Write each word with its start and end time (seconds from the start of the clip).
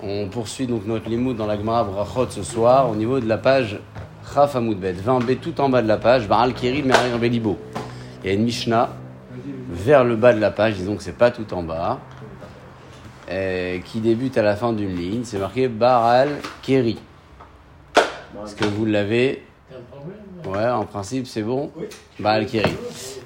On 0.00 0.28
poursuit 0.28 0.68
donc 0.68 0.86
notre 0.86 1.08
limoud 1.08 1.36
dans 1.36 1.46
la 1.46 1.56
Gemara 1.56 1.82
Brachot 1.82 2.30
ce 2.30 2.44
soir 2.44 2.88
au 2.88 2.94
niveau 2.94 3.18
de 3.18 3.26
la 3.26 3.36
page 3.36 3.80
Chaf 4.32 4.54
Amoudbet. 4.54 4.92
20b 4.92 5.38
tout 5.38 5.60
en 5.60 5.68
bas 5.68 5.82
de 5.82 5.88
la 5.88 5.96
page, 5.96 6.28
Baal 6.28 6.54
Kiri 6.54 6.84
Merir 6.84 7.18
Belibo. 7.18 7.58
Il 8.22 8.28
y 8.28 8.30
a 8.30 8.34
une 8.34 8.44
Mishnah 8.44 8.90
vers 9.70 10.04
le 10.04 10.14
bas 10.14 10.32
de 10.32 10.38
la 10.38 10.52
page, 10.52 10.74
disons 10.74 10.94
que 10.94 11.02
c'est 11.02 11.18
pas 11.18 11.32
tout 11.32 11.52
en 11.52 11.64
bas, 11.64 11.98
qui 13.84 13.98
débute 13.98 14.38
à 14.38 14.42
la 14.42 14.54
fin 14.54 14.72
d'une 14.72 14.94
ligne. 14.94 15.24
C'est 15.24 15.38
marqué 15.38 15.66
Baal 15.66 16.28
Kiri. 16.62 16.96
Est-ce 17.96 18.54
que 18.54 18.66
vous 18.66 18.84
l'avez? 18.84 19.42
Ouais, 20.46 20.68
en 20.68 20.84
principe, 20.84 21.26
c'est 21.26 21.42
bon? 21.42 21.72
Baal 22.20 22.46
Kiri. 22.46 22.70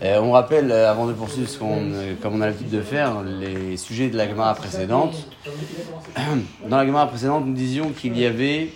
Euh, 0.03 0.21
on 0.21 0.31
rappelle, 0.31 0.71
euh, 0.71 0.91
avant 0.91 1.07
de 1.07 1.13
poursuivre, 1.13 1.49
ce 1.49 1.59
qu'on, 1.59 1.91
euh, 1.93 2.15
comme 2.23 2.37
on 2.37 2.41
a 2.41 2.47
l'habitude 2.47 2.71
de 2.71 2.83
faire, 2.83 3.23
les 3.23 3.77
sujets 3.77 4.09
de 4.09 4.17
la 4.17 4.29
Gemara 4.29 4.55
précédente. 4.55 5.17
Dans 6.69 6.77
la 6.77 6.87
Gemara 6.87 7.09
précédente, 7.09 7.47
nous 7.47 7.55
disions 7.55 7.91
qu'il 7.91 8.17
y 8.17 8.25
avait 8.25 8.71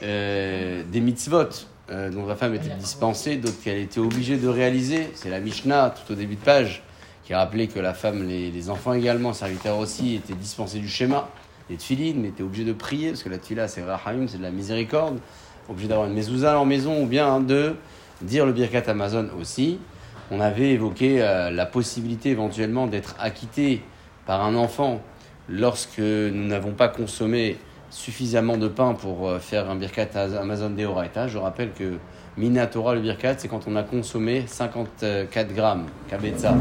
des 0.00 1.00
mitzvot 1.00 1.48
dont 1.88 2.26
la 2.26 2.36
femme 2.36 2.54
était 2.54 2.74
dispensée, 2.78 3.36
d'autres 3.36 3.62
qu'elle 3.62 3.78
était 3.78 4.00
obligée 4.00 4.36
de 4.36 4.48
réaliser. 4.48 5.10
C'est 5.14 5.30
la 5.30 5.40
Mishnah, 5.40 5.90
tout 5.90 6.12
au 6.12 6.16
début 6.16 6.36
de 6.36 6.40
page, 6.40 6.82
qui 7.24 7.34
rappelait 7.34 7.66
que 7.66 7.78
la 7.78 7.94
femme, 7.94 8.26
les, 8.26 8.50
les 8.50 8.70
enfants 8.70 8.92
également, 8.92 9.32
serviteurs 9.32 9.78
aussi, 9.78 10.14
étaient 10.16 10.34
dispensés 10.34 10.78
du 10.78 10.88
schéma, 10.88 11.28
des 11.68 11.76
tfilines, 11.76 12.20
mais 12.20 12.28
étaient 12.28 12.42
obligés 12.42 12.64
de 12.64 12.72
prier, 12.72 13.10
parce 13.10 13.22
que 13.22 13.28
la 13.28 13.38
tfila, 13.38 13.68
c'est 13.68 13.82
Rahamim, 13.82 14.26
c'est 14.26 14.38
de 14.38 14.42
la 14.42 14.50
miséricorde, 14.50 15.18
obligés 15.68 15.88
d'avoir 15.88 16.08
une 16.08 16.14
mezouza 16.14 16.52
leur 16.52 16.66
maison, 16.66 17.02
ou 17.02 17.06
bien 17.06 17.40
de 17.40 17.74
dire 18.22 18.46
le 18.46 18.52
Birkat 18.52 18.88
Amazon 18.88 19.28
aussi. 19.40 19.78
On 20.30 20.40
avait 20.40 20.70
évoqué 20.70 21.22
euh, 21.22 21.50
la 21.50 21.66
possibilité 21.66 22.30
éventuellement 22.30 22.86
d'être 22.86 23.14
acquitté 23.18 23.82
par 24.26 24.42
un 24.42 24.54
enfant 24.54 25.00
lorsque 25.48 25.98
nous 25.98 26.46
n'avons 26.46 26.72
pas 26.72 26.88
consommé 26.88 27.58
suffisamment 27.90 28.56
de 28.56 28.68
pain 28.68 28.94
pour 28.94 29.28
euh, 29.28 29.38
faire 29.38 29.68
un 29.68 29.76
birkat 29.76 30.08
Amazon 30.40 30.70
Deoraita. 30.70 31.28
Je 31.28 31.38
rappelle 31.38 31.72
que 31.72 31.98
Minatora, 32.38 32.94
le 32.94 33.02
birkat, 33.02 33.34
c'est 33.36 33.48
quand 33.48 33.68
on 33.68 33.76
a 33.76 33.82
consommé 33.82 34.44
54 34.46 35.54
grammes, 35.54 35.86
kabetza. 36.08 36.54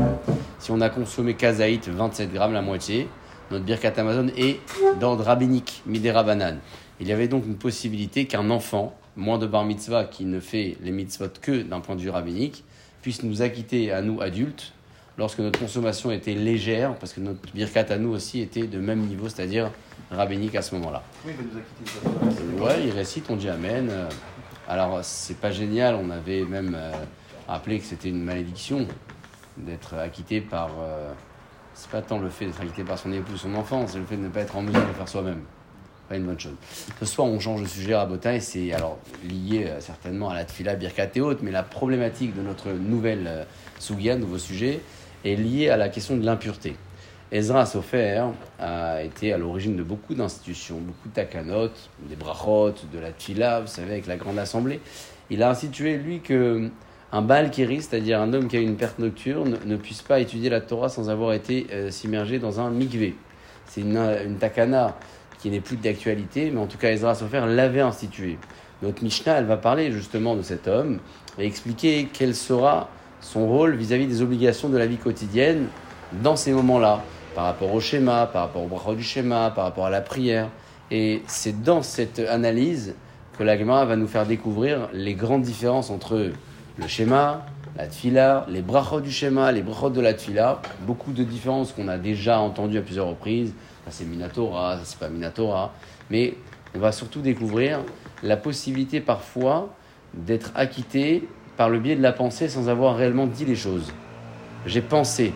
Si 0.59 0.71
on 0.71 0.81
a 0.81 0.89
consommé 0.89 1.35
kazaït, 1.35 1.87
27 1.87 2.33
grammes, 2.33 2.53
la 2.53 2.61
moitié, 2.61 3.07
notre 3.51 3.63
birkat 3.63 3.93
Amazon 3.97 4.27
est 4.37 4.59
d'ordre 4.99 5.23
rabbinique, 5.23 5.81
midera 5.85 6.23
banane. 6.23 6.59
Il 6.99 7.07
y 7.07 7.13
avait 7.13 7.29
donc 7.29 7.45
une 7.45 7.55
possibilité 7.55 8.25
qu'un 8.25 8.49
enfant, 8.49 8.93
moins 9.15 9.37
de 9.37 9.47
bar 9.47 9.63
mitzvah, 9.63 10.03
qui 10.03 10.25
ne 10.25 10.39
fait 10.39 10.77
les 10.83 10.91
mitzvot 10.91 11.29
que 11.41 11.61
d'un 11.61 11.79
point 11.79 11.95
de 11.95 12.01
vue 12.01 12.09
rabbinique, 12.09 12.65
puisse 13.01 13.23
nous 13.23 13.41
acquitter 13.41 13.91
à 13.91 14.01
nous 14.01 14.21
adultes 14.21 14.73
lorsque 15.17 15.39
notre 15.39 15.59
consommation 15.59 16.11
était 16.11 16.33
légère, 16.33 16.95
parce 16.95 17.13
que 17.13 17.19
notre 17.19 17.39
birkat 17.53 17.85
à 17.89 17.97
nous 17.97 18.09
aussi 18.09 18.41
était 18.41 18.67
de 18.67 18.79
même 18.79 18.99
niveau, 19.01 19.29
c'est-à-dire 19.29 19.71
rabbinique 20.09 20.55
à 20.55 20.61
ce 20.61 20.75
moment-là. 20.75 21.03
Oui, 21.25 21.33
il 21.33 21.37
va 21.37 21.51
nous 21.53 21.59
acquitter. 21.59 22.63
Ouais, 22.63 22.87
il 22.87 22.91
récite, 22.91 23.25
on 23.29 23.35
dit 23.35 23.49
Amen. 23.49 23.89
Euh, 23.89 24.09
Alors, 24.67 24.99
c'est 25.03 25.37
pas 25.37 25.51
génial, 25.51 25.95
on 25.95 26.09
avait 26.09 26.43
même 26.43 26.73
euh, 26.75 26.91
rappelé 27.47 27.79
que 27.79 27.85
c'était 27.85 28.09
une 28.09 28.23
malédiction 28.23 28.87
d'être 29.57 29.95
acquitté 29.95 30.41
par. 30.41 30.69
euh, 30.79 31.11
c'est 31.73 31.89
pas 31.89 32.01
tant 32.01 32.19
le 32.19 32.29
fait 32.29 32.45
d'être 32.45 32.61
acquitté 32.61 32.83
par 32.83 32.97
son 32.97 33.11
époux, 33.13 33.37
son 33.37 33.55
enfant, 33.55 33.85
c'est 33.87 33.97
le 33.97 34.05
fait 34.05 34.17
de 34.17 34.23
ne 34.23 34.29
pas 34.29 34.41
être 34.41 34.55
en 34.57 34.61
mesure 34.61 34.81
de 34.81 34.87
le 34.87 34.93
faire 34.93 35.07
soi-même. 35.07 35.41
Pas 36.11 36.17
une 36.17 36.25
bonne 36.25 36.37
chose. 36.37 36.55
Ce 36.99 37.05
soir, 37.05 37.25
on 37.25 37.39
change 37.39 37.61
de 37.61 37.67
sujet 37.67 37.93
à 37.93 38.05
Botin 38.05 38.33
et 38.33 38.41
c'est 38.41 38.73
alors 38.73 38.97
lié 39.23 39.67
euh, 39.67 39.79
certainement 39.79 40.29
à 40.29 40.33
la 40.33 40.43
tfila, 40.43 40.75
birkat 40.75 41.07
et 41.15 41.21
autres, 41.21 41.39
mais 41.41 41.51
la 41.51 41.63
problématique 41.63 42.35
de 42.35 42.41
notre 42.41 42.69
nouvelle 42.71 43.27
euh, 43.27 43.43
Sugia, 43.79 44.17
nouveau 44.17 44.37
sujet, 44.37 44.81
est 45.23 45.35
liée 45.35 45.69
à 45.69 45.77
la 45.77 45.87
question 45.87 46.17
de 46.17 46.25
l'impureté. 46.25 46.75
Ezra 47.31 47.65
Sofer 47.65 48.25
a 48.59 49.01
été 49.03 49.31
à 49.31 49.37
l'origine 49.37 49.77
de 49.77 49.83
beaucoup 49.83 50.13
d'institutions, 50.13 50.79
beaucoup 50.79 51.07
de 51.07 51.13
takanot, 51.13 51.69
des 52.01 52.17
brachot, 52.17 52.73
de 52.91 52.99
la 52.99 53.13
tfila, 53.13 53.61
vous 53.61 53.67
savez, 53.67 53.93
avec 53.93 54.07
la 54.07 54.17
grande 54.17 54.37
assemblée. 54.37 54.81
Il 55.29 55.41
a 55.41 55.49
institué, 55.49 55.95
lui, 55.95 56.19
que 56.19 56.69
un 57.13 57.21
Baal 57.21 57.51
c'est-à-dire 57.53 58.19
un 58.19 58.33
homme 58.33 58.49
qui 58.49 58.57
a 58.57 58.59
une 58.59 58.75
perte 58.75 58.99
nocturne, 58.99 59.59
ne 59.65 59.77
puisse 59.77 60.01
pas 60.01 60.19
étudier 60.19 60.49
la 60.49 60.59
Torah 60.59 60.89
sans 60.89 61.09
avoir 61.09 61.31
été 61.31 61.67
euh, 61.71 61.89
s'immerger 61.89 62.37
dans 62.37 62.59
un 62.59 62.69
mikvé. 62.69 63.15
C'est 63.65 63.79
une, 63.79 63.95
une 63.95 64.35
takana 64.35 64.97
qui 65.41 65.49
n'est 65.49 65.59
plus 65.59 65.77
d'actualité, 65.77 66.51
mais 66.51 66.59
en 66.59 66.67
tout 66.67 66.77
cas, 66.77 66.91
Ezra 66.91 67.15
Sofer 67.15 67.41
l'avait 67.47 67.81
institué. 67.81 68.37
Notre 68.83 69.03
Mishnah, 69.03 69.39
elle 69.39 69.45
va 69.45 69.57
parler 69.57 69.91
justement 69.91 70.35
de 70.35 70.41
cet 70.43 70.67
homme 70.67 70.99
et 71.39 71.45
expliquer 71.45 72.09
quel 72.11 72.35
sera 72.35 72.89
son 73.21 73.47
rôle 73.47 73.75
vis-à-vis 73.75 74.07
des 74.07 74.21
obligations 74.21 74.69
de 74.69 74.77
la 74.77 74.85
vie 74.85 74.97
quotidienne 74.97 75.67
dans 76.23 76.35
ces 76.35 76.51
moments-là, 76.51 77.03
par 77.35 77.45
rapport 77.45 77.73
au 77.73 77.79
schéma, 77.79 78.27
par 78.31 78.43
rapport 78.43 78.63
au 78.63 78.67
brachot 78.67 78.95
du 78.95 79.03
schéma, 79.03 79.51
par 79.55 79.65
rapport 79.65 79.85
à 79.85 79.89
la 79.89 80.01
prière. 80.01 80.49
Et 80.91 81.23
c'est 81.27 81.63
dans 81.63 81.81
cette 81.81 82.19
analyse 82.19 82.95
que 83.37 83.43
la 83.43 83.57
Gemara 83.57 83.85
va 83.85 83.95
nous 83.95 84.07
faire 84.07 84.25
découvrir 84.25 84.89
les 84.93 85.13
grandes 85.13 85.43
différences 85.43 85.89
entre 85.89 86.31
le 86.77 86.87
schéma, 86.87 87.45
la 87.77 87.87
tfila, 87.87 88.45
les 88.49 88.61
brachot 88.61 88.99
du 88.99 89.11
schéma, 89.11 89.51
les 89.51 89.61
brachot 89.61 89.89
de 89.89 90.01
la 90.01 90.13
tfila. 90.13 90.61
Beaucoup 90.81 91.13
de 91.13 91.23
différences 91.23 91.71
qu'on 91.71 91.87
a 91.87 91.97
déjà 91.97 92.39
entendues 92.39 92.77
à 92.77 92.81
plusieurs 92.81 93.07
reprises. 93.07 93.53
C'est 93.89 94.05
Minatora, 94.05 94.77
ça 94.77 94.85
c'est 94.85 94.99
pas 94.99 95.09
Minatora. 95.09 95.73
Mais 96.09 96.35
on 96.75 96.79
va 96.79 96.91
surtout 96.91 97.21
découvrir 97.21 97.79
la 98.23 98.37
possibilité 98.37 99.01
parfois 99.01 99.69
d'être 100.13 100.51
acquitté 100.55 101.27
par 101.57 101.69
le 101.69 101.79
biais 101.79 101.95
de 101.95 102.01
la 102.01 102.13
pensée 102.13 102.47
sans 102.47 102.69
avoir 102.69 102.95
réellement 102.95 103.27
dit 103.27 103.45
les 103.45 103.55
choses. 103.55 103.91
J'ai 104.65 104.81
pensé. 104.81 105.33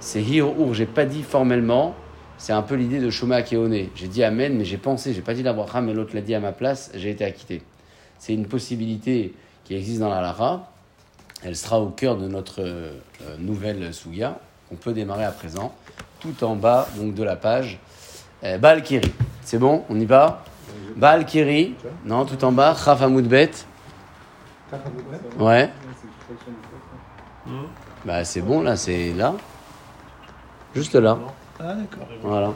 C'est 0.00 0.22
hir 0.22 0.48
j'ai 0.72 0.86
pas 0.86 1.04
dit 1.04 1.22
formellement. 1.22 1.94
C'est 2.38 2.52
un 2.52 2.62
peu 2.62 2.74
l'idée 2.74 3.00
de 3.00 3.10
Shoma 3.10 3.42
Keone. 3.42 3.88
J'ai 3.94 4.08
dit 4.08 4.24
Amen, 4.24 4.56
mais 4.56 4.64
j'ai 4.64 4.78
pensé, 4.78 5.12
j'ai 5.12 5.20
pas 5.20 5.34
dit 5.34 5.42
la 5.42 5.52
bracha, 5.52 5.80
mais 5.80 5.92
l'autre 5.92 6.14
l'a 6.14 6.22
dit 6.22 6.34
à 6.34 6.40
ma 6.40 6.52
place, 6.52 6.90
j'ai 6.94 7.10
été 7.10 7.24
acquitté. 7.24 7.62
C'est 8.18 8.32
une 8.32 8.46
possibilité 8.46 9.34
qui 9.64 9.74
existe 9.74 10.00
dans 10.00 10.08
la 10.08 10.20
Lara. 10.20 10.72
Elle 11.42 11.56
sera 11.56 11.80
au 11.80 11.88
cœur 11.88 12.16
de 12.16 12.28
notre 12.28 12.60
euh, 12.60 12.92
nouvelle 13.38 13.92
Souga, 13.94 14.38
qu'on 14.68 14.76
peut 14.76 14.92
démarrer 14.92 15.24
à 15.24 15.32
présent, 15.32 15.74
tout 16.20 16.44
en 16.44 16.54
bas 16.54 16.86
donc 16.96 17.14
de 17.14 17.24
la 17.24 17.36
page. 17.36 17.78
Euh, 18.44 18.58
Baal 18.58 18.82
Kiri. 18.82 19.12
C'est 19.42 19.58
bon, 19.58 19.84
on 19.88 19.98
y 19.98 20.04
va? 20.04 20.44
Baal 20.96 21.24
Kiri. 21.24 21.74
Non, 22.04 22.24
tout 22.24 22.42
en 22.44 22.52
bas. 22.52 22.74
Chaf 22.76 23.02
Amoudbet. 23.02 23.50
Ouais. 25.38 25.70
Bah 28.04 28.24
c'est 28.24 28.42
bon 28.42 28.62
là, 28.62 28.76
c'est 28.76 29.12
là. 29.12 29.34
Juste 30.74 30.94
là. 30.94 31.18
Ah, 31.58 31.74
d'accord. 31.74 32.06
Voilà. 32.22 32.52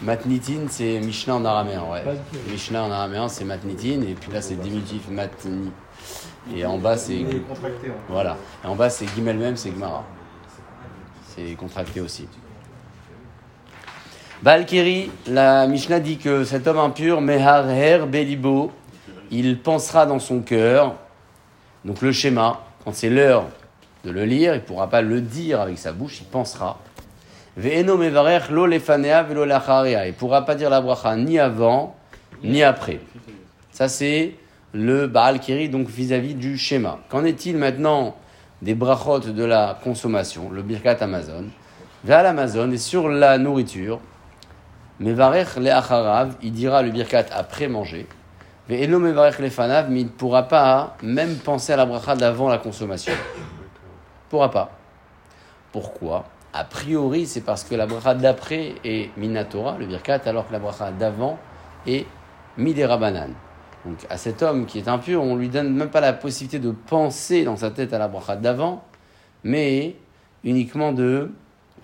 Matnitin, 0.00 0.68
c'est 0.68 1.00
Mishnah 1.00 1.34
en 1.34 1.44
araméen, 1.44 1.82
ouais. 1.90 2.04
Mishnah 2.48 2.84
en 2.84 2.90
araméen, 2.90 3.28
c'est 3.28 3.44
Matnitin, 3.44 4.00
et 4.02 4.14
puis 4.14 4.30
là, 4.30 4.40
c'est 4.40 4.54
diminutif 4.54 5.08
Matni. 5.10 5.72
Et 6.54 6.64
en 6.64 6.78
bas, 6.78 6.96
c'est. 6.96 7.16
Hein. 7.16 7.90
Voilà. 8.08 8.36
Et 8.64 8.66
en 8.68 8.76
bas, 8.76 8.90
c'est 8.90 9.06
Gimel 9.08 9.36
même, 9.36 9.56
c'est 9.56 9.70
Gmara. 9.70 10.04
C'est 11.38 11.54
contracté 11.54 12.00
aussi. 12.00 12.26
Balkiri, 14.42 15.10
la 15.26 15.66
Mishnah 15.66 16.00
dit 16.00 16.16
que 16.18 16.42
cet 16.44 16.66
homme 16.66 16.78
impur, 16.78 17.20
Mehar 17.20 17.68
Her 17.70 18.06
Belibo, 18.06 18.72
il 19.30 19.60
pensera 19.60 20.06
dans 20.06 20.18
son 20.18 20.40
cœur, 20.40 20.94
donc 21.84 22.02
le 22.02 22.10
schéma, 22.12 22.60
quand 22.84 22.92
c'est 22.92 23.10
l'heure 23.10 23.46
de 24.04 24.10
le 24.10 24.24
lire, 24.24 24.54
il 24.54 24.58
ne 24.58 24.62
pourra 24.62 24.88
pas 24.90 25.02
le 25.02 25.20
dire 25.20 25.60
avec 25.60 25.78
sa 25.78 25.92
bouche, 25.92 26.18
il 26.20 26.26
pensera. 26.26 26.78
Il 27.56 27.86
ne 27.86 27.92
pourra 30.12 30.44
pas 30.44 30.54
dire 30.54 30.70
la 30.70 30.80
bracha 30.80 31.16
ni 31.16 31.38
avant, 31.38 31.96
ni 32.42 32.62
après. 32.62 33.00
Ça, 33.70 33.88
c'est 33.88 34.34
le 34.72 35.06
Baal 35.06 35.40
Kiri, 35.40 35.68
donc 35.68 35.88
vis-à-vis 35.88 36.34
du 36.34 36.56
schéma. 36.58 36.98
Qu'en 37.08 37.24
est-il 37.24 37.56
maintenant 37.56 38.16
des 38.62 38.74
brachot 38.74 39.20
de 39.20 39.44
la 39.44 39.78
consommation, 39.82 40.50
le 40.50 40.62
Birkat 40.62 40.96
Amazon 41.00 41.44
Vers 42.04 42.22
l'Amazon 42.22 42.70
et 42.70 42.78
sur 42.78 43.08
la 43.08 43.38
nourriture, 43.38 43.98
le 45.00 45.20
acharav, 45.20 46.36
il 46.42 46.52
dira 46.52 46.82
le 46.82 46.90
Birkat 46.90 47.26
après 47.32 47.66
manger. 47.66 48.06
Mevarech 48.68 49.38
le 49.40 49.50
fanav, 49.50 49.90
mais 49.90 50.02
il 50.02 50.06
ne 50.06 50.10
pourra 50.10 50.44
pas 50.44 50.96
même 51.02 51.36
penser 51.36 51.72
à 51.72 51.76
la 51.76 51.86
bracha 51.86 52.14
d'avant 52.14 52.48
la 52.48 52.58
consommation. 52.58 53.12
Pourra 54.28 54.50
pas. 54.50 54.70
Pourquoi? 55.72 56.24
A 56.52 56.64
priori, 56.64 57.26
c'est 57.26 57.40
parce 57.40 57.64
que 57.64 57.74
la 57.74 57.86
bracha 57.86 58.14
d'après 58.14 58.74
est 58.84 59.10
Minatora, 59.16 59.76
le 59.78 59.86
Birkat, 59.86 60.20
alors 60.26 60.46
que 60.46 60.52
la 60.52 60.58
bracha 60.60 60.92
d'avant 60.92 61.38
est 61.86 62.06
Midera 62.56 62.96
Banan. 62.96 63.30
Donc 63.84 64.06
à 64.10 64.16
cet 64.16 64.42
homme 64.42 64.66
qui 64.66 64.78
est 64.78 64.88
impur, 64.88 65.22
on 65.22 65.36
lui 65.36 65.48
donne 65.48 65.74
même 65.74 65.90
pas 65.90 66.00
la 66.00 66.12
possibilité 66.12 66.58
de 66.58 66.70
penser 66.70 67.44
dans 67.44 67.56
sa 67.56 67.70
tête 67.70 67.92
à 67.92 67.98
la 67.98 68.08
bracha 68.08 68.36
d'avant, 68.36 68.84
mais 69.44 69.96
uniquement 70.44 70.92
de 70.92 71.30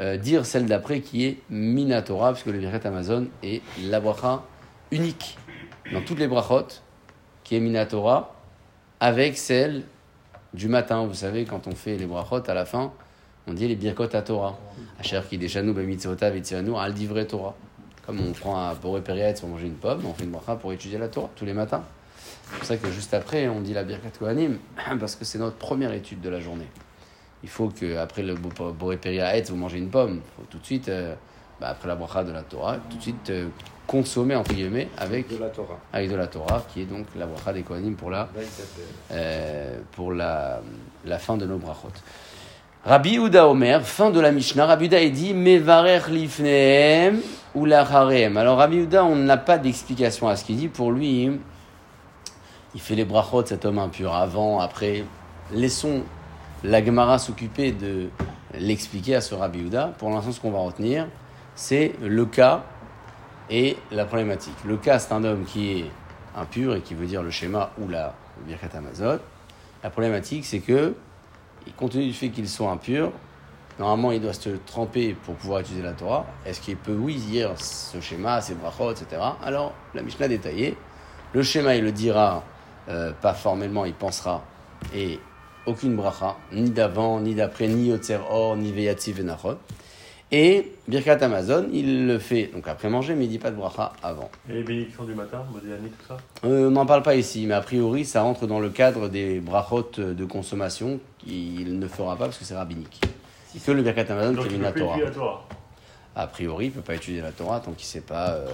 euh, 0.00 0.16
dire 0.16 0.44
celle 0.44 0.66
d'après 0.66 1.00
qui 1.00 1.24
est 1.24 1.38
Minatora, 1.50 2.32
puisque 2.32 2.46
le 2.46 2.58
Birkat 2.58 2.88
Amazon 2.88 3.28
est 3.42 3.62
la 3.84 4.00
bracha 4.00 4.42
unique 4.90 5.38
dans 5.92 6.00
toutes 6.00 6.18
les 6.18 6.28
brachot, 6.28 6.66
qui 7.44 7.56
est 7.56 7.60
Minatora, 7.60 8.34
avec 9.00 9.38
celle 9.38 9.84
du 10.52 10.68
matin. 10.68 11.06
Vous 11.06 11.14
savez, 11.14 11.44
quand 11.44 11.66
on 11.66 11.74
fait 11.74 11.96
les 11.96 12.06
brachot 12.06 12.42
à 12.48 12.54
la 12.54 12.64
fin, 12.64 12.92
on 13.46 13.52
dit 13.52 13.68
les 13.68 13.76
birkot 13.76 14.08
à 14.14 14.22
Torah. 14.22 14.58
Asher 14.98 15.20
qui 15.28 15.38
déchanou 15.38 15.74
Torah. 17.28 17.54
Comme 18.06 18.20
on 18.20 18.32
prend 18.32 18.58
un 18.58 18.74
boré 18.74 19.00
période 19.00 19.38
pour 19.40 19.48
manger 19.48 19.66
une 19.66 19.74
pomme, 19.74 20.04
on 20.06 20.12
fait 20.12 20.24
une 20.24 20.30
bracha 20.30 20.56
pour 20.56 20.72
étudier 20.72 20.98
la 20.98 21.08
Torah 21.08 21.30
tous 21.34 21.44
les 21.44 21.54
matins. 21.54 21.82
C'est 22.50 22.56
pour 22.58 22.64
ça 22.66 22.76
que 22.76 22.90
juste 22.90 23.14
après, 23.14 23.48
on 23.48 23.60
dit 23.60 23.72
la 23.72 23.84
birkat 23.84 24.10
kohanim, 24.18 24.58
parce 25.00 25.16
que 25.16 25.24
c'est 25.24 25.38
notre 25.38 25.56
première 25.56 25.92
étude 25.92 26.20
de 26.20 26.28
la 26.28 26.40
journée. 26.40 26.68
Il 27.42 27.48
faut 27.48 27.68
que 27.68 27.96
après 27.96 28.22
le 28.22 28.34
boré 28.34 28.96
période, 28.96 29.44
vous 29.48 29.56
mangez 29.56 29.78
une 29.78 29.88
pomme. 29.88 30.20
Il 30.22 30.36
faut 30.36 30.48
tout 30.50 30.58
de 30.58 30.64
suite, 30.64 30.88
euh, 30.88 31.14
bah, 31.60 31.68
après 31.70 31.88
la 31.88 31.94
bracha 31.94 32.24
de 32.24 32.32
la 32.32 32.42
Torah, 32.42 32.76
tout 32.90 32.96
de 32.96 33.02
suite 33.02 33.30
euh, 33.30 33.48
consommer 33.86 34.34
entre 34.34 34.52
guillemets 34.54 34.88
avec 34.98 35.28
De 35.28 35.38
la 35.38 35.48
Torah. 35.48 35.78
avec 35.92 36.10
de 36.10 36.16
la 36.16 36.26
Torah, 36.26 36.64
qui 36.72 36.82
est 36.82 36.86
donc 36.86 37.06
la 37.16 37.26
bracha 37.26 37.52
des 37.52 37.62
kohanim 37.62 37.96
pour 37.96 38.10
la 38.10 38.28
euh, 39.12 39.78
pour 39.92 40.12
la, 40.12 40.60
la 41.04 41.18
fin 41.18 41.36
de 41.36 41.46
nos 41.46 41.58
brachot. 41.58 41.88
Rabbi 42.84 43.12
Yehuda 43.12 43.48
Omer, 43.48 43.82
fin 43.82 44.10
de 44.10 44.20
la 44.20 44.30
Mishnah, 44.30 44.66
Rabbi 44.66 44.86
il 44.86 45.12
dit 45.12 45.32
Mevarer 45.32 46.02
lifneem 46.10 47.20
ou 47.54 47.64
la. 47.64 47.80
Alors 47.82 48.58
Rabbi 48.58 48.76
Yehuda, 48.76 49.04
on 49.04 49.16
n'a 49.16 49.36
pas 49.36 49.58
d'explication 49.58 50.28
à 50.28 50.36
ce 50.36 50.44
qu'il 50.44 50.56
dit. 50.56 50.68
Pour 50.68 50.92
lui, 50.92 51.30
il 52.74 52.80
fait 52.80 52.94
les 52.94 53.04
brachot 53.04 53.44
cet 53.46 53.64
homme 53.64 53.78
impur 53.78 54.14
avant, 54.14 54.60
après. 54.60 55.04
Laissons 55.52 56.02
la 56.62 56.84
Gemara 56.84 57.18
s'occuper 57.18 57.72
de 57.72 58.08
l'expliquer 58.58 59.16
à 59.16 59.20
ce 59.20 59.34
Rabbi 59.34 59.60
Yehuda. 59.60 59.94
Pour 59.98 60.10
l'instant, 60.10 60.32
ce 60.32 60.40
qu'on 60.40 60.50
va 60.50 60.60
retenir, 60.60 61.06
c'est 61.54 61.94
le 62.02 62.24
cas 62.24 62.64
et 63.50 63.76
la 63.90 64.04
problématique. 64.04 64.56
Le 64.64 64.76
cas, 64.76 64.98
c'est 64.98 65.12
un 65.12 65.22
homme 65.24 65.44
qui 65.44 65.80
est 65.80 65.90
impur 66.36 66.74
et 66.74 66.80
qui 66.80 66.94
veut 66.94 67.06
dire 67.06 67.22
le 67.22 67.30
schéma 67.30 67.70
ou 67.78 67.88
la 67.88 68.14
Birkat 68.46 68.76
Amazon. 68.76 69.18
La 69.82 69.90
problématique, 69.90 70.44
c'est 70.44 70.60
que, 70.60 70.94
compte 71.76 71.92
tenu 71.92 72.06
du 72.06 72.14
fait 72.14 72.30
qu'il 72.30 72.48
soit 72.48 72.70
impur, 72.70 73.12
normalement, 73.78 74.12
il 74.12 74.20
doit 74.20 74.32
se 74.32 74.50
tremper 74.50 75.14
pour 75.24 75.34
pouvoir 75.34 75.60
utiliser 75.60 75.82
la 75.82 75.92
Torah. 75.92 76.26
Est-ce 76.46 76.60
qu'il 76.60 76.76
peut, 76.76 76.96
oui, 76.96 77.16
dire 77.16 77.52
ce 77.58 78.00
schéma, 78.00 78.40
ses 78.40 78.54
brachot, 78.54 78.92
etc. 78.92 79.20
Alors, 79.42 79.72
la 79.94 80.02
Mishnah 80.02 80.28
détaillée, 80.28 80.76
le 81.32 81.42
schéma, 81.42 81.74
il 81.76 81.84
le 81.84 81.92
dira, 81.92 82.44
euh, 82.88 83.12
pas 83.20 83.34
formellement, 83.34 83.84
il 83.84 83.94
pensera, 83.94 84.44
et 84.94 85.18
aucune 85.66 85.96
bracha, 85.96 86.36
ni 86.52 86.70
d'avant, 86.70 87.20
ni 87.20 87.34
d'après, 87.34 87.68
ni 87.68 87.88
Yotzer 87.88 88.20
Or, 88.30 88.56
ni 88.56 88.70
Veyatzi 88.72 89.12
Venachot. 89.12 89.58
Et 90.30 90.72
Birkat 90.88 91.18
Amazon, 91.22 91.68
il 91.72 92.06
le 92.06 92.18
fait 92.18 92.50
donc 92.52 92.66
après 92.66 92.88
manger, 92.88 93.14
mais 93.14 93.24
il 93.24 93.28
dit 93.28 93.38
pas 93.38 93.50
de 93.50 93.56
bracha 93.56 93.92
avant. 94.02 94.30
Et 94.48 94.54
les 94.54 94.62
bénédictions 94.62 95.04
du 95.04 95.14
matin, 95.14 95.44
Modiani, 95.52 95.88
tout 95.90 96.06
ça? 96.08 96.16
Euh, 96.44 96.68
on 96.68 96.70
n'en 96.72 96.86
parle 96.86 97.02
pas 97.02 97.14
ici, 97.14 97.46
mais 97.46 97.54
a 97.54 97.60
priori, 97.60 98.04
ça 98.04 98.22
rentre 98.22 98.46
dans 98.46 98.58
le 98.58 98.70
cadre 98.70 99.08
des 99.08 99.40
brachot 99.40 99.90
de 99.98 100.24
consommation 100.24 100.98
qu'il 101.18 101.78
ne 101.78 101.86
fera 101.86 102.16
pas 102.16 102.24
parce 102.24 102.38
que 102.38 102.44
c'est 102.44 102.56
rabbinique. 102.56 103.00
Que 103.64 103.72
le 103.72 103.82
Birkat 103.82 104.10
Amazon 104.12 104.32
Donc 104.32 104.48
qui 104.48 104.58
la 104.58 104.72
Torah. 104.72 104.98
A 106.16 106.26
priori, 106.28 106.66
il 106.66 106.70
peut 106.72 106.80
pas 106.80 106.94
étudier 106.94 107.20
la 107.20 107.32
Torah 107.32 107.58
tant 107.58 107.72
qu'il 107.72 107.86
ne 107.86 107.90
sait 107.90 108.00
pas 108.00 108.30
euh, 108.30 108.46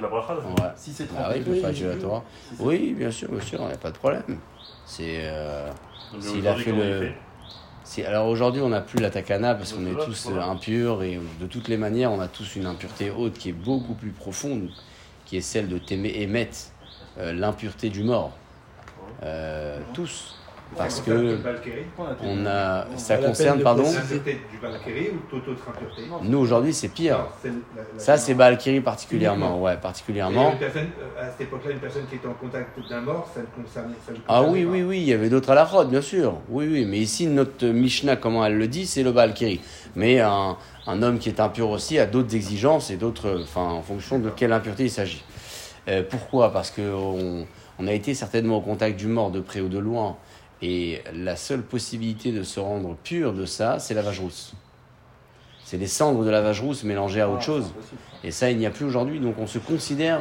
la 0.00 0.08
bracha. 0.08 0.34
Ouais. 0.34 0.70
Si 0.76 0.92
c'est 0.92 1.08
Ah 1.16 1.28
oui, 1.30 1.36
il 1.38 1.44
peut 1.44 1.50
trempé, 1.52 1.60
pas 1.62 1.66
oui, 1.68 1.72
étudier 1.72 1.88
la 1.88 1.94
oui. 1.94 2.00
Torah. 2.00 2.24
Si 2.56 2.62
Oui, 2.62 2.94
bien 2.96 3.10
sûr, 3.10 3.30
bien 3.30 3.40
sûr, 3.40 3.58
il 3.62 3.66
n'y 3.68 3.72
a 3.72 3.76
pas 3.78 3.90
de 3.90 3.96
problème. 3.96 4.22
C'est. 4.84 5.20
euh, 5.22 5.70
S'il 6.20 6.46
a 6.46 6.54
fait 6.56 6.72
le- 6.72 7.12
fait? 7.86 8.04
Alors 8.04 8.28
aujourd'hui, 8.28 8.60
on 8.60 8.68
n'a 8.68 8.82
plus 8.82 9.00
la 9.00 9.10
takana 9.10 9.54
parce 9.54 9.72
qu'on 9.72 9.86
est 9.86 10.04
tous 10.04 10.26
voilà. 10.26 10.46
euh, 10.46 10.50
impurs 10.50 11.02
et 11.02 11.18
de 11.40 11.46
toutes 11.46 11.68
les 11.68 11.76
manières, 11.78 12.12
on 12.12 12.20
a 12.20 12.28
tous 12.28 12.54
une 12.56 12.66
impureté 12.66 13.10
haute 13.10 13.32
qui 13.38 13.48
est 13.48 13.52
beaucoup 13.54 13.94
plus 13.94 14.10
profonde, 14.10 14.68
qui 15.24 15.36
est 15.38 15.40
celle 15.40 15.68
de 15.68 15.78
t'aimer 15.78 16.12
émettre 16.16 16.58
euh, 17.18 17.32
l'impureté 17.32 17.88
du 17.88 18.02
mort. 18.04 18.32
Euh, 19.22 19.80
tous. 19.94 20.36
Parce 20.76 21.00
que 21.00 21.38
on 22.22 22.46
a. 22.46 22.86
Ça 22.96 23.16
concerne, 23.16 23.60
pardon 23.60 23.84
Valkyrie 24.62 25.10
Nous 26.22 26.38
aujourd'hui, 26.38 26.72
c'est 26.72 26.88
pire. 26.88 27.26
Ça, 27.96 28.16
c'est 28.16 28.34
Balkiri 28.34 28.80
particulièrement. 28.80 29.60
Ouais, 29.60 29.76
particulièrement. 29.76 30.54
euh, 30.62 31.20
à 31.20 31.30
cette 31.30 31.40
époque-là, 31.42 31.72
une 31.72 31.78
personne 31.78 32.06
qui 32.08 32.16
était 32.16 32.28
en 32.28 32.34
contact 32.34 32.78
d'un 32.88 33.00
mort, 33.00 33.28
ça 33.34 33.40
ne 33.40 33.62
concernait 33.62 33.94
Ah 34.28 34.42
oui, 34.42 34.64
oui, 34.64 34.82
oui, 34.82 34.98
il 34.98 35.08
y 35.08 35.12
avait 35.12 35.28
d'autres 35.28 35.50
à 35.50 35.54
la 35.54 35.64
rôde, 35.64 35.90
bien 35.90 36.00
sûr. 36.00 36.34
Oui, 36.48 36.68
oui, 36.70 36.84
mais 36.84 36.98
ici, 36.98 37.26
notre 37.26 37.66
Mishnah, 37.66 38.16
comment 38.16 38.44
elle 38.44 38.56
le 38.56 38.68
dit, 38.68 38.86
c'est 38.86 39.02
le 39.02 39.12
Balkiri. 39.12 39.60
Mais 39.96 40.20
un, 40.20 40.56
un 40.86 41.02
homme 41.02 41.18
qui 41.18 41.28
est 41.28 41.40
impur 41.40 41.70
aussi 41.70 41.98
a 41.98 42.06
d'autres 42.06 42.34
exigences 42.34 42.90
et 42.90 42.96
d'autres. 42.96 43.40
Enfin, 43.42 43.62
en 43.72 43.82
fonction 43.82 44.18
de 44.18 44.30
quelle 44.30 44.52
impureté 44.52 44.84
il 44.84 44.90
s'agit. 44.90 45.24
Euh, 45.88 46.02
pourquoi? 46.08 46.52
Parce 46.52 46.70
qu'on 46.70 47.46
on 47.78 47.86
a 47.86 47.92
été 47.92 48.14
certainement 48.14 48.58
au 48.58 48.60
contact 48.60 48.98
du 48.98 49.06
mort 49.06 49.30
de 49.30 49.40
près 49.40 49.60
ou 49.60 49.68
de 49.68 49.78
loin. 49.78 50.16
Et 50.62 51.02
la 51.14 51.36
seule 51.36 51.62
possibilité 51.62 52.32
de 52.32 52.42
se 52.42 52.60
rendre 52.60 52.94
pur 53.02 53.32
de 53.32 53.46
ça, 53.46 53.78
c'est 53.78 53.94
la 53.94 54.02
vache 54.02 54.20
rousse. 54.20 54.52
C'est 55.64 55.78
les 55.78 55.86
cendres 55.86 56.24
de 56.24 56.30
la 56.30 56.40
vache 56.40 56.60
rousse 56.60 56.84
mélangées 56.84 57.20
à 57.20 57.30
autre 57.30 57.42
chose. 57.42 57.72
Et 58.24 58.30
ça, 58.30 58.50
il 58.50 58.58
n'y 58.58 58.66
a 58.66 58.70
plus 58.70 58.84
aujourd'hui. 58.84 59.20
Donc 59.20 59.38
on 59.38 59.46
se 59.46 59.58
considère 59.58 60.20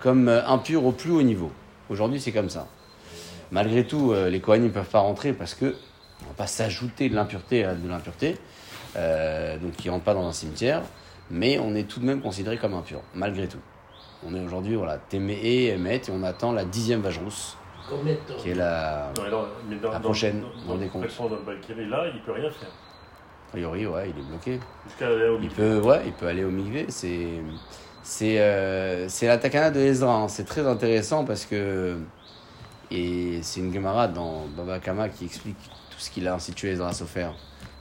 comme 0.00 0.28
euh, 0.28 0.44
impur 0.46 0.84
au 0.84 0.92
plus 0.92 1.10
haut 1.10 1.22
niveau. 1.22 1.50
Aujourd'hui, 1.88 2.20
c'est 2.20 2.32
comme 2.32 2.50
ça. 2.50 2.66
Malgré 3.50 3.86
tout, 3.86 4.12
euh, 4.12 4.28
les 4.28 4.40
Kohanim 4.40 4.66
ne 4.66 4.72
peuvent 4.72 4.88
pas 4.88 5.00
rentrer 5.00 5.32
parce 5.32 5.54
que 5.54 5.76
on 6.22 6.28
va 6.28 6.34
pas 6.34 6.46
s'ajouter 6.46 7.08
de 7.08 7.14
l'impureté 7.14 7.64
à 7.64 7.74
de 7.74 7.88
l'impureté. 7.88 8.36
Euh, 8.96 9.56
donc 9.58 9.84
ils 9.84 9.88
ne 9.88 9.92
rentrent 9.92 10.04
pas 10.04 10.14
dans 10.14 10.26
un 10.26 10.32
cimetière. 10.32 10.82
Mais 11.30 11.58
on 11.58 11.74
est 11.74 11.84
tout 11.84 12.00
de 12.00 12.04
même 12.04 12.20
considéré 12.20 12.58
comme 12.58 12.74
impur, 12.74 13.00
malgré 13.14 13.46
tout. 13.48 13.60
On 14.26 14.34
est 14.34 14.40
aujourd'hui, 14.40 14.74
voilà, 14.74 14.98
Témé 14.98 15.34
et 15.34 15.68
Emet, 15.68 15.96
et 15.96 16.10
on 16.10 16.22
attend 16.22 16.52
la 16.52 16.64
dixième 16.64 17.00
vache 17.00 17.18
rousse, 17.18 17.56
qui 18.38 18.50
est 18.50 18.54
la. 18.54 19.12
Non, 19.16 19.46
dans, 19.80 20.00
prochaine, 20.00 20.42
dans, 20.66 20.74
dans 20.74 20.80
dans 20.80 20.88
comptes. 20.88 21.16
dans 21.18 21.36
le 21.36 21.42
Valkyrie, 21.42 21.88
là, 21.88 22.04
il 22.14 22.20
peut 22.22 22.32
rien 22.32 22.50
faire. 22.50 22.68
A 22.68 23.52
priori, 23.52 23.86
ouais, 23.86 24.10
il 24.10 24.18
est 24.18 24.26
bloqué. 24.26 24.60
Au 25.02 25.34
Il 25.36 25.40
milieu. 25.40 25.54
peut, 25.54 25.80
ouais, 25.80 26.02
il 26.06 26.12
peut 26.12 26.26
aller 26.26 26.44
au 26.44 26.50
Mikvé. 26.50 26.86
C'est, 26.88 27.28
c'est, 28.02 28.40
euh, 28.40 29.08
c'est 29.08 29.26
la 29.26 29.38
takana 29.38 29.70
de 29.70 29.80
Ezra. 29.80 30.14
hein. 30.14 30.28
C'est 30.28 30.44
très 30.46 30.66
intéressant 30.66 31.24
parce 31.24 31.44
que 31.44 31.98
et 32.90 33.40
c'est 33.42 33.60
une 33.60 33.72
Gemara 33.72 34.08
dans 34.08 34.46
Baba 34.56 34.78
Kama 34.78 35.08
qui 35.08 35.24
explique 35.24 35.56
tout 35.90 35.98
ce 35.98 36.10
qu'il 36.10 36.26
a 36.28 36.34
institué 36.34 36.70
Ezra 36.72 36.92
Sofer. 36.92 37.28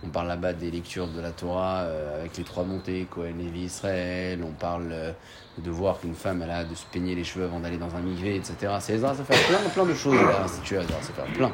On 0.04 0.10
parle 0.10 0.28
là-bas 0.28 0.54
des 0.54 0.72
lectures 0.72 1.08
de 1.08 1.22
la 1.22 1.32
Torah 1.32 1.82
euh, 1.82 2.20
avec 2.20 2.36
les 2.38 2.44
trois 2.44 2.64
montées, 2.64 3.06
Cohen, 3.10 3.34
Lévi, 3.38 3.62
Israël. 3.66 4.40
On 4.44 4.52
parle 4.54 4.90
euh, 4.92 5.12
de 5.58 5.70
voir 5.70 6.00
qu'une 6.00 6.16
femme 6.16 6.42
elle 6.42 6.52
a 6.52 6.64
de 6.64 6.76
se 6.76 6.86
peigner 6.86 7.16
les 7.16 7.24
cheveux 7.24 7.46
avant 7.46 7.60
d'aller 7.60 7.78
dans 7.78 7.94
un 7.96 8.00
mikvé, 8.00 8.36
etc. 8.36 8.74
C'est 8.80 8.94
Ezra 8.94 9.16
Sofer. 9.16 9.34
Plein, 9.48 9.70
plein 9.70 9.86
de 9.86 9.94
choses 9.94 10.16
il 10.20 10.28
a 10.28 10.44
institué 10.44 10.78
Ezra 10.78 11.02
Sofer. 11.02 11.24
Plein. 11.34 11.52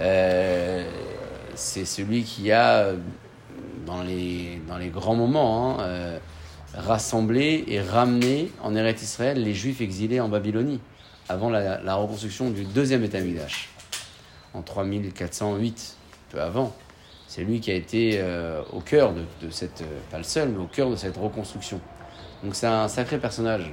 Euh, 0.00 0.90
c'est 1.54 1.84
celui 1.84 2.22
qui 2.22 2.52
a 2.52 2.92
dans 3.88 4.02
les, 4.02 4.60
dans 4.68 4.76
les 4.76 4.88
grands 4.88 5.16
moments, 5.16 5.80
hein, 5.80 5.82
euh, 5.82 6.18
rassemblé 6.74 7.64
et 7.68 7.80
ramené 7.80 8.50
en 8.62 8.76
Eretz 8.76 9.02
Israël 9.02 9.42
les 9.42 9.54
Juifs 9.54 9.80
exilés 9.80 10.20
en 10.20 10.28
Babylonie, 10.28 10.80
avant 11.28 11.50
la, 11.50 11.94
reconstruction 11.94 12.50
du 12.50 12.64
deuxième 12.64 13.02
État 13.04 13.18
en 14.54 14.62
3408, 14.62 15.96
peu 16.30 16.40
avant. 16.40 16.74
C'est 17.26 17.42
lui 17.42 17.60
qui 17.60 17.70
a 17.70 17.74
été 17.74 18.12
euh, 18.16 18.62
au 18.72 18.80
cœur 18.80 19.12
de, 19.12 19.50
cette, 19.50 19.84
pas 20.10 20.18
le 20.18 20.24
seul, 20.24 20.50
mais 20.50 20.58
au 20.58 20.66
cœur 20.66 20.90
de 20.90 20.96
cette 20.96 21.16
reconstruction. 21.16 21.80
Donc 22.42 22.54
c'est 22.54 22.66
un 22.66 22.88
sacré 22.88 23.18
personnage. 23.18 23.72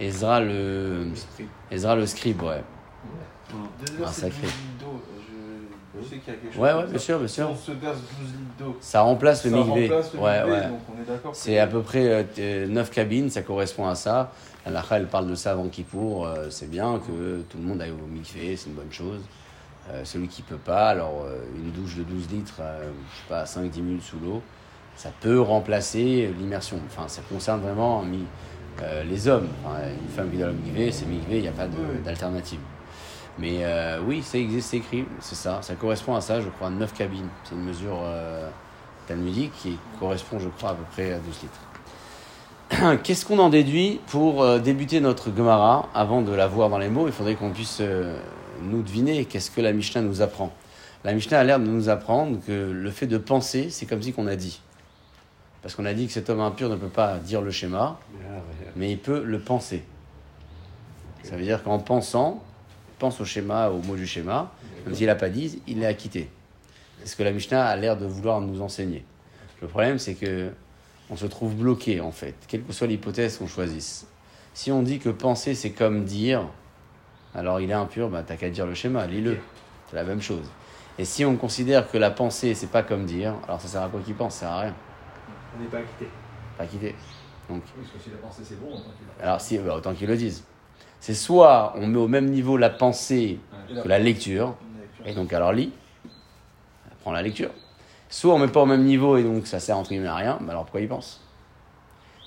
Ezra 0.00 0.40
le, 0.40 1.08
Ezra 1.70 1.94
le 1.96 2.06
scribe, 2.06 2.42
ouais. 2.42 2.62
D'ailleurs, 3.86 4.08
Un 4.08 4.12
c'est 4.12 4.20
sacré. 4.22 4.40
12 4.42 4.50
litres 4.50 4.56
d'eau. 4.80 5.02
Je, 5.94 6.00
je 6.00 6.08
sais 6.08 6.16
qu'il 6.16 6.32
y 6.32 6.36
a 6.36 6.38
quelque 6.40 6.52
chose. 6.54 6.62
Ouais, 6.62 6.72
ouais, 6.72 6.86
bien 6.86 6.98
sûr, 6.98 7.18
bien 7.18 7.28
sûr. 7.28 7.50
on 7.50 7.56
se 7.56 7.72
verse 7.72 7.98
12 7.98 8.28
litres 8.28 8.40
d'eau. 8.58 8.76
Ça 8.80 9.02
remplace 9.02 9.44
le 9.44 9.50
ça 9.50 9.56
mikvé. 9.58 9.88
remplace 9.88 10.14
le 10.14 10.18
Ouais, 10.20 10.42
ouais. 10.44 10.68
Donc 10.68 10.80
on 10.96 11.02
est 11.02 11.04
d'accord. 11.06 11.36
C'est 11.36 11.58
à 11.58 11.66
peu 11.66 11.82
près 11.82 12.26
9 12.68 12.90
cabines, 12.90 13.28
ça 13.30 13.42
correspond 13.42 13.86
à 13.86 13.94
ça. 13.94 14.32
La 14.64 14.82
elle 14.92 15.06
parle 15.08 15.28
de 15.28 15.34
ça 15.34 15.52
avant 15.52 15.68
Kippour. 15.68 16.24
euh, 16.26 16.48
c'est 16.48 16.70
bien 16.70 16.98
que 17.00 17.42
tout 17.42 17.58
le 17.58 17.64
monde 17.64 17.82
aille 17.82 17.90
au 17.90 18.06
mikvé, 18.06 18.56
c'est 18.56 18.68
une 18.70 18.76
bonne 18.76 18.92
chose. 18.92 19.20
Euh, 19.90 20.04
celui 20.04 20.28
qui 20.28 20.42
peut 20.42 20.56
pas, 20.56 20.88
alors 20.90 21.24
euh, 21.26 21.40
une 21.56 21.72
douche 21.72 21.96
de 21.96 22.04
12 22.04 22.30
litres, 22.30 22.54
euh, 22.60 22.90
je 23.12 23.16
sais 23.18 23.28
pas, 23.28 23.44
5-10 23.44 23.82
minutes 23.82 24.02
sous 24.04 24.20
l'eau, 24.20 24.40
ça 24.96 25.10
peut 25.20 25.40
remplacer 25.40 26.32
l'immersion. 26.38 26.78
Enfin, 26.86 27.08
ça 27.08 27.22
concerne 27.28 27.60
vraiment 27.60 28.02
mi- 28.02 28.24
euh, 28.82 29.02
les 29.04 29.28
hommes. 29.28 29.48
Enfin, 29.64 29.78
une 29.88 30.08
femme 30.14 30.30
qui 30.30 30.38
doit 30.38 30.50
mikvé, 30.52 30.90
c'est 30.92 31.06
mikvé, 31.06 31.36
il 31.36 31.42
n'y 31.42 31.48
a 31.48 31.52
pas 31.52 31.66
d'alternative. 32.04 32.60
Mais 33.38 33.58
euh, 33.62 34.00
oui, 34.06 34.22
ça 34.22 34.38
existe, 34.38 34.70
c'est 34.70 34.76
écrit, 34.78 35.04
c'est 35.20 35.34
ça. 35.34 35.58
Ça 35.62 35.74
correspond 35.74 36.14
à 36.14 36.20
ça, 36.20 36.40
je 36.40 36.48
crois, 36.48 36.70
9 36.70 36.92
cabines. 36.92 37.28
C'est 37.44 37.54
une 37.54 37.64
mesure 37.64 37.98
euh, 38.02 38.48
talmudique 39.08 39.52
qui 39.62 39.78
correspond, 39.98 40.38
je 40.38 40.48
crois, 40.48 40.70
à 40.70 40.74
peu 40.74 40.84
près 40.92 41.12
à 41.14 41.18
12 41.18 41.40
litres. 41.42 42.98
Qu'est-ce 43.02 43.24
qu'on 43.26 43.38
en 43.38 43.48
déduit 43.48 44.00
pour 44.08 44.42
euh, 44.42 44.58
débuter 44.58 45.00
notre 45.00 45.34
Gemara 45.34 45.88
Avant 45.94 46.22
de 46.22 46.32
la 46.32 46.46
voir 46.46 46.68
dans 46.68 46.78
les 46.78 46.88
mots, 46.88 47.06
il 47.06 47.12
faudrait 47.12 47.34
qu'on 47.34 47.50
puisse 47.50 47.78
euh, 47.80 48.16
nous 48.62 48.82
deviner 48.82 49.24
qu'est-ce 49.24 49.50
que 49.50 49.60
la 49.60 49.72
Mishnah 49.72 50.00
nous 50.02 50.22
apprend. 50.22 50.52
La 51.04 51.12
Mishnah 51.14 51.40
a 51.40 51.44
l'air 51.44 51.58
de 51.58 51.66
nous 51.66 51.88
apprendre 51.88 52.38
que 52.46 52.52
le 52.70 52.90
fait 52.90 53.06
de 53.06 53.18
penser, 53.18 53.68
c'est 53.70 53.86
comme 53.86 54.00
si 54.02 54.12
qu'on 54.12 54.26
a 54.26 54.36
dit. 54.36 54.60
Parce 55.62 55.74
qu'on 55.74 55.84
a 55.84 55.94
dit 55.94 56.06
que 56.08 56.12
cet 56.12 56.28
homme 56.28 56.40
impur 56.40 56.68
ne 56.68 56.76
peut 56.76 56.88
pas 56.88 57.18
dire 57.18 57.40
le 57.40 57.50
schéma, 57.50 57.98
mais 58.76 58.90
il 58.90 58.98
peut 58.98 59.22
le 59.22 59.38
penser. 59.38 59.84
Ça 61.22 61.36
veut 61.36 61.44
dire 61.44 61.62
qu'en 61.62 61.78
pensant, 61.78 62.42
il 62.88 62.98
pense 62.98 63.20
au 63.20 63.24
schéma, 63.24 63.70
au 63.70 63.80
mot 63.82 63.94
du 63.94 64.06
schéma, 64.06 64.52
même 64.84 64.94
s'il 64.94 65.06
n'a 65.06 65.14
pas 65.14 65.28
dit, 65.28 65.62
il 65.68 65.82
est 65.82 65.86
acquitté. 65.86 66.28
C'est 67.00 67.10
ce 67.10 67.16
que 67.16 67.22
la 67.22 67.32
Mishnah 67.32 67.64
a 67.64 67.76
l'air 67.76 67.96
de 67.96 68.06
vouloir 68.06 68.40
nous 68.40 68.60
enseigner. 68.60 69.04
Le 69.60 69.68
problème, 69.68 69.98
c'est 69.98 70.14
que 70.14 70.50
on 71.10 71.16
se 71.16 71.26
trouve 71.26 71.54
bloqué, 71.54 72.00
en 72.00 72.10
fait, 72.10 72.34
quelle 72.48 72.62
que 72.62 72.72
soit 72.72 72.86
l'hypothèse 72.86 73.38
qu'on 73.38 73.46
choisisse. 73.46 74.06
Si 74.54 74.72
on 74.72 74.82
dit 74.82 74.98
que 74.98 75.10
penser, 75.10 75.54
c'est 75.54 75.70
comme 75.70 76.04
dire, 76.04 76.42
alors 77.34 77.60
il 77.60 77.70
est 77.70 77.74
impur, 77.74 78.08
bah, 78.08 78.22
t'as 78.26 78.36
qu'à 78.36 78.50
dire 78.50 78.66
le 78.66 78.74
schéma, 78.74 79.06
lis-le. 79.06 79.38
C'est 79.90 79.96
la 79.96 80.04
même 80.04 80.22
chose. 80.22 80.46
Et 80.98 81.04
si 81.04 81.24
on 81.24 81.36
considère 81.36 81.90
que 81.90 81.98
la 81.98 82.10
pensée, 82.10 82.54
c'est 82.54 82.70
pas 82.70 82.82
comme 82.82 83.04
dire, 83.04 83.34
alors 83.44 83.60
ça 83.60 83.68
sert 83.68 83.82
à 83.82 83.88
quoi 83.88 84.00
qu'il 84.00 84.14
pense? 84.14 84.34
Ça 84.34 84.40
sert 84.40 84.50
à 84.50 84.60
rien. 84.60 84.74
On 85.56 85.62
n'est 85.62 85.68
pas 85.68 85.78
acquitté. 85.78 86.08
Pas 86.56 86.66
quitter. 86.66 86.94
Donc, 87.48 87.62
Parce 87.62 87.90
que 87.90 87.98
si 88.02 88.10
la 88.10 88.16
pensée 88.16 88.42
c'est 88.44 88.60
bon, 88.60 88.68
autant 88.68 88.82
qu'il 88.82 89.24
alors 89.24 89.40
si, 89.40 89.58
bah, 89.58 89.74
autant 89.74 89.94
qu'ils 89.94 90.08
le 90.08 90.16
disent. 90.16 90.44
C'est 91.00 91.14
soit 91.14 91.74
on 91.76 91.86
met 91.86 91.98
au 91.98 92.08
même 92.08 92.30
niveau 92.30 92.56
la 92.56 92.70
pensée 92.70 93.40
que 93.68 93.88
la 93.88 93.98
lecture, 93.98 94.54
et 95.04 95.14
donc 95.14 95.32
alors 95.32 95.52
lis, 95.52 95.72
prends 97.00 97.12
la 97.12 97.22
lecture. 97.22 97.50
Soit 98.08 98.34
on 98.34 98.38
met 98.38 98.48
pas 98.48 98.62
au 98.62 98.66
même 98.66 98.84
niveau 98.84 99.16
et 99.16 99.24
donc 99.24 99.46
ça 99.46 99.58
sert 99.58 99.76
entre 99.76 99.90
guillemets 99.90 100.08
à 100.08 100.14
rien, 100.14 100.38
bah 100.40 100.52
alors 100.52 100.64
pourquoi 100.64 100.80
il 100.80 100.88
pense? 100.88 101.20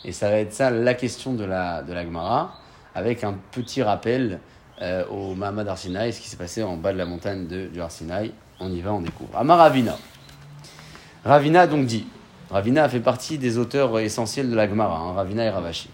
Et 0.04 0.12
ça 0.12 0.30
va 0.30 0.38
être 0.38 0.54
ça 0.54 0.70
la 0.70 0.94
question 0.94 1.34
de 1.34 1.46
la, 1.46 1.82
de 1.82 1.94
la 1.94 2.04
Gemara, 2.04 2.60
avec 2.94 3.24
un 3.24 3.36
petit 3.52 3.82
rappel 3.82 4.40
euh, 4.82 5.06
au 5.08 5.34
Mahamad 5.36 5.68
Arsinaï, 5.68 6.12
ce 6.12 6.20
qui 6.20 6.28
s'est 6.28 6.38
passé 6.38 6.62
en 6.62 6.76
bas 6.76 6.92
de 6.92 6.98
la 6.98 7.06
montagne 7.06 7.48
de, 7.48 7.68
du 7.68 7.82
Arsinaï. 7.82 8.34
On 8.60 8.72
y 8.72 8.82
va, 8.82 8.94
on 8.94 9.02
découvre. 9.02 9.36
Amar 9.38 9.58
Ravina. 9.58 9.98
Ravina 11.24 11.66
donc 11.68 11.86
dit, 11.86 12.08
Ravina 12.50 12.88
fait 12.90 13.00
partie 13.00 13.38
des 13.38 13.58
auteurs 13.58 14.00
essentiels 14.00 14.50
de 14.50 14.56
la 14.56 14.68
Gemara, 14.70 14.98
hein, 14.98 15.14
Ravina 15.14 15.46
et 15.46 15.50
Ravashi. 15.50 15.90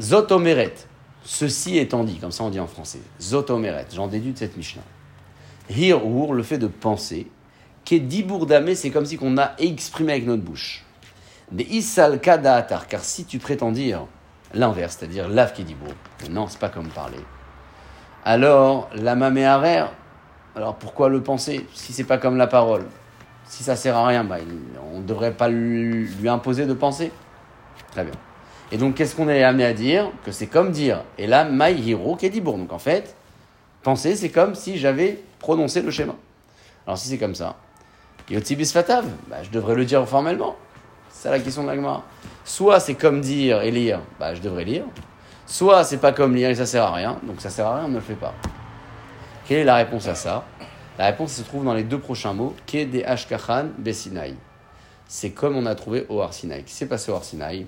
Zot 0.00 0.30
omeret, 0.32 0.74
ceci 1.24 1.78
étant 1.78 2.04
dit, 2.04 2.18
comme 2.18 2.30
ça 2.30 2.44
on 2.44 2.50
dit 2.50 2.60
en 2.60 2.66
français, 2.66 3.00
Zot 3.20 3.50
omeret, 3.50 3.86
j'en 3.94 4.06
déduis 4.06 4.32
de 4.32 4.38
cette 4.38 4.56
Mishnah. 4.56 4.82
Hir 5.70 6.06
ou 6.06 6.32
le 6.32 6.42
fait 6.42 6.58
de 6.58 6.68
penser, 6.68 7.28
qu'est 7.84 7.98
dibourdamé, 7.98 8.74
c'est 8.74 8.90
comme 8.90 9.06
si 9.06 9.16
qu'on 9.16 9.36
a 9.38 9.52
exprimé 9.58 10.12
avec 10.12 10.26
notre 10.26 10.42
bouche. 10.42 10.84
Des 11.50 11.64
isal 11.64 12.20
kadaatar, 12.20 12.86
car 12.86 13.02
si 13.02 13.24
tu 13.24 13.38
prétends 13.38 13.72
dire 13.72 14.06
l'inverse, 14.54 14.96
c'est-à-dire 14.98 15.28
lave 15.28 15.52
qui 15.52 15.64
dibour, 15.64 15.92
non, 16.30 16.46
c'est 16.48 16.60
pas 16.60 16.68
comme 16.68 16.88
parler. 16.88 17.18
Alors, 18.24 18.88
la 18.94 19.14
alors 20.56 20.76
pourquoi 20.76 21.10
le 21.10 21.22
penser 21.22 21.66
si 21.74 21.92
c'est 21.92 22.04
pas 22.04 22.18
comme 22.18 22.36
la 22.36 22.46
parole? 22.46 22.86
Si 23.48 23.62
ça 23.62 23.76
sert 23.76 23.96
à 23.96 24.06
rien, 24.06 24.24
bah, 24.24 24.36
on 24.92 24.98
ne 24.98 25.04
devrait 25.04 25.32
pas 25.32 25.48
lui, 25.48 26.28
imposer 26.28 26.66
de 26.66 26.74
penser. 26.74 27.12
Très 27.92 28.04
bien. 28.04 28.14
Et 28.72 28.78
donc, 28.78 28.96
qu'est-ce 28.96 29.14
qu'on 29.14 29.28
est 29.28 29.44
amené 29.44 29.64
à 29.64 29.72
dire? 29.72 30.10
Que 30.24 30.32
c'est 30.32 30.48
comme 30.48 30.72
dire. 30.72 31.02
Et 31.18 31.26
là, 31.26 31.46
my 31.48 31.90
hero 31.90 32.16
dibour. 32.16 32.58
Donc, 32.58 32.72
en 32.72 32.78
fait, 32.78 33.14
penser, 33.82 34.16
c'est 34.16 34.30
comme 34.30 34.54
si 34.54 34.78
j'avais 34.78 35.22
prononcé 35.38 35.82
le 35.82 35.90
schéma. 35.90 36.14
Alors, 36.86 36.98
si 36.98 37.08
c'est 37.08 37.18
comme 37.18 37.34
ça, 37.34 37.56
Yotibis 38.28 38.72
fatav, 38.72 39.04
bah, 39.28 39.36
je 39.42 39.50
devrais 39.50 39.74
le 39.74 39.84
dire 39.84 40.06
formellement. 40.08 40.56
C'est 41.10 41.30
la 41.30 41.38
question 41.38 41.62
de 41.62 41.68
l'agma. 41.68 42.02
Soit 42.44 42.80
c'est 42.80 42.94
comme 42.94 43.20
dire 43.20 43.62
et 43.62 43.70
lire, 43.70 44.00
bah, 44.18 44.34
je 44.34 44.40
devrais 44.40 44.64
lire. 44.64 44.84
Soit 45.46 45.84
c'est 45.84 45.98
pas 45.98 46.12
comme 46.12 46.34
lire 46.34 46.50
et 46.50 46.54
ça 46.56 46.66
sert 46.66 46.82
à 46.84 46.92
rien, 46.92 47.18
donc 47.22 47.40
ça 47.40 47.50
sert 47.50 47.66
à 47.66 47.76
rien, 47.76 47.84
on 47.86 47.88
ne 47.88 47.94
le 47.94 48.00
fait 48.00 48.14
pas. 48.14 48.34
Quelle 49.46 49.58
est 49.58 49.64
la 49.64 49.76
réponse 49.76 50.08
à 50.08 50.16
ça? 50.16 50.44
La 50.98 51.06
réponse 51.06 51.32
se 51.32 51.42
trouve 51.42 51.64
dans 51.64 51.74
les 51.74 51.84
deux 51.84 51.98
prochains 51.98 52.32
mots, 52.32 52.54
Ke 52.66 52.90
de 52.90 53.02
Ashkachan 53.04 53.68
Besinaï. 53.76 54.34
C'est 55.06 55.30
comme 55.30 55.54
on 55.56 55.66
a 55.66 55.74
trouvé 55.74 56.06
au 56.08 56.22
Arsinaï. 56.22 56.62
Qu'est-ce 56.62 56.72
qui 56.72 56.78
s'est 56.78 56.86
passé 56.86 57.12
au 57.12 57.14
Arsinaï 57.16 57.66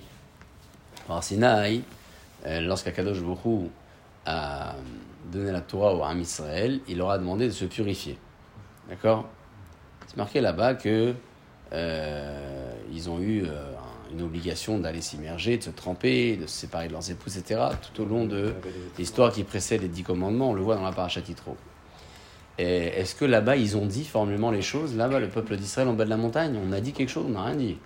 Au 1.08 1.12
Arsinaï, 1.12 1.82
euh, 2.46 2.60
lorsqu'Akadosh 2.60 3.20
Baruch 3.20 3.70
a 4.24 4.74
donné 5.30 5.52
la 5.52 5.60
Torah 5.60 5.94
au 5.94 6.02
Ham 6.02 6.20
Israël, 6.20 6.80
il 6.88 6.98
leur 6.98 7.10
a 7.10 7.18
demandé 7.18 7.46
de 7.46 7.52
se 7.52 7.66
purifier. 7.66 8.18
D'accord? 8.88 9.28
C'est 10.06 10.16
marqué 10.16 10.40
là-bas 10.40 10.74
que 10.74 11.14
euh, 11.72 12.72
ils 12.90 13.10
ont 13.10 13.20
eu 13.20 13.44
euh, 13.44 13.72
une 14.10 14.22
obligation 14.22 14.78
d'aller 14.78 15.02
s'immerger, 15.02 15.58
de 15.58 15.64
se 15.64 15.70
tremper, 15.70 16.36
de 16.36 16.46
se 16.46 16.60
séparer 16.60 16.88
de 16.88 16.92
leurs 16.92 17.10
épouses, 17.10 17.36
etc. 17.36 17.60
Tout 17.92 18.02
au 18.02 18.06
long 18.06 18.24
de 18.24 18.54
l'histoire 18.98 19.32
qui 19.32 19.44
précède 19.44 19.82
les 19.82 19.88
dix 19.88 20.02
commandements, 20.02 20.50
on 20.50 20.54
le 20.54 20.62
voit 20.62 20.76
dans 20.76 20.82
la 20.82 20.92
paracha 20.92 21.20
Titro. 21.20 21.58
Est-ce 22.58 23.14
que 23.14 23.24
là-bas, 23.24 23.56
ils 23.56 23.76
ont 23.76 23.86
dit 23.86 24.04
formellement 24.04 24.50
les 24.50 24.62
choses 24.62 24.96
Là-bas, 24.96 25.20
le 25.20 25.28
peuple 25.28 25.56
d'Israël 25.56 25.88
en 25.88 25.92
bas 25.92 26.04
de 26.04 26.10
la 26.10 26.16
montagne, 26.16 26.58
on 26.60 26.72
a 26.72 26.80
dit 26.80 26.92
quelque 26.92 27.10
chose, 27.10 27.24
on 27.28 27.32
n'a 27.32 27.44
rien 27.44 27.54
dit. 27.54 27.78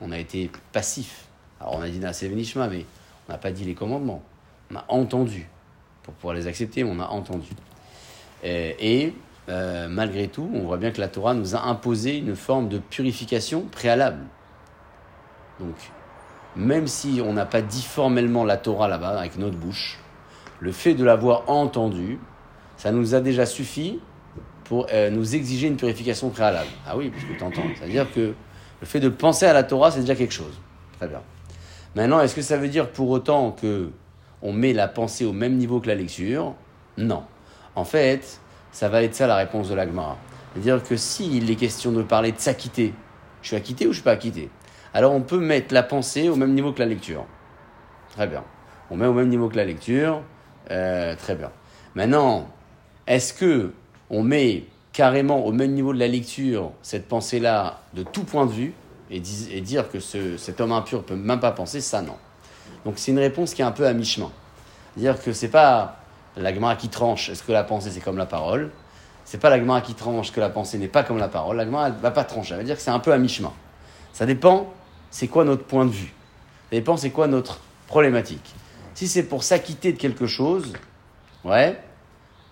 On 0.00 0.10
a 0.12 0.18
été 0.18 0.50
passif. 0.72 1.26
Alors 1.60 1.76
on 1.76 1.82
a 1.82 1.88
dit 1.88 1.98
Naseh 1.98 2.28
Venishma, 2.28 2.68
mais 2.68 2.86
on 3.28 3.32
n'a 3.32 3.38
pas 3.38 3.52
dit 3.52 3.64
les 3.64 3.74
commandements. 3.74 4.22
On 4.70 4.76
a 4.76 4.84
entendu. 4.88 5.48
Pour 6.02 6.14
pouvoir 6.14 6.34
les 6.34 6.46
accepter, 6.46 6.84
on 6.84 7.00
a 7.00 7.06
entendu. 7.06 7.50
Et, 8.42 9.14
euh, 9.48 9.88
malgré 9.88 10.28
tout, 10.28 10.50
on 10.54 10.60
voit 10.60 10.76
bien 10.76 10.90
que 10.90 11.00
la 11.00 11.08
Torah 11.08 11.34
nous 11.34 11.54
a 11.54 11.62
imposé 11.62 12.16
une 12.16 12.36
forme 12.36 12.68
de 12.68 12.78
purification 12.78 13.62
préalable. 13.62 14.24
Donc, 15.60 15.74
même 16.56 16.86
si 16.86 17.20
on 17.24 17.32
n'a 17.32 17.46
pas 17.46 17.62
dit 17.62 17.82
formellement 17.82 18.44
la 18.44 18.56
Torah 18.56 18.88
là-bas 18.88 19.18
avec 19.18 19.38
notre 19.38 19.56
bouche, 19.56 19.98
le 20.60 20.72
fait 20.72 20.94
de 20.94 21.04
l'avoir 21.04 21.48
entendu, 21.48 22.18
ça 22.76 22.92
nous 22.92 23.14
a 23.14 23.20
déjà 23.20 23.46
suffi 23.46 24.00
pour 24.64 24.86
euh, 24.92 25.10
nous 25.10 25.34
exiger 25.34 25.66
une 25.68 25.76
purification 25.76 26.30
préalable. 26.30 26.68
Ah 26.86 26.96
oui, 26.96 27.10
puisque 27.10 27.36
tu 27.36 27.44
entends. 27.44 27.62
C'est-à-dire 27.78 28.10
que 28.12 28.34
le 28.80 28.86
fait 28.86 29.00
de 29.00 29.08
penser 29.08 29.46
à 29.46 29.52
la 29.52 29.62
Torah, 29.62 29.90
c'est 29.90 30.00
déjà 30.00 30.14
quelque 30.14 30.32
chose. 30.32 30.60
Très 30.98 31.08
bien. 31.08 31.20
Maintenant, 31.94 32.20
est-ce 32.20 32.34
que 32.34 32.42
ça 32.42 32.56
veut 32.56 32.68
dire 32.68 32.90
pour 32.90 33.10
autant 33.10 33.52
que 33.52 33.90
on 34.42 34.52
met 34.52 34.72
la 34.72 34.88
pensée 34.88 35.24
au 35.24 35.32
même 35.32 35.56
niveau 35.56 35.80
que 35.80 35.88
la 35.88 35.94
lecture? 35.94 36.54
Non. 36.98 37.24
En 37.76 37.84
fait, 37.84 38.40
ça 38.72 38.88
va 38.88 39.02
être 39.02 39.14
ça 39.14 39.26
la 39.26 39.36
réponse 39.36 39.68
de 39.68 39.74
l'Agmara. 39.74 40.18
C'est-à-dire 40.52 40.82
que 40.82 40.96
s'il 40.96 41.50
est 41.50 41.56
question 41.56 41.92
de 41.92 42.02
parler 42.02 42.32
de 42.32 42.38
s'acquitter, 42.38 42.92
je 43.42 43.48
suis 43.48 43.56
acquitté 43.56 43.86
ou 43.86 43.90
je 43.90 43.96
suis 43.96 44.04
pas 44.04 44.12
acquitté? 44.12 44.50
Alors 44.92 45.12
on 45.12 45.22
peut 45.22 45.40
mettre 45.40 45.74
la 45.74 45.82
pensée 45.82 46.28
au 46.28 46.36
même 46.36 46.54
niveau 46.54 46.72
que 46.72 46.78
la 46.78 46.86
lecture. 46.86 47.24
Très 48.14 48.26
bien. 48.26 48.44
On 48.90 48.96
met 48.96 49.06
au 49.06 49.12
même 49.12 49.28
niveau 49.28 49.48
que 49.48 49.56
la 49.56 49.64
lecture. 49.64 50.22
Euh, 50.70 51.16
très 51.16 51.34
bien. 51.34 51.50
Maintenant, 51.94 52.48
est-ce 53.06 53.34
que 53.34 53.72
on 54.10 54.22
met 54.22 54.64
carrément 54.92 55.44
au 55.44 55.52
même 55.52 55.72
niveau 55.72 55.92
de 55.92 55.98
la 55.98 56.08
lecture 56.08 56.70
cette 56.82 57.08
pensée-là 57.08 57.80
de 57.94 58.02
tout 58.02 58.24
point 58.24 58.46
de 58.46 58.52
vue 58.52 58.74
et, 59.10 59.20
dire 59.20 59.90
que 59.90 60.00
ce- 60.00 60.36
cet 60.36 60.60
homme 60.60 60.72
impur 60.72 61.02
peut 61.02 61.16
même 61.16 61.40
pas 61.40 61.52
penser 61.52 61.80
Ça, 61.80 62.00
non. 62.00 62.16
Donc 62.84 62.94
c'est 62.96 63.10
une 63.10 63.18
réponse 63.18 63.54
qui 63.54 63.62
est 63.62 63.64
un 63.64 63.72
peu 63.72 63.86
à 63.86 63.92
mi-chemin. 63.92 64.30
Dire 64.96 65.20
que 65.22 65.32
c'est 65.32 65.48
pas 65.48 65.96
la 66.36 66.52
qui 66.76 66.88
tranche, 66.88 67.28
est-ce 67.28 67.42
que 67.42 67.52
la 67.52 67.64
pensée 67.64 67.90
c'est 67.90 68.00
comme 68.00 68.18
la 68.18 68.26
parole? 68.26 68.70
C'est 69.24 69.38
pas 69.38 69.54
la 69.56 69.80
qui 69.80 69.94
tranche 69.94 70.32
que 70.32 70.40
la 70.40 70.50
pensée 70.50 70.78
n'est 70.78 70.88
pas 70.88 71.02
comme 71.02 71.18
la 71.18 71.28
parole. 71.28 71.56
La 71.56 71.64
Gemara 71.64 71.88
elle 71.88 71.94
va 71.94 72.10
pas 72.10 72.24
trancher, 72.24 72.52
elle 72.52 72.58
va 72.60 72.64
dire 72.64 72.76
que 72.76 72.82
c'est 72.82 72.90
un 72.90 72.98
peu 72.98 73.12
à 73.12 73.18
mi-chemin. 73.18 73.52
Ça 74.12 74.26
dépend, 74.26 74.72
c'est 75.10 75.28
quoi 75.28 75.44
notre 75.44 75.64
point 75.64 75.86
de 75.86 75.90
vue? 75.90 76.12
Ça 76.70 76.76
dépend, 76.76 76.96
c'est 76.96 77.10
quoi 77.10 77.26
notre 77.26 77.60
problématique? 77.86 78.54
Si 78.94 79.08
c'est 79.08 79.24
pour 79.24 79.42
s'acquitter 79.42 79.92
de 79.92 79.98
quelque 79.98 80.26
chose, 80.26 80.72
ouais, 81.44 81.80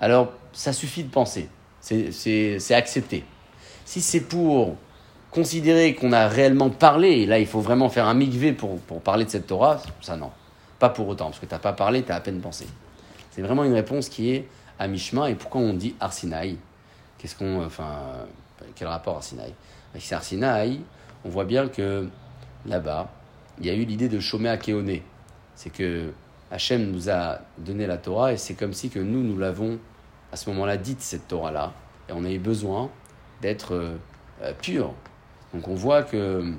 alors 0.00 0.32
ça 0.52 0.72
suffit 0.72 1.04
de 1.04 1.10
penser. 1.10 1.48
C'est- 1.80 2.72
accepté. 2.72 3.24
Si 3.84 4.00
c'est 4.00 4.20
pour 4.20 4.76
considérer 5.30 5.94
qu'on 5.94 6.12
a 6.12 6.28
réellement 6.28 6.70
parlé, 6.70 7.08
et 7.08 7.26
là 7.26 7.38
il 7.38 7.46
faut 7.46 7.60
vraiment 7.60 7.88
faire 7.88 8.06
un 8.06 8.14
mikvé 8.14 8.52
pour, 8.52 8.78
pour 8.80 9.00
parler 9.00 9.24
de 9.24 9.30
cette 9.30 9.46
Torah, 9.46 9.80
ça 10.00 10.16
non. 10.16 10.30
Pas 10.78 10.90
pour 10.90 11.08
autant, 11.08 11.26
parce 11.26 11.38
que 11.38 11.46
tu 11.46 11.54
n'as 11.54 11.58
pas 11.58 11.72
parlé, 11.72 12.02
tu 12.02 12.12
as 12.12 12.16
à 12.16 12.20
peine 12.20 12.40
pensé. 12.40 12.66
C'est 13.30 13.42
vraiment 13.42 13.64
une 13.64 13.72
réponse 13.72 14.08
qui 14.08 14.30
est 14.30 14.48
à 14.78 14.88
mi-chemin. 14.88 15.26
Et 15.26 15.34
pourquoi 15.34 15.60
on 15.60 15.72
dit 15.72 15.94
Arsinaï? 16.00 16.56
Qu'est-ce 17.18 17.36
qu'on. 17.36 17.64
Enfin, 17.64 17.84
euh, 17.84 18.64
quel 18.74 18.88
rapport 18.88 19.16
Arsinaï? 19.16 19.54
Avec 19.94 20.12
Arsinaï, 20.12 20.80
on 21.24 21.28
voit 21.28 21.44
bien 21.44 21.68
que 21.68 22.08
là-bas, 22.66 23.10
il 23.58 23.66
y 23.66 23.70
a 23.70 23.74
eu 23.74 23.84
l'idée 23.84 24.08
de 24.08 24.20
chômer 24.20 24.48
à 24.48 24.56
Kéoné. 24.56 25.02
C'est 25.54 25.70
que 25.70 26.12
Hachem 26.50 26.90
nous 26.90 27.10
a 27.10 27.38
donné 27.58 27.86
la 27.86 27.96
Torah 27.96 28.32
et 28.32 28.36
c'est 28.36 28.54
comme 28.54 28.72
si 28.72 28.90
que 28.90 28.98
nous, 28.98 29.22
nous 29.22 29.38
l'avons 29.38 29.78
à 30.32 30.36
ce 30.36 30.50
moment-là 30.50 30.76
dite, 30.76 31.00
cette 31.00 31.28
Torah-là. 31.28 31.72
Et 32.08 32.12
on 32.12 32.24
a 32.24 32.30
eu 32.30 32.38
besoin 32.38 32.90
d'être 33.42 33.74
euh, 33.74 33.96
euh, 34.42 34.52
purs. 34.60 34.92
Donc 35.54 35.68
on 35.68 35.74
voit 35.74 36.02
que. 36.02 36.52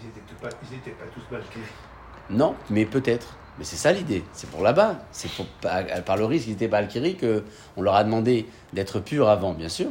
Ils 0.00 0.08
étaient, 0.08 0.20
tout 0.20 0.36
pas, 0.40 0.48
étaient 0.48 0.94
tous. 1.12 2.30
Non, 2.30 2.54
mais 2.70 2.86
peut-être. 2.86 3.36
Mais 3.58 3.64
c'est 3.64 3.76
ça 3.76 3.90
l'idée. 3.90 4.22
C'est 4.32 4.48
pour 4.48 4.62
là-bas. 4.62 5.00
C'est 5.10 5.28
par 5.60 6.16
le 6.16 6.24
risque 6.24 6.44
qu'ils 6.44 6.52
n'étaient 6.52 6.68
pas 6.68 6.78
Alkiri 6.78 7.16
qu'on 7.16 7.82
leur 7.82 7.96
a 7.96 8.04
demandé 8.04 8.46
d'être 8.72 9.00
purs 9.00 9.28
avant, 9.28 9.52
bien 9.52 9.68
sûr. 9.68 9.88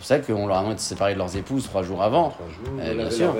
C'est 0.00 0.20
pour 0.20 0.26
ça 0.26 0.32
qu'on 0.32 0.46
leur 0.46 0.58
a 0.58 0.60
demandé 0.60 0.76
de 0.76 0.80
se 0.80 0.86
séparer 0.90 1.14
de 1.14 1.18
leurs 1.18 1.36
épouses 1.36 1.64
trois 1.64 1.82
jours 1.82 2.02
avant. 2.02 2.30
Trois 2.30 2.46
jours, 2.46 2.80
Euh, 2.80 2.92
de 2.92 2.98
bien 2.98 3.10
sûr. 3.10 3.34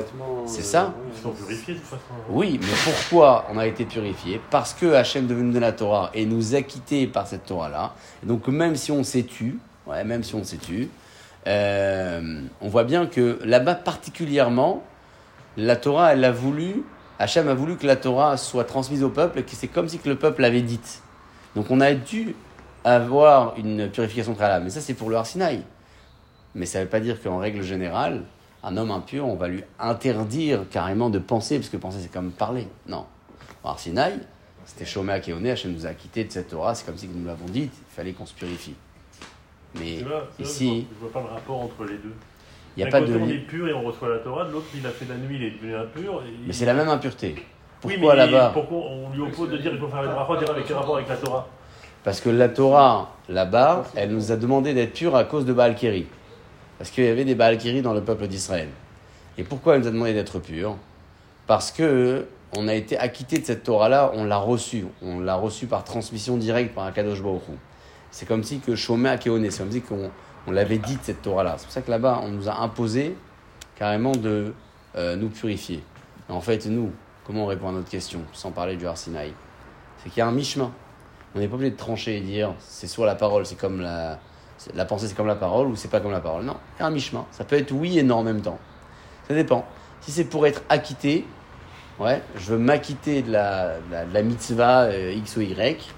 C'est 0.45 0.61
euh, 0.61 0.63
ça. 0.65 0.95
Ils 1.15 1.23
sont 1.23 1.31
purifiés 1.31 1.75
de 1.75 1.79
toute 1.79 1.89
façon. 1.89 2.03
Oui, 2.31 2.59
mais 2.61 2.67
pourquoi 2.85 3.47
on 3.53 3.59
a 3.59 3.67
été 3.67 3.85
purifié 3.85 4.41
Parce 4.51 4.75
que 4.75 4.93
Hachem 4.95 5.29
devenu 5.29 5.47
nous 5.47 5.53
donner 5.53 5.67
la 5.67 5.73
Torah 5.73 6.11
et 6.15 6.27
nous 6.27 6.57
a 6.57 6.63
quittés 6.63 7.07
par 7.07 7.29
cette 7.29 7.47
Torah-là. 7.47 7.95
Donc 8.25 8.49
même 8.49 8.75
si 8.75 8.91
on 8.91 9.05
s'est 9.05 9.23
tu, 9.23 9.61
ouais, 9.87 10.03
même 10.03 10.25
si 10.25 10.35
on 10.35 10.43
s'est 10.43 10.57
tu, 10.57 10.89
euh, 11.47 12.43
on 12.61 12.69
voit 12.69 12.85
bien 12.85 13.07
que 13.07 13.39
là-bas 13.45 13.77
particulièrement, 13.77 14.83
la 15.57 15.77
Torah, 15.77 16.13
elle 16.13 16.25
a 16.25 16.33
voulu, 16.33 16.83
Hachem 17.21 17.49
a 17.49 17.55
voulu 17.55 17.77
que 17.77 17.87
la 17.87 17.97
Torah 17.97 18.37
soit 18.37 18.65
transmise 18.65 19.05
au 19.05 19.11
peuple 19.11 19.39
et 19.39 19.43
que 19.45 19.53
c'est 19.53 19.69
comme 19.69 19.89
si 19.89 19.99
que 19.99 20.09
le 20.09 20.17
peuple 20.17 20.43
l'avait 20.43 20.63
dite. 20.63 21.03
Donc 21.55 21.71
on 21.71 21.81
a 21.81 21.95
dû 21.95 22.35
avoir 22.83 23.55
une 23.57 23.89
purification 23.89 24.35
préalable. 24.35 24.65
Mais 24.65 24.71
ça 24.71 24.81
c'est 24.81 24.95
pour 24.95 25.09
le 25.09 25.17
Arsinaï. 25.17 25.63
Mais 26.59 26.67
ça 26.67 26.81
ne 26.81 26.85
veut 26.85 26.91
pas 26.91 26.99
dire 26.99 27.23
qu'en 27.23 27.39
règle 27.39 27.63
générale, 27.63 28.23
un 28.65 28.77
homme 28.77 28.91
impur, 28.91 29.25
on 29.27 29.37
va 29.37 29.47
lui 29.47 29.63
interdire 29.79 30.69
carrément 30.69 31.09
de 31.09 31.21
penser, 31.21 31.57
parce 31.57 31.69
que 31.69 31.77
penser 31.77 31.99
c'est 32.03 32.13
comme 32.13 32.33
parler. 32.33 32.67
Non. 32.89 33.07
Alors 33.65 33.79
Sinaï, 33.79 34.15
c'était 34.67 34.85
Shomé 34.85 35.13
Akeone, 35.13 35.47
Hachem 35.47 35.73
nous 35.73 35.87
a 35.87 35.95
quittés 35.95 36.25
de 36.25 36.33
cette 36.33 36.49
Torah, 36.49 36.75
c'est 36.75 36.85
comme 36.85 36.97
si 36.99 37.07
nous 37.07 37.25
l'avons 37.25 37.47
dit, 37.47 37.71
il 37.73 37.95
fallait 37.95 38.13
qu'on 38.13 38.27
se 38.27 38.35
purifie. 38.35 38.75
Mais 39.79 40.03
vois, 40.03 40.27
ici, 40.41 40.89
je 40.93 40.99
vois 41.01 41.13
pas 41.13 41.21
le 41.21 41.33
rapport 41.33 41.61
entre 41.63 41.85
les 41.85 41.99
deux. 41.99 42.13
il 42.77 42.83
n'y 42.83 42.89
a 42.89 42.91
pas 42.91 43.01
côté, 43.01 43.13
de... 43.13 43.19
on 43.19 43.29
est 43.29 43.39
pur 43.39 43.69
et 43.69 43.73
on 43.73 43.83
reçoit 43.83 44.09
la 44.09 44.19
Torah, 44.19 44.45
de 44.45 44.51
l'autre, 44.51 44.67
il 44.75 44.85
a 44.85 44.91
fait 44.91 45.07
la 45.09 45.15
nuit, 45.17 45.37
il 45.37 45.45
est 45.45 45.51
devenu 45.53 45.77
impur. 45.77 46.23
et 46.27 46.31
il- 46.41 46.47
Mais 46.49 46.53
c'est 46.53 46.67
la 46.67 46.75
même 46.75 46.89
impureté. 46.89 47.37
Oui, 47.85 47.95
Pourquoi 47.95 48.15
mais 48.17 48.27
là-bas 48.27 48.51
Pourquoi 48.53 48.79
on 48.79 49.11
lui 49.11 49.21
oppose 49.21 49.51
de 49.51 49.59
dire 49.59 49.71
qu'il 49.71 49.79
faut 49.81 49.87
faire 49.87 50.03
les 50.03 50.09
brachot, 50.09 50.51
avec 50.51 50.67
quel 50.67 50.75
rapport 50.77 50.97
avec 50.97 51.09
la 51.09 51.17
Torah? 51.17 51.47
Parce 52.03 52.21
que 52.21 52.31
la 52.31 52.49
Torah, 52.49 53.15
là-bas, 53.29 53.85
elle 53.95 54.11
nous 54.11 54.33
a 54.33 54.37
demandé 54.37 54.75
d'être 54.75 54.95
pure 54.95 55.15
à 55.15 55.23
cause 55.23 55.45
de 55.47 55.53
Baal. 55.53 55.77
Parce 56.79 56.91
qu'il 56.91 57.05
y 57.05 57.09
avait 57.09 57.25
des 57.25 57.35
Baal 57.35 57.59
Kiri 57.59 57.83
dans 57.83 57.93
le 57.93 58.03
peuple 58.03 58.29
d'Israël. 58.29 58.69
Et 59.37 59.45
pourquoi 59.45 59.75
elle 59.75 59.83
nous 59.83 59.89
a 59.89 59.91
demandé 59.91 60.15
d'être 60.15 60.39
pure? 60.39 60.77
Parce 61.47 61.71
que 61.71 62.27
on 62.57 62.67
a 62.67 62.75
été 62.75 62.97
acquitté 62.97 63.39
de 63.39 63.45
cette 63.45 63.65
Torah-là, 63.65 64.13
on 64.15 64.25
l'a 64.25 64.39
reçue. 64.39 64.87
On 65.03 65.21
l'a 65.21 65.35
reçue 65.35 65.67
par 65.67 65.85
transmission 65.85 66.37
directe 66.37 66.75
par 66.75 66.85
Akadosh 66.85 67.23
Baruch 67.23 67.43
Hu. 67.49 67.53
C'est 68.11 68.27
comme 68.27 68.43
si 68.43 68.61
que 68.61 68.75
Shomé 68.75 69.11
Akeone, 69.11 69.51
c'est 69.51 69.59
comme 69.59 69.73
si 69.73 69.83
qu'on 69.83 70.11
on 70.47 70.51
l'avait 70.51 70.79
dit 70.79 70.97
de 70.97 71.03
cette 71.03 71.21
Torah-là. 71.23 71.57
C'est 71.59 71.65
pour 71.65 71.73
ça 71.73 71.83
que 71.83 71.91
là-bas, 71.91 72.21
on 72.23 72.29
nous 72.29 72.49
a 72.49 72.59
imposé 72.61 73.15
carrément 73.77 74.13
de 74.13 74.55
euh, 74.97 75.15
nous 75.17 75.29
purifier. 75.29 75.83
Mais 76.29 76.35
en 76.35 76.41
fait, 76.41 76.65
nous, 76.67 76.91
comment 77.27 77.45
on 77.45 77.47
répond 77.47 77.69
à 77.69 77.73
notre 77.73 77.91
question, 77.91 78.21
sans 78.33 78.51
parler 78.51 78.77
du 78.77 78.87
Arsinaï 78.87 79.33
C'est 79.99 80.09
qu'il 80.09 80.19
y 80.19 80.23
a 80.23 80.27
un 80.27 80.33
mi-chemin. 80.33 80.73
On 81.35 81.39
n'est 81.39 81.49
pas 81.49 81.57
obligé 81.57 81.73
de 81.73 81.77
trancher 81.77 82.17
et 82.17 82.21
dire 82.21 82.55
c'est 82.61 82.87
soit 82.87 83.07
la 83.07 83.15
parole, 83.15 83.45
c'est 83.45 83.59
comme 83.59 83.81
la. 83.81 84.19
La 84.75 84.85
pensée, 84.85 85.07
c'est 85.09 85.15
comme 85.15 85.27
la 85.27 85.37
parole 85.37 85.69
ou 85.69 85.77
c'est 85.77 85.89
pas 85.89 86.01
comme 86.01 86.11
la 86.11 86.21
parole. 86.21 86.45
Non, 86.45 86.57
il 86.77 86.81
y 86.81 86.83
a 86.83 86.87
un 86.87 86.91
mi-chemin. 86.91 87.27
Ça 87.31 87.45
peut 87.45 87.57
être 87.57 87.73
oui 87.73 87.99
et 87.99 88.03
non 88.03 88.17
en 88.17 88.23
même 88.23 88.41
temps. 88.41 88.59
Ça 89.29 89.35
dépend. 89.35 89.65
Si 90.01 90.11
c'est 90.11 90.25
pour 90.25 90.47
être 90.47 90.63
acquitté, 90.69 91.25
ouais, 91.99 92.23
je 92.37 92.53
veux 92.53 92.59
m'acquitter 92.59 93.23
de 93.23 93.31
la, 93.31 93.79
de 93.79 93.93
la, 93.93 94.05
de 94.05 94.15
la 94.15 94.23
mitzvah 94.23 94.83
euh, 94.85 95.13
X 95.13 95.37
ou 95.37 95.43
Y, 95.43 95.95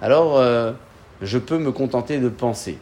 alors 0.00 0.36
euh, 0.36 0.72
je 1.20 1.38
peux 1.38 1.58
me 1.58 1.72
contenter 1.72 2.18
de 2.18 2.28
penser. 2.28 2.78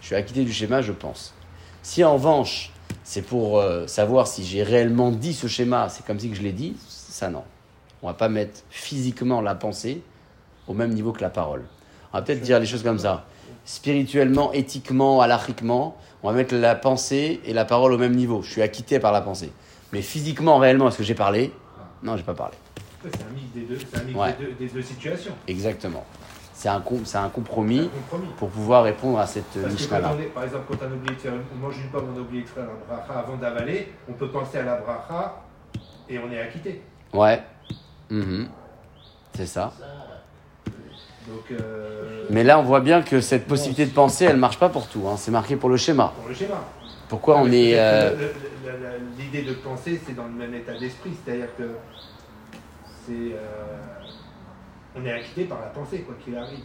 Je 0.00 0.06
suis 0.06 0.14
acquitté 0.14 0.44
du 0.44 0.52
schéma, 0.52 0.82
je 0.82 0.92
pense. 0.92 1.34
Si 1.82 2.04
en 2.04 2.14
revanche, 2.14 2.72
c'est 3.04 3.22
pour 3.22 3.58
euh, 3.58 3.86
savoir 3.86 4.26
si 4.26 4.44
j'ai 4.44 4.62
réellement 4.62 5.10
dit 5.10 5.32
ce 5.32 5.46
schéma, 5.46 5.88
c'est 5.88 6.04
comme 6.06 6.18
si 6.18 6.28
que 6.28 6.36
je 6.36 6.42
l'ai 6.42 6.52
dit, 6.52 6.76
ça 6.86 7.30
non. 7.30 7.44
On 8.02 8.06
va 8.06 8.14
pas 8.14 8.28
mettre 8.28 8.60
physiquement 8.70 9.40
la 9.40 9.54
pensée 9.54 10.02
au 10.68 10.74
même 10.74 10.92
niveau 10.92 11.12
que 11.12 11.22
la 11.22 11.30
parole. 11.30 11.64
On 12.12 12.18
va 12.18 12.22
peut-être 12.22 12.42
dire 12.42 12.60
les 12.60 12.66
choses 12.66 12.82
comme 12.82 12.98
ça. 12.98 13.24
Spirituellement, 13.68 14.50
éthiquement, 14.54 15.20
halachiquement, 15.20 15.94
on 16.22 16.30
va 16.30 16.34
mettre 16.34 16.54
la 16.54 16.74
pensée 16.74 17.38
et 17.44 17.52
la 17.52 17.66
parole 17.66 17.92
au 17.92 17.98
même 17.98 18.14
niveau. 18.14 18.40
Je 18.40 18.50
suis 18.50 18.62
acquitté 18.62 18.98
par 18.98 19.12
la 19.12 19.20
pensée. 19.20 19.52
Mais 19.92 20.00
physiquement, 20.00 20.56
réellement, 20.56 20.88
est-ce 20.88 20.96
que 20.96 21.02
j'ai 21.04 21.14
parlé? 21.14 21.52
Non, 22.02 22.16
j'ai 22.16 22.22
pas 22.22 22.32
parlé. 22.32 22.54
C'est 23.02 23.08
un 23.20 23.30
mix 23.34 23.52
des 23.54 23.60
deux, 23.60 23.78
c'est 23.78 24.00
un 24.00 24.04
mix 24.04 24.18
Ouais. 24.18 24.34
des, 24.38 24.46
deux, 24.46 24.52
des 24.52 24.68
deux 24.68 24.80
situations. 24.80 25.34
Exactement. 25.46 26.06
C'est 26.54 26.70
un, 26.70 26.80
com- 26.80 27.02
c'est 27.04 27.18
un 27.18 27.20
C'est 27.20 27.26
un 27.26 27.28
compromis 27.28 27.90
compromis. 27.90 28.28
pour 28.38 28.48
pouvoir 28.48 28.84
répondre 28.84 29.18
à 29.18 29.26
cette 29.26 29.44
quand 29.52 29.68
Mishnah-là. 29.68 30.14
par 30.34 30.44
exemple, 30.44 30.64
quand 30.70 30.86
on, 30.90 30.96
oublie 30.96 31.14
de 31.14 31.20
faire, 31.20 31.32
on 31.54 31.58
mange 31.58 31.76
une 31.76 31.90
pomme, 31.90 32.06
on 32.14 32.16
a 32.16 32.20
oublié 32.22 32.44
de 32.44 32.48
faire 32.48 32.64
la 32.64 32.96
bracha 32.96 33.18
avant 33.20 33.36
d'avaler, 33.36 33.92
on 34.08 34.14
peut 34.14 34.28
penser 34.30 34.56
à 34.56 34.62
la 34.62 34.76
bracha 34.76 35.42
et 36.08 36.18
on 36.18 36.32
est 36.32 36.40
acquitté. 36.40 36.80
Ouais. 37.12 37.42
Mhm. 38.08 38.48
C'est 39.36 39.46
ça. 39.46 39.74
Donc, 41.28 41.50
euh, 41.60 42.24
Mais 42.30 42.42
là, 42.44 42.58
on 42.58 42.62
voit 42.62 42.80
bien 42.80 43.02
que 43.02 43.20
cette 43.20 43.46
possibilité 43.46 43.86
de 43.86 43.92
penser, 43.94 44.24
elle 44.24 44.36
marche 44.36 44.58
pas 44.58 44.68
pour 44.68 44.86
tout. 44.88 45.06
hein. 45.08 45.16
C'est 45.16 45.30
marqué 45.30 45.56
pour 45.56 45.68
le 45.68 45.76
schéma. 45.76 46.12
pour 46.18 46.28
le 46.28 46.34
schéma. 46.34 46.64
Pourquoi 47.08 47.36
Non, 47.36 47.42
on 47.44 47.52
est. 47.52 47.78
euh, 47.78 48.10
L'idée 49.18 49.42
de 49.42 49.52
penser, 49.54 50.00
c'est 50.06 50.14
dans 50.14 50.24
le 50.24 50.30
même 50.32 50.54
état 50.54 50.74
d'esprit, 50.74 51.10
c'est-à-dire 51.24 51.48
que 51.56 51.64
c'est. 53.06 53.12
euh, 53.34 53.76
on 54.96 55.04
est 55.04 55.12
acquitté 55.12 55.44
par 55.44 55.60
la 55.60 55.66
pensée, 55.68 56.00
quoi 56.00 56.14
qu'il 56.24 56.36
arrive. 56.36 56.60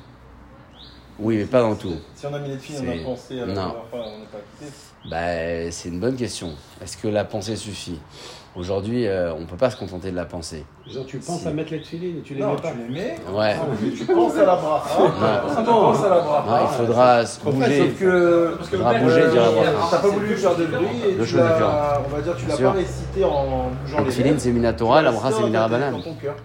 Oui, 1.20 1.38
mais 1.38 1.46
pas 1.46 1.62
dans 1.62 1.76
tout. 1.76 1.94
Si 2.16 2.26
on 2.26 2.34
a 2.34 2.40
mis 2.40 2.50
les 2.50 2.58
filles, 2.58 2.78
on 2.86 2.90
a 2.92 3.04
pensé 3.04 3.40
à 3.40 3.46
la 3.46 3.54
non. 3.54 3.62
première 3.70 3.86
fois, 3.90 4.00
on 4.08 4.20
n'est 4.20 4.26
pas 4.26 4.40
quitté. 4.60 4.72
Bah, 5.10 5.72
c'est 5.72 5.90
une 5.90 6.00
bonne 6.00 6.16
question. 6.16 6.50
Est-ce 6.82 6.98
que 6.98 7.08
la 7.08 7.24
pensée 7.26 7.56
suffit? 7.56 8.00
Aujourd'hui, 8.56 9.08
euh, 9.08 9.34
on 9.34 9.40
ne 9.42 9.46
peut 9.46 9.56
pas 9.58 9.72
se 9.72 9.76
contenter 9.78 10.12
de 10.12 10.16
la 10.16 10.26
pensée. 10.26 10.64
Genre, 10.88 11.06
tu 11.08 11.18
penses 11.18 11.42
Si. 11.42 11.48
à 11.48 11.52
mettre 11.52 11.72
les 11.72 11.80
filines 11.80 12.20
et 12.20 12.22
tu 12.22 12.36
les 12.36 12.42
Non, 12.42 12.54
mets 12.54 12.62
pas. 12.62 12.72
tu 12.72 12.78
les 12.78 12.94
mets. 12.94 13.16
Ouais. 13.32 13.56
Ah, 13.60 13.66
mais 13.82 13.90
tu 13.92 14.06
penses 14.06 14.36
à 14.38 14.46
la 14.46 14.56
bracha. 14.56 15.02
Ouais. 15.02 15.10
Tu 15.58 15.64
penses 15.66 16.04
à 16.04 16.10
la. 16.10 16.16
Non, 16.22 16.68
il 16.70 16.78
faudra 16.78 17.26
se 17.26 17.42
Sauf 17.42 17.54
bouger. 17.56 17.90
que. 18.00 18.56
Parce 18.58 18.70
que 18.70 18.78
faudra 18.78 18.94
le 18.94 19.04
bouger, 19.06 19.30
dire 19.32 19.42
euh, 19.44 19.52
bracha. 19.74 19.88
T'as 19.92 19.98
pas 20.00 20.08
voulu 20.08 20.36
faire 20.36 20.56
de 20.56 20.66
bruit 20.68 20.88
et 21.10 21.14
Deux 21.16 21.26
tu 21.26 21.36
l'as, 21.36 22.02
on 22.06 22.10
va 22.16 22.22
dire, 22.22 22.36
tu 22.38 22.46
l'as 22.46 22.58
pas 22.58 22.72
récité 22.74 23.24
en 23.24 23.70
bougeant 23.84 24.04
les 24.06 24.12
filine, 24.12 24.26
lèvres. 24.28 24.40
c'est 24.40 24.52
Minatora, 24.52 25.02
la 25.02 25.12
bras, 25.12 25.32
c'est 25.32 25.44
Minarabanan. 25.44 25.92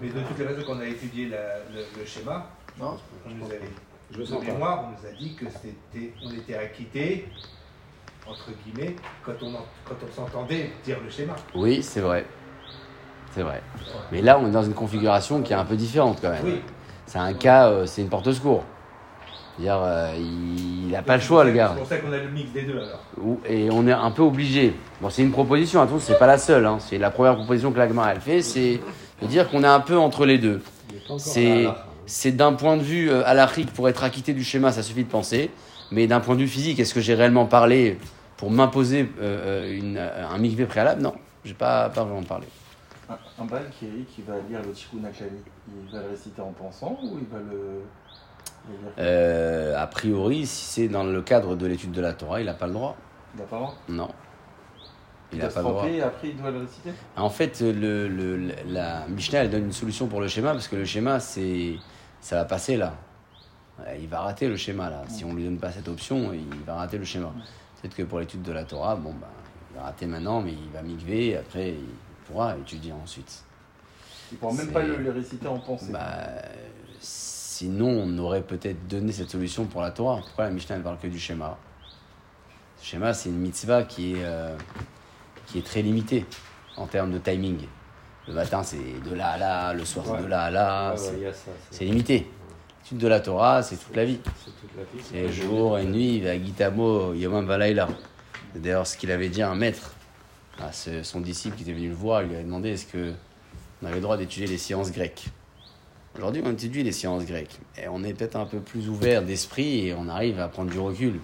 Mais 0.01 0.07
de 0.09 0.13
toutes 0.27 0.39
les 0.39 0.45
raisons 0.45 0.63
qu'on 0.65 0.79
a 0.79 0.85
étudié 0.85 1.25
le 1.27 2.05
schéma, 2.05 2.47
Non. 2.79 2.97
on 3.27 3.29
nous 3.35 3.45
avait, 3.45 3.61
Je 4.11 4.21
de 4.21 4.45
mémoire, 4.45 4.85
on 4.85 4.89
nous 4.91 5.07
a 5.07 5.11
dit 5.17 5.35
que 5.35 5.45
c'était, 5.49 6.13
on 6.25 6.31
était 6.31 6.55
acquitté, 6.55 7.29
entre 8.27 8.49
guillemets, 8.65 8.95
quand 9.23 9.33
on, 9.41 9.51
quand 9.85 9.95
on 10.07 10.15
s'entendait 10.15 10.71
dire 10.83 10.97
le 11.03 11.09
schéma. 11.09 11.35
Oui, 11.53 11.83
c'est 11.83 12.01
vrai. 12.01 12.25
C'est 13.35 13.43
vrai. 13.43 13.61
Mais 14.11 14.21
là, 14.21 14.39
on 14.39 14.47
est 14.47 14.51
dans 14.51 14.63
une 14.63 14.73
configuration 14.73 15.41
qui 15.43 15.53
est 15.53 15.55
un 15.55 15.65
peu 15.65 15.75
différente 15.75 16.17
quand 16.21 16.31
même. 16.31 16.41
Oui. 16.43 16.61
C'est 17.05 17.19
un 17.19 17.33
cas, 17.33 17.67
euh, 17.69 17.85
c'est 17.85 18.01
une 18.01 18.09
porte 18.09 18.31
secours. 18.31 18.63
C'est-à-dire, 19.55 19.79
euh, 19.83 20.13
il 20.17 20.89
n'a 20.91 21.01
pas 21.03 21.17
le 21.17 21.21
choix, 21.21 21.43
le 21.43 21.51
gars. 21.51 21.71
C'est 21.73 21.79
pour 21.79 21.87
ça 21.89 21.97
qu'on 21.97 22.13
a 22.13 22.17
le 22.17 22.29
mix 22.29 22.51
des 22.51 22.63
deux 22.63 22.77
alors. 22.77 23.01
Et 23.47 23.69
on 23.71 23.85
est 23.87 23.91
un 23.91 24.11
peu 24.11 24.23
obligé. 24.23 24.73
Bon, 25.01 25.09
c'est 25.09 25.21
une 25.21 25.31
proposition, 25.31 25.81
attention, 25.81 25.99
c'est 25.99 26.17
pas 26.17 26.27
la 26.27 26.37
seule. 26.37 26.65
hein. 26.65 26.77
C'est 26.79 26.97
la 26.97 27.11
première 27.11 27.35
proposition 27.35 27.71
que 27.71 27.77
l'Agma 27.77 28.11
elle 28.11 28.21
fait, 28.21 28.41
c'est 28.41 28.79
de 29.21 29.27
dire 29.27 29.49
qu'on 29.49 29.63
est 29.63 29.67
un 29.67 29.81
peu 29.81 29.97
entre 29.97 30.25
les 30.25 30.37
deux. 30.39 30.61
C'est-. 31.17 31.67
C'est 32.09 32.31
d'un 32.31 32.53
point 32.53 32.75
de 32.75 32.81
vue 32.81 33.11
euh, 33.11 33.23
halachique, 33.23 33.71
pour 33.71 33.87
être 33.87 34.03
acquitté 34.03 34.33
du 34.33 34.43
schéma, 34.43 34.71
ça 34.71 34.81
suffit 34.81 35.03
de 35.03 35.09
penser. 35.09 35.51
Mais 35.91 36.07
d'un 36.07 36.19
point 36.19 36.35
de 36.35 36.41
vue 36.41 36.47
physique, 36.47 36.79
est-ce 36.79 36.93
que 36.93 37.01
j'ai 37.01 37.13
réellement 37.13 37.45
parlé 37.45 37.97
pour 38.35 38.49
m'imposer 38.49 39.09
euh, 39.21 39.79
euh, 39.79 40.27
un 40.27 40.37
mikvé 40.39 40.65
préalable? 40.65 41.01
Non, 41.01 41.13
j'ai 41.45 41.53
pas, 41.53 41.89
pas 41.89 42.03
vraiment 42.03 42.23
parlé. 42.23 42.47
Un, 43.09 43.17
un 43.43 43.45
bal 43.45 43.69
qui, 43.79 43.85
qui 44.13 44.21
va 44.23 44.33
lire 44.49 44.61
le 44.65 44.71
Tikkun 44.71 44.97
il 44.97 45.91
va 45.93 46.01
le 46.03 46.09
réciter 46.09 46.41
en 46.41 46.51
pensant 46.51 46.97
ou 47.03 47.17
il 47.19 47.27
va 47.27 47.37
le. 47.39 47.81
Euh, 48.99 49.75
a 49.81 49.87
priori, 49.87 50.45
si 50.45 50.65
c'est 50.65 50.87
dans 50.87 51.03
le 51.03 51.21
cadre 51.21 51.55
de 51.55 51.65
l'étude 51.65 51.91
de 51.91 52.01
la 52.01 52.13
Torah, 52.13 52.39
il 52.39 52.45
n'a 52.45 52.53
pas 52.53 52.67
le 52.67 52.73
droit. 52.73 52.97
Il 53.35 53.41
a 53.41 53.45
pas 53.45 53.55
le 53.55 53.61
droit? 53.61 53.75
Non. 53.87 54.09
Il 55.31 55.37
n'a 55.39 55.47
pas 55.47 55.61
le 55.61 55.65
droit. 55.67 55.87
et 55.87 56.01
après 56.01 56.29
il 56.29 56.37
doit 56.37 56.49
le 56.51 56.59
réciter? 56.61 56.91
En 57.15 57.29
fait, 57.29 57.61
le, 57.61 58.07
le- 58.07 58.51
la 58.67 59.05
Mishnah, 59.07 59.39
elle 59.43 59.49
donne 59.51 59.65
une 59.65 59.71
solution 59.71 60.07
pour 60.07 60.21
le 60.21 60.27
schéma, 60.27 60.53
parce 60.53 60.67
que 60.67 60.75
le 60.75 60.85
schéma, 60.85 61.19
c'est, 61.19 61.75
ça 62.21 62.35
va 62.35 62.45
passer 62.45 62.77
là. 62.77 62.95
Il 63.99 64.07
va 64.07 64.21
rater 64.21 64.49
le 64.49 64.57
schéma 64.57 64.89
là. 64.89 65.03
Si 65.07 65.23
on 65.23 65.33
lui 65.33 65.45
donne 65.45 65.57
pas 65.57 65.71
cette 65.71 65.87
option, 65.87 66.33
il 66.33 66.63
va 66.65 66.75
rater 66.75 66.97
le 66.97 67.05
schéma. 67.05 67.31
Peut-être 67.81 67.95
que 67.95 68.03
pour 68.03 68.19
l'étude 68.19 68.41
de 68.41 68.51
la 68.51 68.65
Torah, 68.65 68.95
bon, 68.95 69.13
ben, 69.13 69.27
il 69.71 69.77
va 69.77 69.83
rater 69.83 70.05
maintenant, 70.05 70.41
mais 70.41 70.51
il 70.51 70.69
va 70.73 70.81
migrer, 70.81 71.37
après 71.37 71.69
il 71.69 71.87
pourra 72.27 72.57
étudier 72.57 72.91
ensuite. 72.91 73.43
Il 74.31 74.37
pourra 74.37 74.53
même 74.53 74.71
pas 74.71 74.83
le, 74.83 74.97
le 74.97 75.11
réciter 75.11 75.47
en 75.47 75.59
pensée. 75.59 75.91
Bah, 75.91 76.27
sinon, 76.99 77.87
on 77.87 78.17
aurait 78.17 78.43
peut-être 78.43 78.87
donné 78.87 79.11
cette 79.13 79.29
solution 79.29 79.65
pour 79.65 79.81
la 79.81 79.91
Torah. 79.91 80.17
Pourquoi 80.17 80.45
la 80.45 80.51
Mishnah 80.51 80.77
ne 80.77 80.83
parle 80.83 80.97
que 80.97 81.07
du 81.07 81.19
schéma? 81.19 81.57
Le 82.79 82.85
schéma, 82.85 83.13
c'est 83.13 83.29
une 83.29 83.39
mitzvah 83.39 83.83
qui 83.83 84.13
est, 84.13 84.25
euh, 84.25 84.57
qui 85.47 85.57
est 85.57 85.65
très 85.65 85.81
limitée 85.81 86.25
en 86.75 86.85
termes 86.85 87.11
de 87.11 87.17
timing. 87.17 87.65
Le 88.29 88.35
matin, 88.35 88.61
c'est 88.63 88.77
de 88.77 89.15
là 89.15 89.29
à 89.31 89.37
là, 89.37 89.73
le 89.73 89.83
soir, 89.83 90.05
c'est 90.07 90.23
de 90.23 90.27
là 90.29 90.43
à 90.43 90.51
là. 90.51 90.91
Ouais, 90.93 91.31
c'est- 91.71 91.85
limité. 91.85 92.27
L'étude 92.83 92.99
de 92.99 93.07
la 93.07 93.19
Torah, 93.19 93.63
c'est 93.63 93.75
toute 93.75 93.95
la 93.95 94.05
vie. 94.05 94.19
C'est 94.23 94.51
toute 94.51 94.77
la 94.77 94.83
vie. 94.83 95.29
C'est 95.33 95.41
jour 95.43 95.77
et 95.79 95.85
nuit, 95.85 96.21
va 96.21 96.37
Gitamo, 96.39 97.13
Yomam 97.15 97.45
Valaïla. 97.45 97.87
C'est 98.53 98.61
d'ailleurs 98.61 98.85
ce 98.87 98.97
qu'il 98.97 99.11
avait 99.11 99.29
dit 99.29 99.41
à 99.41 99.49
un 99.49 99.55
maître, 99.55 99.93
à 100.61 100.71
ce- 100.71 101.01
son 101.03 101.21
disciple 101.21 101.55
qui 101.55 101.63
était 101.63 101.73
venu 101.73 101.89
le 101.89 101.95
voir, 101.95 102.21
il 102.21 102.27
lui 102.29 102.35
avait 102.35 102.43
demandé 102.43 102.69
est-ce 102.69 102.85
que 102.85 103.13
on 103.81 103.85
avait 103.87 103.95
le 103.95 104.01
droit 104.01 104.17
d'étudier 104.17 104.47
les 104.47 104.57
sciences 104.59 104.91
grecques? 104.91 105.25
Aujourd'hui, 106.17 106.41
on 106.45 106.51
étudie 106.51 106.83
les 106.83 106.91
sciences 106.91 107.25
grecques. 107.25 107.59
Et 107.81 107.87
on 107.87 108.03
est 108.03 108.13
peut-être 108.13 108.35
un 108.35 108.45
peu 108.45 108.59
plus 108.59 108.89
ouvert 108.89 109.23
d'esprit 109.23 109.87
et 109.87 109.93
on 109.97 110.07
arrive 110.07 110.39
à 110.39 110.47
prendre 110.49 110.69
du 110.69 110.79
recul. 110.79 111.19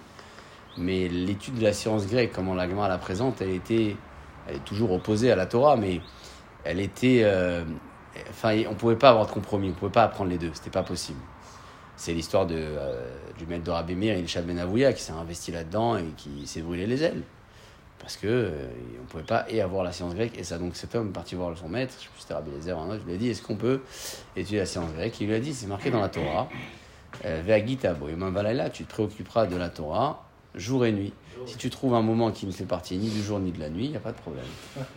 Mais 0.78 1.08
l'étude 1.08 1.56
de 1.58 1.62
la 1.64 1.72
science 1.72 2.06
grecque, 2.06 2.32
comment 2.34 2.54
la 2.54 2.68
Gemara 2.68 2.88
la 2.88 2.98
présente, 2.98 3.40
elle, 3.42 3.50
était, 3.50 3.96
elle 4.48 4.56
est 4.56 4.64
toujours 4.64 4.92
opposée 4.92 5.30
à 5.32 5.36
la 5.36 5.46
Torah, 5.46 5.76
mais 5.76 6.00
elle 6.66 6.80
était. 6.80 7.22
euh, 7.24 7.64
enfin, 8.30 8.62
on 8.66 8.72
ne 8.72 8.76
pouvait 8.76 8.96
pas 8.96 9.10
avoir 9.10 9.26
de 9.26 9.32
compromis, 9.32 9.66
on 9.68 9.70
ne 9.70 9.74
pouvait 9.74 9.92
pas 9.92 10.04
apprendre 10.04 10.30
les 10.30 10.38
deux, 10.38 10.50
c'était 10.54 10.70
pas 10.70 10.82
possible. 10.82 11.20
C'est 11.96 12.12
l'histoire 12.12 12.46
de, 12.46 12.56
euh, 12.58 13.08
du 13.38 13.46
maître 13.46 13.64
de 13.64 13.94
Meir, 13.94 14.18
Ilshad 14.18 14.46
Ben 14.46 14.92
qui 14.92 15.02
s'est 15.02 15.12
investi 15.12 15.50
là-dedans 15.50 15.96
et 15.96 16.04
qui 16.16 16.46
s'est 16.46 16.60
brûlé 16.60 16.86
les 16.86 17.02
ailes. 17.02 17.22
Parce 17.98 18.18
que 18.18 18.26
euh, 18.26 18.68
on 18.98 19.02
ne 19.02 19.08
pouvait 19.08 19.22
pas 19.22 19.46
et 19.48 19.62
avoir 19.62 19.82
la 19.82 19.92
science 19.92 20.14
grecque 20.14 20.38
et 20.38 20.44
ça. 20.44 20.58
Donc 20.58 20.76
cet 20.76 20.94
homme 20.94 21.08
est 21.08 21.12
parti 21.12 21.34
voir 21.34 21.56
son 21.56 21.68
maître, 21.68 21.94
je 21.98 22.04
sais 22.04 22.10
plus 22.10 22.22
si 22.26 22.32
Rabbi 22.32 22.50
Lézer, 22.50 22.78
autre, 22.78 23.00
je 23.00 23.06
lui 23.06 23.14
ai 23.14 23.18
dit 23.18 23.30
est-ce 23.30 23.42
qu'on 23.42 23.56
peut 23.56 23.80
étudier 24.36 24.58
la 24.58 24.66
science 24.66 24.92
grecque? 24.92 25.18
Il 25.20 25.28
lui 25.28 25.34
a 25.34 25.40
dit 25.40 25.54
c'est 25.54 25.66
marqué 25.66 25.90
dans 25.90 26.00
la 26.00 26.10
Torah. 26.10 26.48
Euh, 27.24 27.40
Ve'agita 27.44 27.94
tu 28.70 28.84
te 28.84 28.92
préoccuperas 28.92 29.46
de 29.46 29.56
la 29.56 29.70
Torah 29.70 30.25
jour 30.56 30.84
et 30.86 30.92
nuit. 30.92 31.12
Si 31.46 31.56
tu 31.56 31.70
trouves 31.70 31.94
un 31.94 32.02
moment 32.02 32.32
qui 32.32 32.46
ne 32.46 32.50
fait 32.50 32.64
partie 32.64 32.96
ni 32.96 33.08
du 33.08 33.22
jour 33.22 33.38
ni 33.38 33.52
de 33.52 33.60
la 33.60 33.68
nuit, 33.68 33.84
il 33.84 33.90
n'y 33.90 33.96
a 33.96 34.00
pas 34.00 34.12
de 34.12 34.16
problème. 34.16 34.44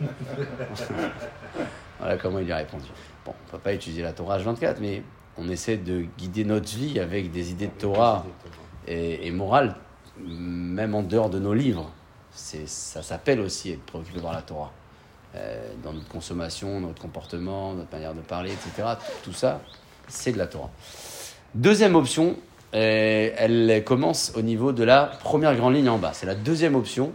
voilà 1.98 2.16
comment 2.16 2.38
il 2.38 2.48
y 2.48 2.52
a 2.52 2.56
répondu. 2.56 2.86
Bon, 3.24 3.32
on 3.32 3.46
ne 3.46 3.50
peut 3.52 3.62
pas 3.62 3.74
utiliser 3.74 4.02
la 4.02 4.12
Torah 4.12 4.38
H24, 4.38 4.76
mais 4.80 5.02
on 5.36 5.48
essaie 5.48 5.76
de 5.76 6.06
guider 6.18 6.44
notre 6.44 6.68
vie 6.68 6.98
avec 6.98 7.30
des 7.30 7.52
idées 7.52 7.68
de 7.68 7.78
Torah 7.78 8.24
et, 8.88 9.26
et 9.26 9.30
morale, 9.30 9.76
même 10.26 10.94
en 10.94 11.02
dehors 11.02 11.30
de 11.30 11.38
nos 11.38 11.54
livres. 11.54 11.92
Ça 12.32 13.02
s'appelle 13.02 13.40
aussi 13.40 13.72
être 13.72 13.82
préoccupé 13.82 14.20
par 14.20 14.32
la 14.32 14.42
Torah. 14.42 14.72
Euh, 15.36 15.74
dans 15.84 15.92
notre 15.92 16.08
consommation, 16.08 16.80
notre 16.80 17.00
comportement, 17.00 17.72
notre 17.74 17.92
manière 17.92 18.14
de 18.14 18.20
parler, 18.20 18.50
etc. 18.50 18.88
Tout 19.22 19.32
ça, 19.32 19.60
c'est 20.08 20.32
de 20.32 20.38
la 20.38 20.48
Torah. 20.48 20.70
Deuxième 21.54 21.94
option, 21.94 22.36
euh, 22.74 23.30
elle 23.36 23.82
commence 23.84 24.32
au 24.36 24.42
niveau 24.42 24.72
de 24.72 24.84
la 24.84 25.06
première 25.06 25.56
grande 25.56 25.74
ligne 25.74 25.88
en 25.88 25.98
bas. 25.98 26.12
C'est 26.12 26.26
la 26.26 26.34
deuxième 26.34 26.74
option, 26.74 27.12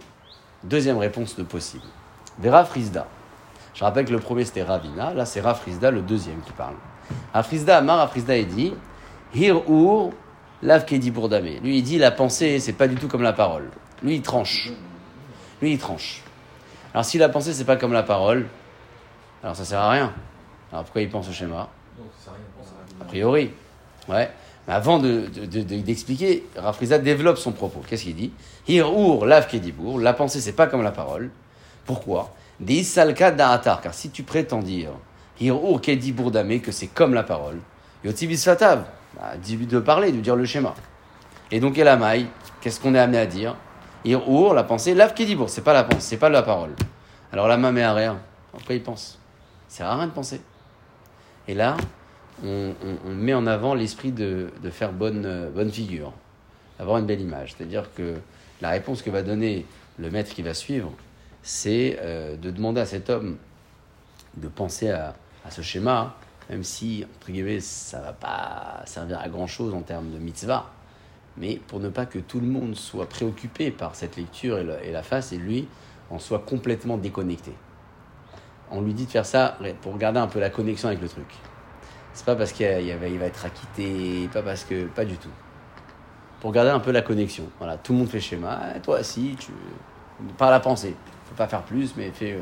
deuxième 0.63 0.98
réponse 0.98 1.36
de 1.36 1.44
possible. 1.44 1.86
Vera 2.39 2.65
Frisda. 2.65 3.08
Je 3.74 3.84
rappelle 3.84 4.06
que 4.06 4.12
le 4.12 4.20
premier 4.20 4.46
c'était 4.46 4.63
Ravina, 4.63 5.13
là 5.13 5.26
c'est 5.26 5.41
Rafrizda, 5.41 5.91
le 5.91 6.02
deuxième 6.02 6.41
qui 6.41 6.54
parle. 6.54 6.76
Rafrizda 7.34 7.78
Amar, 7.78 7.98
Rafrizda 7.98 8.38
est 8.38 8.46
dit 8.46 8.74
Hir 9.34 9.62
Ur, 9.70 10.12
Lav 10.62 10.86
Kedi 10.86 11.12
Bourdame. 11.12 11.60
Lui 11.62 11.80
il 11.80 11.84
dit 11.84 11.98
la 11.98 12.12
pensée 12.12 12.60
c'est 12.60 12.74
pas 12.74 12.88
du 12.88 12.96
tout 12.96 13.08
comme 13.08 13.22
la 13.22 13.34
parole. 13.34 13.70
Lui 14.02 14.15
il 14.15 14.22
tranche. 14.22 14.72
Lui 15.62 15.74
il 15.74 15.78
tranche. 15.78 16.22
Alors 16.94 17.04
si 17.04 17.18
la 17.18 17.28
pensée 17.28 17.54
c'est 17.54 17.65
pas 17.65 17.76
comme 17.76 17.91
la 17.91 18.04
parole, 18.04 18.48
alors 19.44 19.56
ça 19.56 19.65
sert 19.65 19.80
à 19.80 19.91
rien. 19.91 20.13
Alors 20.72 20.86
pourquoi 20.86 21.02
il 21.02 21.10
pense 21.10 21.28
au 21.28 21.34
schéma? 21.34 21.68
A 23.02 23.06
priori. 23.06 23.52
Ouais. 24.08 24.32
Mais 24.67 24.73
avant 24.73 24.99
d'expliquer, 24.99 26.28
de, 26.28 26.34
de, 26.34 26.60
de, 26.60 26.62
Rafriza 26.62 26.97
développe 26.97 27.38
son 27.38 27.51
propos. 27.51 27.82
Qu'est-ce 27.88 28.04
qu'il 28.04 28.15
dit? 28.15 28.32
Hir 28.67 28.88
ur 28.88 29.25
lav 29.25 29.47
kedibour. 29.47 29.99
La 29.99 30.13
pensée, 30.13 30.41
c'est 30.41 30.54
pas 30.54 30.67
comme 30.67 30.82
la 30.82 30.91
parole. 30.91 31.30
Pourquoi? 31.86 32.34
Des 32.60 32.75
isalka 32.75 33.32
da'atar. 33.32 33.82
Car 33.82 33.93
si 33.93 34.10
tu 34.10 34.23
prétends 34.23 34.60
dire 34.60 34.91
Hir 35.39 35.56
ur 35.56 35.82
kedibour 35.82 36.32
dame, 36.32 36.60
que 36.60 36.71
c'est 36.71 36.88
comme 36.88 37.13
la 37.13 37.23
parole, 37.23 37.60
yotibis 38.04 38.43
fatav. 38.43 38.86
Bah, 39.15 39.34
de 39.38 39.80
parler, 39.80 40.12
de 40.12 40.19
dire 40.19 40.36
le 40.36 40.45
schéma. 40.45 40.73
Et 41.51 41.60
donc, 41.60 41.78
Elamai, 41.78 42.25
qu'est-ce 42.60 42.80
qu'on 42.80 42.95
est 42.95 42.99
amené 42.99 43.19
à 43.19 43.25
dire? 43.25 43.56
Hir 44.04 44.21
ur, 44.28 44.54
la 44.54 44.63
pensée, 44.63 44.93
lav 44.93 45.13
kedibour. 45.13 45.49
C'est 45.49 45.62
pas 45.62 45.73
la 45.73 45.84
pensée, 45.84 46.01
c'est 46.01 46.17
pas 46.17 46.30
la 46.30 46.41
parole. 46.41 46.71
Alors 47.32 47.47
la 47.47 47.58
main 47.58 47.71
met 47.71 47.84
à 47.84 47.93
rien. 47.93 48.17
Pourquoi 48.51 48.75
il 48.75 48.82
pense? 48.82 49.19
Sert 49.67 49.88
à 49.88 49.97
rien 49.97 50.08
de 50.08 50.12
penser. 50.12 50.39
Et 51.47 51.54
là, 51.54 51.75
on, 52.43 52.74
met 53.06 53.34
en 53.34 53.48
avant 53.48 53.74
l'esprit 53.74 54.12
de, 54.12 54.50
faire 54.71 54.91
bonne, 54.91 55.26
euh, 55.26 55.50
bonne 55.50 55.71
figure, 55.71 56.13
avoir 56.80 56.98
une 56.98 57.06
belle 57.06 57.21
image. 57.21 57.56
C'est-à-dire 57.56 57.93
que 57.93 58.15
la 58.62 58.69
réponse 58.69 59.02
que 59.02 59.10
va 59.10 59.21
donner 59.21 59.65
le 59.98 60.10
maître 60.10 60.34
qui 60.34 60.41
va 60.41 60.54
suivre, 60.54 60.91
c'est 61.43 61.98
euh, 62.02 62.36
de 62.36 62.52
demander 62.52 62.82
à 62.82 62.86
cet 62.86 63.10
homme 63.10 63.38
de 64.38 64.48
penser 64.48 64.89
à, 64.89 65.15
ce 65.50 65.62
schéma, 65.62 66.15
même 66.50 66.63
si, 66.63 67.06
entre 67.17 67.32
guillemets, 67.32 67.60
ça 67.60 68.00
ne 68.00 68.06
va 68.06 68.13
pas 68.13 68.82
servir 68.86 69.19
à 69.19 69.30
grand-chose 69.30 69.74
en 69.74 69.82
termes 69.82 70.12
de 70.12 70.17
mitzvah, 70.17 70.71
mais 71.38 71.62
pour 71.67 71.80
ne 71.80 71.89
pas 71.89 72.06
que 72.06 72.19
tout 72.19 72.39
le 72.39 72.48
monde 72.48 72.76
soit 72.76 73.08
préoccupé 73.08 73.69
par 73.69 73.95
cette 73.95 74.17
lecture 74.17 74.58
et, 74.58 74.89
et 74.89 74.91
la 74.91 75.04
face, 75.04 75.32
et 75.32 75.38
lui 75.38 75.67
en 76.10 76.19
soit 76.19 76.39
complètement 76.39 76.98
déconnecté. 76.98 77.54
On 78.71 78.82
lui 78.82 78.93
dit 78.93 79.06
de 79.06 79.12
faire 79.12 79.26
ça 79.26 79.58
pour 79.82 79.98
garder 79.98 80.19
un 80.19 80.28
peu 80.28 80.39
la 80.39 80.50
connexion 80.50 80.88
avec 80.89 81.02
le 81.02 81.08
truc. 81.08 81.28
C'est 82.15 82.25
pas 82.25 82.36
parce 82.36 82.54
qu'il 82.54 82.65
va, 82.65 83.25
être 83.25 83.45
acquitté, 83.45 84.30
pas 84.34 84.41
parce 84.41 84.63
que. 84.63 84.86
Pas 84.86 85.04
du 85.04 85.17
tout. 85.17 85.30
Pour 86.39 86.54
garder 86.54 86.71
un 86.71 86.80
peu 86.80 86.91
la 86.91 87.01
connexion. 87.01 87.43
Voilà, 87.60 87.78
tout 87.78 87.91
le 87.91 87.99
monde 87.99 88.08
fait 88.08 88.21
schéma. 88.21 88.62
Eh, 88.75 88.80
toi, 88.80 89.04
si, 89.04 89.36
tu. 89.38 89.51
Par 90.38 90.49
la 90.49 90.62
pensée. 90.62 90.95
Faut 91.25 91.36
pas 91.36 91.47
faire 91.47 91.63
plus, 91.63 91.93
mais 91.97 92.12
fais. 92.12 92.41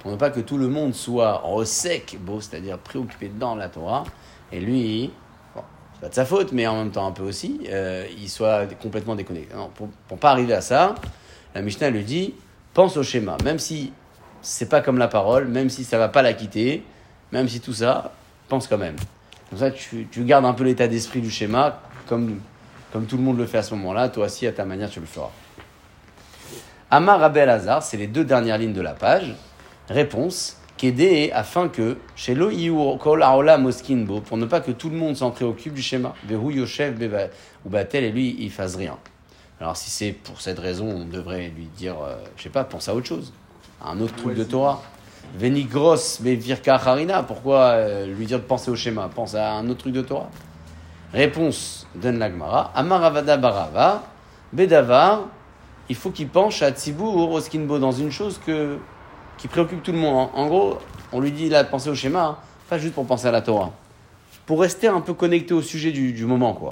Pour 0.00 0.10
ne 0.10 0.16
pas 0.16 0.30
que 0.30 0.40
tout 0.40 0.58
le 0.58 0.68
monde 0.68 0.92
soit 0.92 1.46
en 1.46 1.64
sec, 1.64 2.18
beau, 2.20 2.40
c'est-à-dire 2.40 2.78
préoccupé 2.78 3.28
dans 3.28 3.54
la 3.54 3.68
Torah. 3.68 4.04
Et 4.50 4.60
lui, 4.60 5.12
bon, 5.54 5.62
c'est 5.94 6.00
pas 6.00 6.08
de 6.08 6.14
sa 6.14 6.24
faute, 6.24 6.52
mais 6.52 6.66
en 6.66 6.76
même 6.76 6.90
temps 6.90 7.06
un 7.06 7.12
peu 7.12 7.22
aussi, 7.22 7.60
euh, 7.68 8.06
il 8.18 8.28
soit 8.28 8.66
complètement 8.80 9.14
déconnecté. 9.14 9.54
Pour, 9.74 9.88
pour 10.08 10.18
pas 10.18 10.30
arriver 10.30 10.54
à 10.54 10.60
ça, 10.60 10.96
la 11.54 11.62
Mishnah 11.62 11.90
lui 11.90 12.04
dit 12.04 12.34
pense 12.74 12.96
au 12.96 13.02
schéma. 13.02 13.36
Même 13.44 13.58
si 13.58 13.92
c'est 14.42 14.68
pas 14.68 14.80
comme 14.80 14.98
la 14.98 15.08
parole, 15.08 15.46
même 15.46 15.70
si 15.70 15.84
ça 15.84 15.96
va 15.96 16.08
pas 16.08 16.22
la 16.22 16.32
quitter, 16.32 16.84
même 17.32 17.48
si 17.48 17.60
tout 17.60 17.72
ça, 17.72 18.12
pense 18.48 18.66
quand 18.66 18.78
même. 18.78 18.96
Comme 19.50 19.58
ça, 19.58 19.70
tu, 19.70 20.08
tu 20.10 20.24
gardes 20.24 20.44
un 20.44 20.52
peu 20.52 20.64
l'état 20.64 20.88
d'esprit 20.88 21.20
du 21.20 21.30
schéma, 21.30 21.80
comme, 22.06 22.40
comme 22.92 23.06
tout 23.06 23.16
le 23.16 23.22
monde 23.22 23.38
le 23.38 23.46
fait 23.46 23.58
à 23.58 23.62
ce 23.62 23.74
moment-là. 23.74 24.08
Toi 24.08 24.26
aussi, 24.26 24.46
à 24.46 24.52
ta 24.52 24.64
manière, 24.64 24.90
tu 24.90 25.00
le 25.00 25.06
feras. 25.06 25.30
Amar 26.90 27.22
Abel 27.22 27.48
Hazar, 27.48 27.82
c'est 27.82 27.96
les 27.96 28.06
deux 28.06 28.24
dernières 28.24 28.58
lignes 28.58 28.72
de 28.72 28.80
la 28.80 28.94
page. 28.94 29.34
Réponse 29.88 30.56
qu'aider 30.76 31.30
afin 31.32 31.68
que, 31.68 31.96
chez 32.14 32.34
lo 32.34 32.50
kol 32.98 33.22
aola 33.22 33.58
moskinbo, 33.58 34.20
pour 34.20 34.36
ne 34.36 34.46
pas 34.46 34.60
que 34.60 34.70
tout 34.70 34.90
le 34.90 34.96
monde 34.96 35.16
s'en 35.16 35.30
préoccupe 35.30 35.74
du 35.74 35.82
schéma. 35.82 36.14
Vehu 36.28 36.54
yoshev 36.54 36.96
ou 37.64 37.68
batel, 37.68 38.04
et 38.04 38.12
lui, 38.12 38.36
il 38.38 38.50
fasse 38.50 38.76
rien. 38.76 38.96
Alors, 39.60 39.76
si 39.76 39.90
c'est 39.90 40.12
pour 40.12 40.40
cette 40.40 40.58
raison, 40.58 40.88
on 40.88 41.04
devrait 41.04 41.48
lui 41.48 41.68
dire, 41.76 41.96
euh, 42.02 42.16
je 42.36 42.42
sais 42.42 42.50
pas, 42.50 42.64
pense 42.64 42.88
à 42.88 42.94
autre 42.94 43.06
chose, 43.06 43.32
à 43.82 43.90
un 43.90 44.00
autre 44.00 44.14
truc 44.14 44.36
de 44.36 44.44
Torah. 44.44 44.82
Venigros 45.36 46.18
virka 46.20 46.76
harina, 46.76 47.22
pourquoi 47.22 47.58
euh, 47.72 48.06
lui 48.06 48.24
dire 48.24 48.38
de 48.38 48.44
penser 48.44 48.70
au 48.70 48.76
schéma? 48.76 49.10
Pense 49.14 49.34
à 49.34 49.52
un 49.52 49.68
autre 49.68 49.80
truc 49.80 49.92
de 49.92 50.00
Torah. 50.00 50.30
Réponse 51.12 51.86
donne 51.94 52.18
l'Agmara. 52.18 52.72
Amaravada 52.74 53.36
barava, 53.36 54.02
bedavar, 54.52 55.28
il 55.90 55.94
faut 55.94 56.10
qu'il 56.10 56.28
penche 56.28 56.62
à 56.62 56.70
Tzibour, 56.70 57.30
au 57.30 57.40
skinbo, 57.40 57.78
dans 57.78 57.92
une 57.92 58.10
chose 58.10 58.40
que, 58.44 58.78
qui 59.36 59.46
préoccupe 59.46 59.82
tout 59.82 59.92
le 59.92 59.98
monde. 59.98 60.30
En, 60.32 60.46
gros, 60.46 60.78
on 61.12 61.20
lui 61.20 61.32
dit 61.32 61.50
là 61.50 61.64
de 61.64 61.68
penser 61.68 61.90
au 61.90 61.94
schéma, 61.94 62.40
pas 62.70 62.78
juste 62.78 62.94
pour 62.94 63.06
penser 63.06 63.26
à 63.26 63.30
la 63.30 63.42
Torah. 63.42 63.72
Pour 64.46 64.60
rester 64.62 64.88
un 64.88 65.02
peu 65.02 65.12
connecté 65.12 65.52
au 65.52 65.62
sujet 65.62 65.92
du, 65.92 66.24
moment, 66.24 66.54
quoi. 66.54 66.70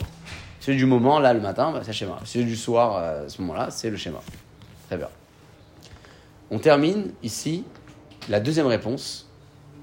Celui 0.61 0.79
du 0.79 0.87
moment, 0.87 1.19
là, 1.19 1.35
le 1.35 1.41
matin, 1.41 1.71
bah, 1.71 1.81
c'est 1.83 1.89
le 1.89 1.93
schéma. 1.93 2.19
Celui 2.25 2.47
du 2.47 2.57
soir, 2.57 2.97
euh, 2.97 3.27
à 3.27 3.29
ce 3.29 3.43
moment-là, 3.43 3.69
c'est 3.71 3.91
le 3.91 3.97
schéma. 3.99 4.21
Très 4.87 4.97
bien. 4.97 5.09
On 6.51 6.59
termine 6.59 7.13
ici 7.23 7.65
la 8.29 8.41
deuxième 8.41 8.67
réponse 8.67 9.27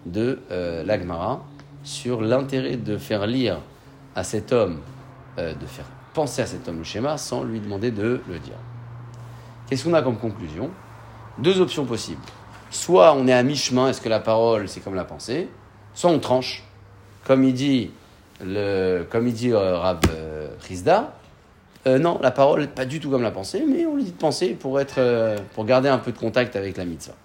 de 0.05 0.39
euh, 0.51 0.83
l'Agmara 0.83 1.43
sur 1.83 2.21
l'intérêt 2.21 2.75
de 2.75 2.97
faire 2.97 3.27
lire 3.27 3.59
à 4.15 4.23
cet 4.23 4.51
homme, 4.51 4.79
euh, 5.37 5.53
de 5.53 5.65
faire 5.65 5.85
penser 6.13 6.41
à 6.41 6.45
cet 6.45 6.67
homme 6.67 6.79
le 6.79 6.83
schéma 6.83 7.17
sans 7.17 7.43
lui 7.43 7.59
demander 7.59 7.91
de 7.91 8.21
le 8.27 8.39
dire. 8.39 8.57
Qu'est-ce 9.67 9.83
qu'on 9.83 9.93
a 9.93 10.01
comme 10.01 10.17
conclusion? 10.17 10.69
Deux 11.37 11.61
options 11.61 11.85
possibles. 11.85 12.21
Soit 12.71 13.13
on 13.13 13.27
est 13.27 13.33
à 13.33 13.43
mi-chemin, 13.43 13.89
est-ce 13.89 14.01
que 14.01 14.09
la 14.09 14.19
parole 14.19 14.67
c'est 14.67 14.81
comme 14.81 14.95
la 14.95 15.05
pensée? 15.05 15.49
Soit 15.93 16.09
on 16.09 16.19
tranche, 16.19 16.63
comme 17.25 17.43
il 17.43 17.53
dit, 17.53 17.91
le, 18.43 19.03
comme 19.09 19.27
il 19.27 19.33
dit 19.33 19.51
euh, 19.51 19.77
Rab 19.77 20.05
Rizda, 20.67 21.13
non, 21.85 22.19
la 22.21 22.29
parole 22.29 22.67
pas 22.67 22.85
du 22.85 22.99
tout 22.99 23.09
comme 23.09 23.23
la 23.23 23.31
pensée, 23.31 23.63
mais 23.67 23.87
on 23.87 23.95
lui 23.95 24.03
dit 24.03 24.11
de 24.11 24.17
penser 24.17 24.49
pour, 24.49 24.79
être, 24.79 25.35
pour 25.55 25.65
garder 25.65 25.89
un 25.89 25.97
peu 25.97 26.11
de 26.11 26.17
contact 26.17 26.55
avec 26.55 26.77
la 26.77 26.85
mitzvah. 26.85 27.15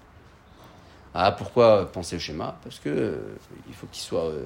Ah, 1.19 1.33
pourquoi 1.33 1.91
penser 1.91 2.17
au 2.17 2.19
schéma? 2.19 2.57
Parce 2.63 2.79
que 2.79 2.91
euh, 2.91 3.17
il 3.69 3.75
faut 3.75 3.87
qu'il 3.87 4.03
soit, 4.03 4.27
euh, 4.27 4.45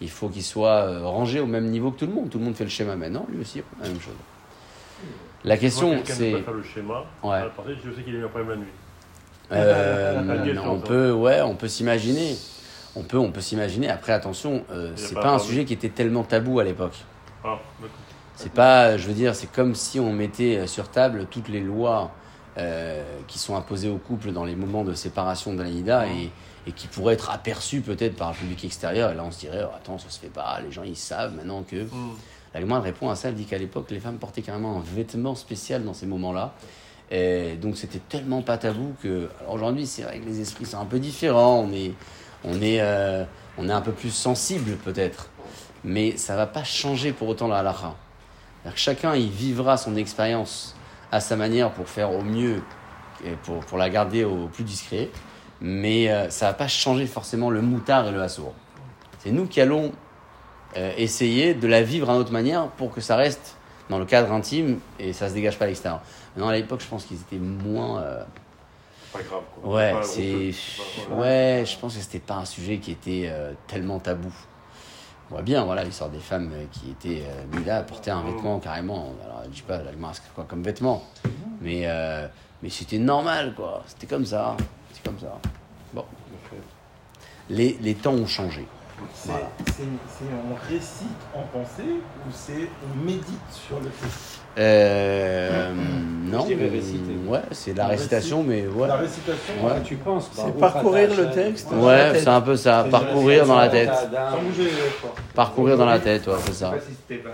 il 0.00 0.08
faut 0.08 0.30
qu'il 0.30 0.42
soit 0.42 0.86
euh, 0.86 1.06
rangé 1.06 1.38
au 1.38 1.46
même 1.46 1.66
niveau 1.66 1.90
que 1.90 1.98
tout 1.98 2.06
le 2.06 2.14
monde. 2.14 2.30
Tout 2.30 2.38
le 2.38 2.44
monde 2.46 2.54
fait 2.54 2.64
le 2.64 2.70
schéma 2.70 2.96
maintenant, 2.96 3.26
lui 3.30 3.42
aussi, 3.42 3.62
la 3.78 3.88
même 3.88 4.00
chose. 4.00 4.14
La 5.44 5.58
question, 5.58 6.00
c'est. 6.04 6.40
faire 6.40 6.54
le 6.54 6.62
schéma. 6.62 7.04
Ouais. 7.22 7.42
Partir, 7.54 7.76
je 7.84 7.90
sais 7.92 8.02
qu'il 8.02 8.16
a 8.16 8.20
eu 8.20 8.24
un 8.24 8.28
problème 8.28 8.48
la 8.48 8.56
nuit. 8.56 8.72
Euh, 9.52 10.54
on 10.64 10.78
peut, 10.78 11.12
ouais, 11.12 11.42
on 11.42 11.56
peut 11.56 11.68
s'imaginer. 11.68 12.36
On 12.96 13.02
peut, 13.02 13.18
on 13.18 13.30
peut 13.30 13.42
s'imaginer. 13.42 13.90
Après, 13.90 14.14
attention, 14.14 14.64
euh, 14.70 14.92
c'est 14.96 15.14
pas, 15.14 15.20
pas 15.20 15.30
un 15.32 15.38
sujet 15.38 15.66
qui 15.66 15.74
était 15.74 15.90
tellement 15.90 16.24
tabou 16.24 16.58
à 16.58 16.64
l'époque. 16.64 16.96
Ah, 17.44 17.58
c'est 18.34 18.52
pas, 18.52 18.96
je 18.96 19.06
veux 19.06 19.14
dire, 19.14 19.34
c'est 19.34 19.52
comme 19.52 19.74
si 19.74 20.00
on 20.00 20.10
mettait 20.14 20.66
sur 20.66 20.88
table 20.88 21.26
toutes 21.30 21.48
les 21.48 21.60
lois 21.60 22.12
euh, 22.58 23.02
qui 23.28 23.38
sont 23.38 23.56
imposées 23.56 23.88
au 23.88 23.96
couple 23.96 24.32
dans 24.32 24.44
les 24.44 24.54
moments 24.54 24.84
de 24.84 24.94
séparation 24.94 25.54
de 25.54 25.62
l'Aïda 25.62 26.06
et, 26.06 26.30
et, 26.66 26.72
qui 26.72 26.86
pourraient 26.86 27.14
être 27.14 27.30
aperçues 27.30 27.80
peut-être 27.80 28.14
par 28.14 28.28
un 28.28 28.34
public 28.34 28.64
extérieur. 28.64 29.10
Et 29.10 29.14
là, 29.14 29.24
on 29.24 29.30
se 29.30 29.40
dirait, 29.40 29.64
oh, 29.64 29.74
attends, 29.74 29.98
ça 29.98 30.10
se 30.10 30.18
fait 30.18 30.28
pas, 30.28 30.60
les 30.62 30.70
gens 30.70 30.82
ils 30.82 30.96
savent 30.96 31.34
maintenant 31.34 31.62
que. 31.62 31.84
Mm. 31.84 32.16
La 32.54 32.80
répond 32.80 33.08
à 33.08 33.16
ça, 33.16 33.28
elle 33.28 33.34
dit 33.34 33.46
qu'à 33.46 33.56
l'époque, 33.56 33.90
les 33.90 34.00
femmes 34.00 34.18
portaient 34.18 34.42
carrément 34.42 34.76
un 34.76 34.82
vêtement 34.94 35.34
spécial 35.34 35.84
dans 35.84 35.94
ces 35.94 36.04
moments-là. 36.04 36.52
Et 37.10 37.56
donc 37.56 37.76
c'était 37.76 37.98
tellement 37.98 38.42
pas 38.42 38.58
tabou 38.58 38.94
que. 39.02 39.28
Alors 39.40 39.54
aujourd'hui, 39.54 39.86
c'est 39.86 40.02
vrai 40.02 40.18
que 40.18 40.26
les 40.26 40.40
esprits 40.40 40.66
sont 40.66 40.78
un 40.78 40.84
peu 40.84 40.98
différents, 40.98 41.60
on 41.60 41.72
est, 41.72 41.94
on 42.44 42.60
est, 42.60 42.80
euh, 42.80 43.24
on 43.58 43.68
est 43.68 43.72
un 43.72 43.80
peu 43.80 43.92
plus 43.92 44.10
sensible 44.10 44.76
peut-être. 44.76 45.28
Mais 45.84 46.16
ça 46.16 46.36
va 46.36 46.46
pas 46.46 46.64
changer 46.64 47.12
pour 47.12 47.28
autant 47.28 47.48
la 47.48 47.58
halakha. 47.58 47.94
Chacun, 48.74 49.14
il 49.14 49.30
vivra 49.30 49.76
son 49.76 49.96
expérience 49.96 50.74
à 51.12 51.20
sa 51.20 51.36
manière 51.36 51.70
pour 51.70 51.88
faire 51.88 52.10
au 52.12 52.22
mieux 52.22 52.60
et 53.24 53.30
pour, 53.44 53.60
pour 53.60 53.78
la 53.78 53.88
garder 53.90 54.24
au 54.24 54.48
plus 54.48 54.64
discret. 54.64 55.10
Mais 55.60 56.10
euh, 56.10 56.28
ça 56.30 56.46
va 56.46 56.54
pas 56.54 56.66
changer 56.66 57.06
forcément 57.06 57.48
le 57.50 57.62
moutard 57.62 58.08
et 58.08 58.10
le 58.10 58.20
hassour. 58.20 58.52
C'est 59.20 59.30
nous 59.30 59.46
qui 59.46 59.60
allons 59.60 59.92
euh, 60.76 60.92
essayer 60.96 61.54
de 61.54 61.68
la 61.68 61.82
vivre 61.82 62.10
à 62.10 62.14
notre 62.14 62.32
manière 62.32 62.66
pour 62.70 62.92
que 62.92 63.00
ça 63.00 63.14
reste 63.14 63.56
dans 63.88 63.98
le 64.00 64.04
cadre 64.06 64.32
intime 64.32 64.80
et 64.98 65.12
ça 65.12 65.28
se 65.28 65.34
dégage 65.34 65.58
pas 65.58 65.66
à 65.66 65.68
l'extérieur. 65.68 66.00
Maintenant, 66.34 66.48
à 66.48 66.54
l'époque, 66.54 66.80
je 66.80 66.88
pense 66.88 67.04
qu'ils 67.04 67.18
étaient 67.20 67.36
moins. 67.36 68.00
euh, 68.00 68.24
Pas 69.12 69.20
grave, 69.22 69.42
quoi. 69.60 69.74
Ouais, 69.74 69.94
c'est. 70.02 70.50
Ouais, 71.14 71.64
je 71.66 71.78
pense 71.78 71.94
que 71.94 72.00
c'était 72.00 72.18
pas 72.18 72.36
un 72.36 72.44
sujet 72.46 72.78
qui 72.78 72.90
était 72.90 73.26
euh, 73.26 73.52
tellement 73.68 73.98
tabou. 74.00 74.32
On 75.32 75.36
voit 75.36 75.42
bien, 75.44 75.64
voilà, 75.64 75.82
l'histoire 75.82 76.10
des 76.10 76.18
femmes 76.18 76.50
euh, 76.52 76.66
qui 76.70 76.90
étaient 76.90 77.24
euh, 77.26 77.56
mises 77.56 77.66
là 77.66 77.78
à 77.78 77.82
porter 77.82 78.10
un 78.10 78.22
vêtement 78.22 78.58
carrément. 78.58 79.14
Alors, 79.24 79.40
je 79.46 79.48
dis 79.48 79.62
pas, 79.62 79.78
la 79.78 79.92
masque, 79.92 80.24
quoi, 80.34 80.44
comme 80.46 80.62
vêtement? 80.62 81.02
Mais, 81.62 81.84
euh, 81.86 82.28
mais 82.62 82.68
c'était 82.68 82.98
normal, 82.98 83.54
quoi. 83.54 83.82
C'était 83.86 84.06
comme 84.06 84.26
ça. 84.26 84.54
C'est 84.92 85.02
comme 85.02 85.18
ça. 85.18 85.38
Bon. 85.94 86.04
Les, 87.48 87.78
les 87.80 87.94
temps 87.94 88.12
ont 88.12 88.26
changé. 88.26 88.66
C'est, 89.14 89.30
Voilà. 89.30 89.46
on 90.50 90.68
récite 90.70 91.08
en 91.34 91.44
pensée 91.44 91.94
ou 92.26 92.30
c'est 92.30 92.68
on 92.84 93.02
médite 93.02 93.24
sur 93.50 93.80
le 93.80 93.88
texte 93.88 94.41
Euh, 94.58 95.72
non. 96.30 96.46
Je 96.48 96.54
réciter. 96.70 97.12
Ouais, 97.26 97.40
c'est 97.52 97.76
la 97.76 97.86
On 97.86 97.88
récitation, 97.88 98.42
mais 98.42 98.66
ouais. 98.66 98.88
La 98.88 98.96
récitation, 98.96 99.54
Ouais. 99.64 99.82
Tu 99.84 99.96
penses 99.96 100.30
C'est 100.34 100.56
parcourir 100.58 101.08
le 101.14 101.30
texte. 101.30 101.70
dans 101.70 101.76
la 101.76 101.82
Ouais, 101.82 102.12
tête. 102.12 102.22
c'est 102.22 102.28
un 102.28 102.40
peu 102.40 102.56
ça. 102.56 102.86
Parcourir 102.90 103.46
dans 103.46 103.56
la 103.58 103.68
tête. 103.68 103.90
sans 103.90 104.42
bouger 104.42 104.64
les 104.64 104.70
lèvres. 104.70 105.14
Parcourir 105.34 105.76
dans 105.78 105.86
la 105.86 105.98
tête, 105.98 106.26
ouais, 106.26 106.34
c'est 106.40 106.46
Je 106.48 106.52
sais 106.52 106.64
ça. 106.64 106.70
pas 106.70 106.80
si 106.80 106.86
c'était 107.08 107.22
pas, 107.22 107.30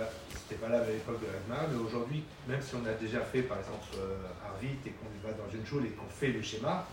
c'était 0.48 0.60
pas 0.64 0.68
là 0.70 0.78
à 0.82 0.86
l'époque 0.86 1.20
de 1.20 1.26
l'Agma, 1.26 1.66
mais 1.72 1.78
aujourd'hui, 1.88 2.22
même 2.48 2.58
si 2.60 2.74
on 2.74 2.86
a 2.88 2.92
déjà 3.00 3.20
fait 3.20 3.42
par 3.42 3.58
exemple 3.58 3.78
euh, 3.98 4.48
Arvit 4.52 4.68
et 4.86 4.90
qu'on 4.90 5.26
va 5.28 5.32
dans 5.34 5.52
une 5.52 5.64
choule 5.66 5.84
et 5.86 5.90
qu'on 5.90 6.08
fait 6.08 6.28
le 6.32 6.42
schéma, 6.42 6.84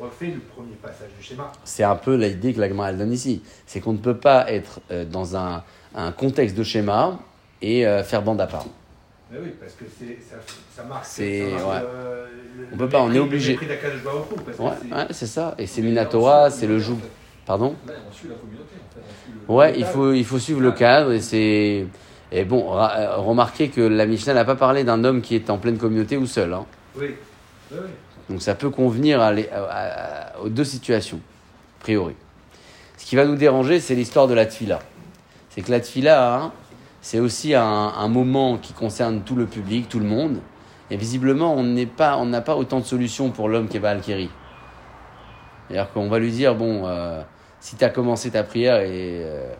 on 0.00 0.04
refait 0.04 0.26
le 0.26 0.40
premier 0.40 0.74
passage 0.82 1.08
du 1.18 1.24
schéma. 1.24 1.50
C'est 1.64 1.84
un 1.84 1.96
peu 1.96 2.16
l'idée 2.16 2.52
que 2.54 2.60
la 2.60 2.66
elle 2.88 2.98
donne 2.98 3.12
ici. 3.12 3.42
C'est 3.66 3.80
qu'on 3.80 3.92
ne 3.92 3.98
peut 3.98 4.16
pas 4.16 4.50
être 4.50 4.80
euh, 4.90 5.04
dans 5.04 5.36
un, 5.36 5.62
un 5.94 6.12
contexte 6.12 6.56
de 6.56 6.62
schéma 6.62 7.18
et 7.62 7.86
euh, 7.86 8.02
faire 8.02 8.22
bande 8.22 8.40
à 8.40 8.46
part. 8.46 8.66
Mais 9.34 9.40
oui, 9.42 9.52
parce 9.58 9.72
que 9.72 9.84
ça, 9.84 10.36
ça 10.76 10.84
marque. 10.84 11.04
C'est- 11.04 11.42
ouais. 11.42 11.58
euh, 11.82 12.26
On 12.72 12.76
peut 12.76 12.88
pas, 12.88 13.02
on 13.02 13.12
est 13.12 13.18
obligé. 13.18 13.58
Ouais, 13.58 14.70
c'est- 14.80 14.94
ouais, 14.94 15.26
ça. 15.26 15.54
Et 15.58 15.66
c'est 15.66 15.82
Minatora, 15.82 16.50
c'est 16.50 16.66
le 16.66 16.78
joug. 16.78 16.98
Pardon 17.46 17.74
on 17.86 18.12
suit 18.14 18.28
la 18.28 18.36
communauté, 18.36 18.74
en 18.80 18.94
fait. 18.94 19.00
On 19.00 19.52
suit 19.52 19.56
Ouais, 19.56 19.74
il 19.78 19.84
faut, 19.84 20.12
il 20.12 20.24
faut 20.24 20.38
suivre 20.38 20.60
le 20.60 20.72
cadre 20.72 21.12
et 21.12 21.20
c'est. 21.20 21.86
Et 22.32 22.44
bon, 22.44 22.76
euh, 22.78 23.16
remarquez 23.16 23.68
que 23.68 23.80
la 23.80 24.06
Mishnah 24.06 24.34
n'a 24.34 24.44
pas 24.44 24.56
parlé 24.56 24.82
d'un 24.84 25.02
homme 25.04 25.20
qui 25.20 25.34
est 25.34 25.50
en 25.50 25.58
pleine 25.58 25.78
communauté 25.78 26.16
ou 26.16 26.26
seul. 26.26 26.52
hein. 26.52 26.64
Oui, 26.96 27.14
oui, 27.72 27.78
oui. 27.82 27.90
Donc 28.30 28.40
ça 28.40 28.54
peut 28.54 28.70
convenir 28.70 29.20
à 29.20 29.32
les- 29.32 29.48
à- 29.50 29.64
à- 30.36 30.38
aux 30.40 30.48
deux 30.48 30.64
situations, 30.64 31.20
a 31.80 31.82
priori. 31.82 32.14
Ce 32.96 33.04
qui 33.04 33.16
va 33.16 33.24
nous 33.26 33.36
déranger, 33.36 33.80
c'est 33.80 33.94
l'histoire 33.94 34.26
de 34.28 34.34
la 34.34 34.46
tfila. 34.46 34.78
C'est 35.50 35.60
que 35.62 35.70
la 35.70 35.80
tfila, 35.80 36.34
hein, 36.36 36.52
c'est 37.04 37.20
aussi 37.20 37.54
un, 37.54 38.08
moment 38.08 38.56
qui 38.56 38.72
concerne 38.72 39.20
tout 39.24 39.36
le 39.36 39.44
public, 39.44 39.90
tout 39.90 39.98
le 39.98 40.06
monde. 40.06 40.38
Et 40.90 40.96
visiblement, 40.96 41.54
on 41.54 41.62
n'est 41.62 41.84
pas, 41.84 42.16
on 42.16 42.24
n'a 42.24 42.40
pas 42.40 42.56
autant 42.56 42.80
de 42.80 42.86
solutions 42.86 43.30
pour 43.30 43.50
l'homme 43.50 43.68
qui 43.68 43.76
est 43.76 43.80
Baal 43.80 44.00
Keri. 44.00 44.30
C'est-à-dire 45.68 45.92
qu'on 45.92 46.08
va 46.08 46.18
lui 46.18 46.30
dire, 46.30 46.54
bon, 46.54 46.86
euh, 46.86 47.20
si 47.60 47.76
tu 47.76 47.84
as 47.84 47.90
commencé 47.90 48.30
ta 48.30 48.42
prière 48.42 48.80
et, 48.80 49.20
euh, 49.22 49.52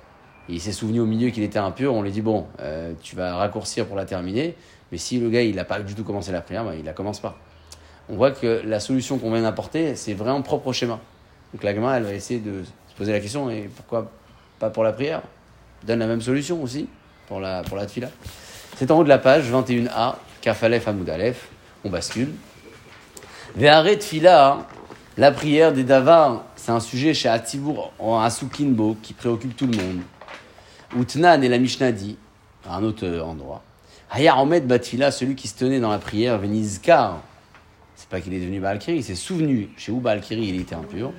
il 0.48 0.58
s'est 0.58 0.72
souvenu 0.72 1.00
au 1.00 1.04
milieu 1.04 1.28
qu'il 1.28 1.42
était 1.42 1.58
impur, 1.58 1.92
on 1.92 2.00
lui 2.00 2.12
dit, 2.12 2.22
bon, 2.22 2.46
euh, 2.60 2.94
tu 3.02 3.14
vas 3.14 3.36
raccourcir 3.36 3.86
pour 3.86 3.96
la 3.96 4.06
terminer. 4.06 4.56
Mais 4.90 4.96
si 4.96 5.20
le 5.20 5.28
gars, 5.28 5.42
il 5.42 5.56
n'a 5.56 5.64
pas 5.64 5.80
du 5.80 5.94
tout 5.94 6.02
commencé 6.02 6.32
la 6.32 6.40
prière, 6.40 6.64
ben, 6.64 6.72
il 6.72 6.86
la 6.86 6.94
commence 6.94 7.20
pas 7.20 7.36
on 8.08 8.16
voit 8.16 8.30
que 8.32 8.62
la 8.64 8.80
solution 8.80 9.18
qu'on 9.18 9.30
vient 9.32 9.42
d'apporter, 9.42 9.96
c'est 9.96 10.14
vraiment 10.14 10.42
propre 10.42 10.68
au 10.68 10.72
schéma. 10.72 11.00
Donc 11.52 11.62
la 11.62 11.74
Gemara, 11.74 11.98
elle 11.98 12.04
va 12.04 12.12
essayer 12.12 12.40
de 12.40 12.62
se 12.62 12.94
poser 12.96 13.12
la 13.12 13.20
question, 13.20 13.50
et 13.50 13.70
pourquoi 13.74 14.10
pas 14.58 14.70
pour 14.70 14.84
la 14.84 14.92
prière? 14.92 15.22
Donne 15.86 16.00
la 16.00 16.06
même 16.06 16.20
solution 16.20 16.62
aussi 16.62 16.88
pour 17.26 17.40
la, 17.40 17.62
pour 17.62 17.76
la 17.76 17.86
tfila. 17.86 18.08
C'est 18.76 18.90
en 18.90 18.98
haut 18.98 19.04
de 19.04 19.08
la 19.08 19.18
page 19.18 19.50
21a, 19.50 20.16
Kafalef 20.40 20.88
Hamoud 20.88 21.08
Aleph, 21.08 21.48
on 21.84 21.90
bascule. 21.90 22.32
Ve'are 23.56 23.98
tfila, 23.98 24.66
la 25.16 25.30
prière 25.30 25.72
des 25.72 25.84
davars, 25.84 26.44
c'est 26.56 26.72
un 26.72 26.80
sujet 26.80 27.14
chez 27.14 27.28
Atibour 27.28 27.92
en 27.98 28.18
Asukinbo 28.18 28.96
qui 29.02 29.12
préoccupe 29.12 29.56
tout 29.56 29.66
le 29.66 29.76
monde. 29.76 30.00
Utnan 30.96 31.42
et 31.42 31.48
la 31.48 31.58
à 32.66 32.76
un 32.76 32.82
autre 32.82 33.06
endroit, 33.20 33.62
Haya 34.10 34.36
Omed 34.38 34.66
Batfila, 34.66 35.10
celui 35.10 35.34
qui 35.34 35.48
se 35.48 35.56
tenait 35.58 35.80
dans 35.80 35.90
la 35.90 35.98
prière, 35.98 36.38
Venizkar, 36.38 37.20
c'est 37.96 38.08
pas 38.08 38.20
qu'il 38.20 38.34
est 38.34 38.40
devenu 38.40 38.60
Baal 38.60 38.78
il 38.88 39.04
s'est 39.04 39.14
souvenu 39.14 39.70
chez 39.76 39.92
où 39.92 40.00
Baal 40.00 40.20
il 40.30 40.60
était 40.60 40.74
impur. 40.74 41.12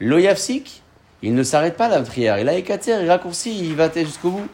Loyafsik, 0.00 0.82
il 1.22 1.34
ne 1.34 1.42
s'arrête 1.42 1.76
pas 1.76 1.88
la 1.88 2.02
prière. 2.02 2.38
Il 2.38 2.48
a 2.48 2.54
écater, 2.54 2.92
il 3.00 3.08
raccourcit, 3.08 3.58
il 3.58 3.74
va 3.74 3.90
jusqu'au 3.92 4.30
bout. 4.30 4.48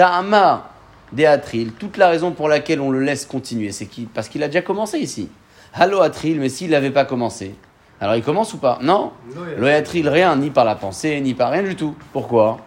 Ta'ama 0.00 0.70
des 1.12 1.26
Atril, 1.26 1.72
toute 1.72 1.98
la 1.98 2.08
raison 2.08 2.30
pour 2.30 2.48
laquelle 2.48 2.80
on 2.80 2.90
le 2.90 3.00
laisse 3.00 3.26
continuer, 3.26 3.70
c'est 3.70 3.84
qu'il, 3.84 4.06
parce 4.06 4.30
qu'il 4.30 4.42
a 4.42 4.46
déjà 4.46 4.62
commencé 4.62 4.98
ici. 4.98 5.28
Hallo 5.74 6.00
Atril, 6.00 6.40
mais 6.40 6.48
s'il 6.48 6.70
n'avait 6.70 6.90
pas 6.90 7.04
commencé, 7.04 7.54
alors 8.00 8.14
il 8.14 8.22
commence 8.22 8.54
ou 8.54 8.56
pas? 8.56 8.78
Non 8.80 9.12
Loyatril, 9.58 10.08
rien, 10.08 10.36
ni 10.36 10.48
par 10.48 10.64
la 10.64 10.74
pensée, 10.74 11.20
ni 11.20 11.34
par 11.34 11.50
rien 11.50 11.62
du 11.62 11.76
tout. 11.76 11.94
Pourquoi? 12.14 12.60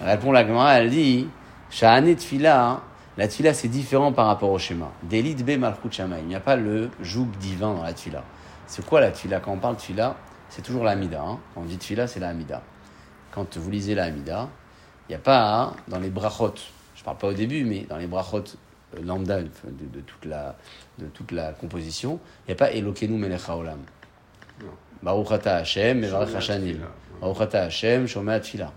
Répond 0.00 0.30
la 0.30 0.46
Gemara, 0.46 0.74
elle 0.74 0.90
dit 0.90 1.26
Shahane 1.68 2.14
Tfila, 2.14 2.80
la 3.16 3.26
Tfila 3.26 3.52
c'est 3.52 3.66
différent 3.66 4.12
par 4.12 4.26
rapport 4.26 4.52
au 4.52 4.58
schéma. 4.60 4.92
Delit 5.02 5.34
be 5.34 5.58
malchut. 5.58 5.90
Il 5.98 6.28
n'y 6.28 6.36
a 6.36 6.40
pas 6.40 6.54
le 6.54 6.90
joug 7.02 7.26
divin 7.40 7.74
dans 7.74 7.82
la 7.82 7.92
Tfila. 7.92 8.22
C'est 8.68 8.86
quoi 8.86 9.00
la 9.00 9.10
Tfila? 9.10 9.40
Quand 9.40 9.50
on 9.50 9.58
parle 9.58 9.74
de 9.74 9.80
Tfila, 9.80 10.14
c'est 10.48 10.62
toujours 10.62 10.84
la 10.84 10.92
Hamida. 10.92 11.20
hein. 11.22 11.40
Quand 11.56 11.62
on 11.62 11.64
dit 11.64 11.76
Tfila, 11.76 12.06
c'est 12.06 12.20
la 12.20 12.28
Hamida. 12.28 12.62
Quand 13.32 13.56
vous 13.56 13.68
lisez 13.68 13.96
la 13.96 14.04
Hamida, 14.04 14.48
il 15.08 15.12
n'y 15.12 15.16
a 15.16 15.18
pas 15.18 15.54
hein, 15.54 15.72
dans 15.88 15.98
les 15.98 16.10
brachot, 16.10 16.54
je 16.94 17.00
ne 17.00 17.04
parle 17.04 17.18
pas 17.18 17.28
au 17.28 17.32
début, 17.32 17.64
mais 17.64 17.80
dans 17.88 17.96
les 17.96 18.06
brachot 18.06 18.44
euh, 18.94 19.02
lambda 19.02 19.40
de, 19.40 19.44
de 19.44 20.00
toute, 20.00 20.24
la, 20.24 20.56
de 20.98 21.06
toute 21.06 21.32
la 21.32 21.52
composition, 21.52 22.18
il 22.44 22.50
n'y 22.50 22.52
a 22.52 22.56
pas 22.56 22.72
Elokenu 22.72 23.16
melech 23.16 23.48
haolam. 23.48 23.80
Baruch 25.02 25.30
ata 25.32 25.56
Hashem, 25.56 26.00
mevarech 26.00 26.34
hashanim. 26.34 26.80
Baruch 27.20 27.40
ata 27.40 27.64
Hashem, 27.64 28.06
shomea 28.06 28.40
tfila. 28.40 28.72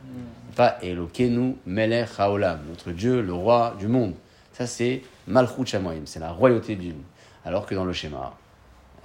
Pas 0.56 0.78
Elokenu 0.84 1.58
melech 1.65 2.20
haolam, 2.20 2.60
notre 2.70 2.92
Dieu, 2.92 3.22
le 3.22 3.34
roi 3.34 3.76
du 3.80 3.88
monde. 3.88 4.13
Ça, 4.54 4.68
c'est 4.68 5.02
Malchut 5.26 5.65
Shamoim, 5.65 6.02
c'est 6.06 6.20
la 6.20 6.32
royauté 6.32 6.76
du 6.76 6.89
monde. 6.89 7.04
Alors 7.46 7.65
que 7.65 7.74
dans 7.74 7.86
le 7.86 7.94
schéma, 7.94 8.34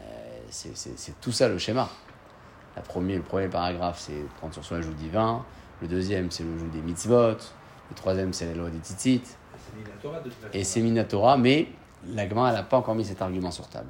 euh, 0.00 0.04
c'est 0.50 1.20
tout 1.20 1.30
ça 1.30 1.48
le 1.48 1.58
schéma. 1.58 1.88
La 2.74 2.82
premier, 2.82 3.16
le 3.16 3.22
premier 3.22 3.46
paragraphe, 3.46 4.00
c'est 4.00 4.20
prendre 4.38 4.52
sur 4.52 4.64
soi 4.64 4.78
le 4.78 4.82
joug 4.82 4.94
divin. 4.94 5.44
Le 5.82 5.88
deuxième, 5.88 6.30
c'est 6.30 6.44
le 6.44 6.58
joug 6.58 6.70
des 6.72 6.80
mitzvot. 6.80 7.36
Le 7.90 7.94
troisième, 7.94 8.32
c'est 8.32 8.46
la 8.46 8.54
loi 8.54 8.70
des 8.70 8.78
façon. 8.78 9.20
Et 10.52 10.64
c'est 10.64 10.80
Minatora, 10.80 11.36
mais 11.36 11.66
la 12.14 12.28
Gemara, 12.28 12.50
elle 12.50 12.56
n'a 12.56 12.62
pas 12.62 12.76
encore 12.76 12.94
mis 12.94 13.04
cet 13.04 13.20
argument 13.22 13.50
sur 13.50 13.68
table. 13.68 13.88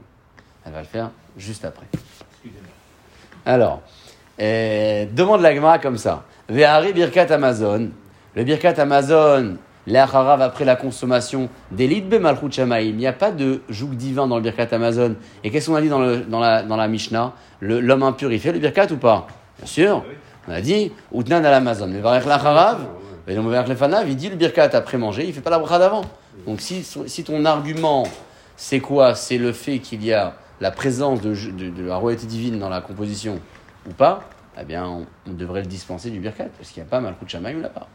Elle 0.64 0.72
va 0.72 0.80
le 0.80 0.86
faire 0.86 1.10
juste 1.36 1.64
après. 1.64 1.86
Excusez-moi. 1.92 2.72
Alors, 3.46 3.82
euh, 4.40 5.06
demande 5.12 5.42
la 5.42 5.54
Gemara 5.54 5.78
comme 5.78 5.98
ça. 5.98 6.24
Ve'ari 6.48 6.92
birkat 6.92 7.32
Amazon. 7.32 7.90
Le 8.34 8.44
birkat 8.44 8.80
Amazon, 8.80 9.56
l'acharav 9.86 10.40
après 10.40 10.64
la 10.64 10.76
consommation, 10.76 11.48
d'élite 11.70 12.08
be 12.08 12.14
malchut 12.14 12.50
shamaim. 12.50 12.80
Il 12.80 12.96
n'y 12.96 13.06
a 13.06 13.12
pas 13.12 13.30
de 13.30 13.62
joug 13.68 13.94
divin 13.94 14.26
dans 14.26 14.36
le 14.36 14.42
birkat 14.42 14.68
Amazon. 14.72 15.16
Et 15.42 15.50
qu'est-ce 15.50 15.68
qu'on 15.68 15.76
a 15.76 15.82
dit 15.82 15.88
dans, 15.88 16.00
le, 16.00 16.20
dans, 16.20 16.40
la, 16.40 16.62
dans 16.62 16.76
la 16.76 16.88
Mishnah? 16.88 17.34
L'homme 17.60 18.02
impur, 18.02 18.32
il 18.32 18.40
fait 18.40 18.52
le 18.52 18.58
birkat 18.58 18.90
ou 18.90 18.96
pas? 18.96 19.26
Bien 19.58 19.66
sûr. 19.66 20.04
On 20.48 20.52
a 20.52 20.60
dit, 20.60 20.92
utnan 21.14 21.44
al 21.44 21.54
Amazon. 21.54 21.88
Mais 21.88 22.00
varech 22.00 22.26
l'acharav, 22.26 22.86
varech 23.26 24.06
il 24.08 24.16
dit 24.16 24.28
le 24.28 24.36
birkat 24.36 24.70
après 24.72 24.98
manger, 24.98 25.26
il 25.26 25.32
fait 25.32 25.40
pas 25.40 25.50
la 25.50 25.58
bracha 25.58 25.78
d'avant. 25.78 26.02
Donc 26.46 26.60
si, 26.60 26.84
si 26.84 27.24
ton 27.24 27.44
argument, 27.44 28.04
c'est 28.56 28.80
quoi? 28.80 29.14
C'est 29.14 29.38
le 29.38 29.52
fait 29.52 29.78
qu'il 29.78 30.04
y 30.04 30.12
a 30.12 30.34
la 30.60 30.70
présence 30.70 31.20
de, 31.20 31.34
de- 31.34 31.70
de 31.70 31.86
la 31.86 31.96
royauté 31.96 32.26
divine 32.26 32.58
dans 32.58 32.68
la 32.68 32.80
composition 32.80 33.40
ou 33.88 33.92
pas, 33.92 34.20
eh 34.60 34.64
bien, 34.64 34.86
on, 34.86 35.32
devrait 35.32 35.60
le 35.62 35.66
dispenser 35.66 36.10
du 36.10 36.20
birkat, 36.20 36.46
parce 36.56 36.70
qu'il 36.70 36.82
n'y 36.82 36.88
a 36.88 36.90
pas 36.90 37.00
Malchut 37.00 37.26
Shamaim 37.28 37.60
là-bas. 37.60 37.88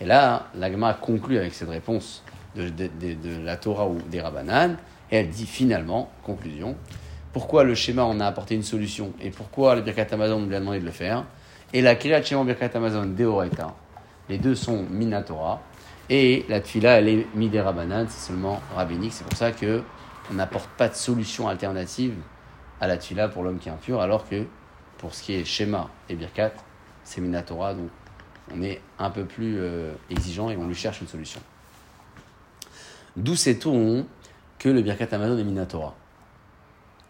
Et 0.00 0.04
là, 0.04 0.46
l'agma 0.56 0.94
conclut 0.94 1.38
avec 1.38 1.54
cette 1.54 1.68
réponse 1.70 2.22
de, 2.56 2.64
de- 2.68 2.90
de- 3.00 3.14
de 3.14 3.44
la 3.44 3.56
Torah 3.56 3.86
ou 3.86 3.98
des 4.10 4.20
Rabbanan, 4.20 4.76
et 5.10 5.16
elle 5.18 5.28
dit 5.30 5.46
finalement, 5.46 6.10
conclusion, 6.24 6.74
pourquoi 7.32 7.62
le 7.64 7.74
schéma, 7.74 8.04
on 8.04 8.18
a 8.20 8.26
apporté 8.26 8.54
une 8.56 8.62
solution, 8.64 9.12
et 9.20 9.30
pourquoi 9.30 9.74
le 9.76 9.82
birkat 9.82 10.06
Amazon, 10.10 10.42
on 10.42 10.46
lui 10.46 10.56
a 10.56 10.60
demandé 10.60 10.80
de 10.80 10.84
le 10.84 10.90
faire, 10.90 11.24
et 11.72 11.80
la 11.80 11.94
Kriyat 11.94 12.22
Shema 12.22 12.44
birkat 12.44 12.70
Amazon, 12.74 13.06
Deoraita, 13.06 13.74
les 14.28 14.38
deux 14.38 14.54
sont 14.54 14.84
Minatora, 14.90 15.60
et 16.10 16.44
la 16.48 16.60
Tfila, 16.60 16.98
elle 16.98 17.08
est 17.08 17.26
Midé 17.34 17.60
Rabbanan, 17.60 18.06
c'est 18.08 18.26
seulement 18.26 18.60
rabbinique, 18.74 19.12
c'est 19.12 19.24
pour 19.24 19.36
ça 19.36 19.52
que 19.52 19.82
on 20.30 20.34
n'apporte 20.34 20.68
pas 20.76 20.88
de 20.88 20.94
solution 20.94 21.48
alternative 21.48 22.14
à 22.80 22.86
la 22.86 22.98
Tfila 22.98 23.28
pour 23.28 23.42
l'homme 23.42 23.58
qui 23.58 23.68
est 23.68 23.72
impur, 23.72 24.00
alors 24.00 24.28
que 24.28 24.44
pour 24.98 25.14
ce 25.14 25.22
qui 25.22 25.34
est 25.34 25.44
schéma 25.44 25.88
et 26.08 26.14
birkat, 26.14 26.52
c'est 27.04 27.20
Minatora, 27.20 27.74
donc 27.74 27.88
on 28.54 28.62
est 28.62 28.80
un 28.98 29.10
peu 29.10 29.24
plus 29.24 29.58
euh, 29.58 29.92
exigeant 30.10 30.50
et 30.50 30.56
on 30.56 30.66
lui 30.66 30.74
cherche 30.74 31.00
une 31.00 31.08
solution. 31.08 31.40
D'où 33.16 33.34
sait-on 33.34 34.06
que 34.58 34.68
le 34.68 34.82
birkat 34.82 35.06
Amazon 35.12 35.38
est 35.38 35.44
Minatora? 35.44 35.94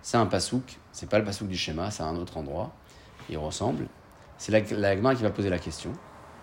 C'est 0.01 0.16
un 0.16 0.27
pasouk, 0.27 0.79
c'est 0.92 1.09
pas 1.09 1.18
le 1.18 1.25
pasouk 1.25 1.48
du 1.48 1.57
schéma, 1.57 1.90
c'est 1.90 2.03
un 2.03 2.16
autre 2.16 2.37
endroit, 2.37 2.72
il 3.31 3.38
ressemble. 3.38 3.87
C'est 4.42 4.50
la, 4.50 4.96
la 4.96 5.14
qui 5.14 5.22
va 5.22 5.31
poser 5.31 5.50
la 5.50 5.59
question. 5.61 5.92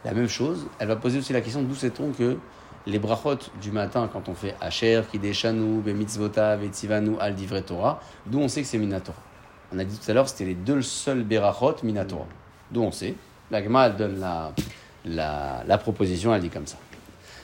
La 0.06 0.14
même 0.14 0.30
chose, 0.30 0.68
elle 0.80 0.88
va 0.88 0.96
poser 0.96 1.20
aussi 1.20 1.34
la 1.34 1.42
question 1.42 1.64
d'où 1.64 1.76
sait-on 1.76 2.14
que 2.14 2.38
les 2.88 2.98
brachot 2.98 3.36
du 3.62 3.72
matin 3.74 4.10
quand 4.14 4.30
on 4.30 4.36
fait 4.36 4.56
Asher, 4.62 5.02
Kideshanu, 5.12 5.82
Bemitzvota, 5.82 6.56
Vetzivanu, 6.56 7.18
Al 7.20 7.36
Torah, 7.66 8.00
d'où 8.26 8.40
on 8.40 8.48
sait 8.48 8.62
que 8.62 8.68
c'est 8.68 8.78
Minatora? 8.78 9.18
On 9.76 9.80
a 9.80 9.84
dit 9.84 9.98
tout 9.98 10.10
à 10.10 10.14
l'heure, 10.14 10.30
c'était 10.30 10.46
les 10.46 10.54
deux 10.54 10.82
seuls 10.82 11.24
berachot 11.24 11.76
Minatora. 11.84 12.26
D'où 12.72 12.84
on 12.84 12.92
sait. 12.94 13.16
La 13.52 13.62
Gemara, 13.62 13.88
elle 13.88 13.98
donne 13.98 14.18
la, 15.04 15.64
la, 15.68 15.78
proposition, 15.78 16.34
elle 16.34 16.40
dit 16.40 16.50
comme 16.50 16.68
ça. 16.68 16.78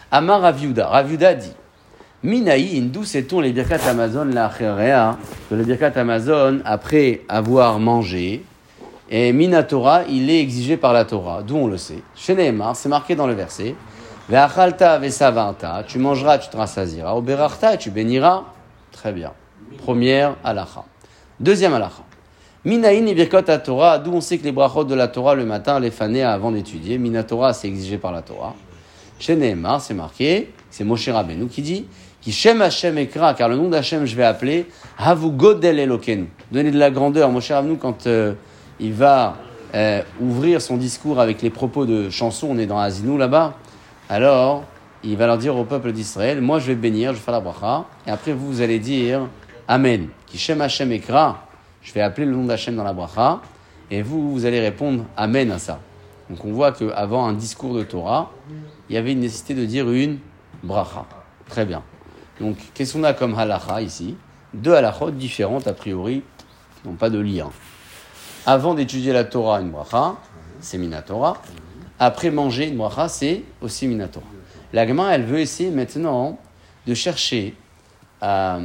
Amar 0.10 0.40
Raviuda. 0.40 0.88
Raviuda 0.88 1.34
dit 1.34 1.52
Minaïn, 2.24 2.86
d'où 2.94 3.04
sait-on 3.04 3.42
les 3.42 3.52
birkat 3.52 3.90
Amazon, 3.90 4.24
la 4.24 4.48
que 4.58 5.54
le 5.54 5.64
birkat 5.66 6.00
Amazon, 6.00 6.62
après 6.64 7.24
avoir 7.28 7.78
mangé, 7.78 8.46
et 9.10 9.34
Minatora, 9.34 10.04
il 10.10 10.30
est 10.30 10.40
exigé 10.40 10.78
par 10.78 10.94
la 10.94 11.06
Torah, 11.06 11.44
d'où 11.44 11.56
on 11.58 11.68
le 11.68 11.78
sait. 11.78 12.02
Chez 12.16 12.34
Nehemar, 12.36 12.76
c'est 12.76 12.90
marqué 12.90 13.16
dans 13.16 13.28
le 13.28 13.34
verset 13.34 13.76
tu 15.88 16.00
mangeras, 16.00 16.38
tu 16.40 16.50
te 16.50 16.58
rassasiras. 16.58 17.14
Oberachta, 17.14 17.78
tu 17.78 17.92
béniras. 17.92 18.44
Très 18.92 19.12
bien. 19.12 19.34
Première 19.78 20.36
halacha. 20.44 20.84
Deuxième 21.40 21.74
halacha. 21.74 22.04
Minaïn 22.64 23.06
et 23.06 23.14
birkot 23.14 23.44
Torah, 23.64 24.00
d'où 24.00 24.12
on 24.14 24.22
sait 24.22 24.40
que 24.40 24.44
les 24.44 24.52
brachot 24.52 24.84
de 24.84 24.96
la 24.96 25.08
Torah 25.08 25.36
le 25.36 25.46
matin, 25.46 25.80
les 25.80 25.92
fanés 25.92 26.24
avant 26.24 26.52
d'étudier. 26.52 26.98
Minatora, 26.98 27.54
c'est 27.54 27.68
exigé 27.68 28.00
par 28.00 28.12
la 28.12 28.24
Torah. 28.24 28.56
Chez 29.20 29.36
Nehemar, 29.36 29.80
c'est 29.80 29.94
marqué, 29.94 30.52
c'est 30.72 30.84
Moshe 30.84 31.08
Rabbeinu 31.08 31.48
qui 31.48 31.62
dit 31.62 31.86
qui 32.22 32.32
Shem 32.32 32.64
Hashem 32.64 32.98
Ekra, 32.98 33.36
car 33.36 33.48
le 33.50 33.56
nom 33.56 33.70
d'Hachem 33.70 34.08
je 34.08 34.16
vais 34.16 34.24
appeler 34.24 34.66
Havu 34.98 35.30
Godel 35.30 35.78
Elokenu. 35.78 36.28
Donnez 36.52 36.72
de 36.72 36.80
la 36.80 36.90
grandeur. 36.90 37.30
Moshe 37.30 37.52
Rabbeinu, 37.52 37.78
quand 37.78 38.08
euh, 38.08 38.34
il 38.80 38.94
va 38.94 39.38
euh, 39.74 40.02
ouvrir 40.22 40.62
son 40.62 40.78
discours 40.78 41.20
avec 41.20 41.42
les 41.42 41.50
propos 41.50 41.86
de 41.86 42.10
chansons, 42.10 42.48
on 42.52 42.58
est 42.58 42.66
dans 42.66 42.80
Azinou 42.80 43.18
là-bas, 43.18 43.56
alors 44.10 44.64
il 45.04 45.18
va 45.18 45.28
leur 45.28 45.38
dire 45.38 45.56
au 45.56 45.64
peuple 45.64 45.92
d'Israël 45.92 46.42
Moi 46.42 46.60
je 46.60 46.68
vais 46.68 46.76
bénir, 46.76 47.12
je 47.12 47.18
vais 47.18 47.24
faire 47.24 47.34
la 47.34 47.40
bracha, 47.40 47.86
et 48.08 48.12
après 48.12 48.34
vous, 48.34 48.62
allez 48.62 48.80
dire 48.80 49.28
Amen. 49.68 50.10
Qui 50.26 50.38
Shem 50.38 50.62
Hashem 50.62 50.92
Ekra, 50.92 51.48
je 51.82 51.94
vais 51.94 52.02
appeler 52.02 52.26
le 52.26 52.34
nom 52.34 52.46
d'Hachem 52.46 52.76
dans 52.76 52.84
la 52.84 52.94
bracha, 52.94 53.42
et 53.92 54.02
vous, 54.02 54.32
vous 54.32 54.46
allez 54.46 54.60
répondre 54.60 55.06
Amen 55.16 55.52
à 55.52 55.60
ça. 55.60 55.80
Donc 56.30 56.44
on 56.44 56.52
voit 56.52 56.72
qu'avant 56.72 57.28
un 57.28 57.34
discours 57.34 57.76
de 57.76 57.84
Torah, 57.84 58.32
il 58.90 58.96
y 58.96 58.98
avait 58.98 59.12
une 59.12 59.20
nécessité 59.20 59.54
de 59.54 59.66
dire 59.66 59.90
une 59.92 60.20
bracha. 60.64 61.06
Très 61.48 61.66
bien. 61.66 61.84
Donc 62.40 62.58
qu'est-ce 62.74 62.94
qu'on 62.94 63.04
a 63.04 63.14
comme 63.14 63.38
halacha 63.38 63.82
ici? 63.82 64.16
Deux 64.54 64.74
halachot 64.74 65.12
différentes 65.12 65.68
a 65.68 65.74
priori, 65.74 66.24
n'ont 66.86 66.94
pas 66.94 67.10
de 67.10 67.20
lien. 67.20 67.50
Avant 68.48 68.76
d'étudier 68.76 69.12
la 69.12 69.24
Torah, 69.24 69.60
une 69.60 69.72
bracha, 69.72 70.18
c'est 70.60 70.78
Minatora. 70.78 71.38
Après 71.98 72.30
manger 72.30 72.68
une 72.68 72.78
bracha, 72.78 73.08
c'est 73.08 73.44
aussi 73.60 73.88
Minatora. 73.88 74.26
La 74.72 74.88
Gemara, 74.88 75.16
elle 75.16 75.24
veut 75.24 75.40
essayer 75.40 75.72
maintenant 75.72 76.38
de 76.86 76.94
chercher 76.94 77.56
à, 78.22 78.60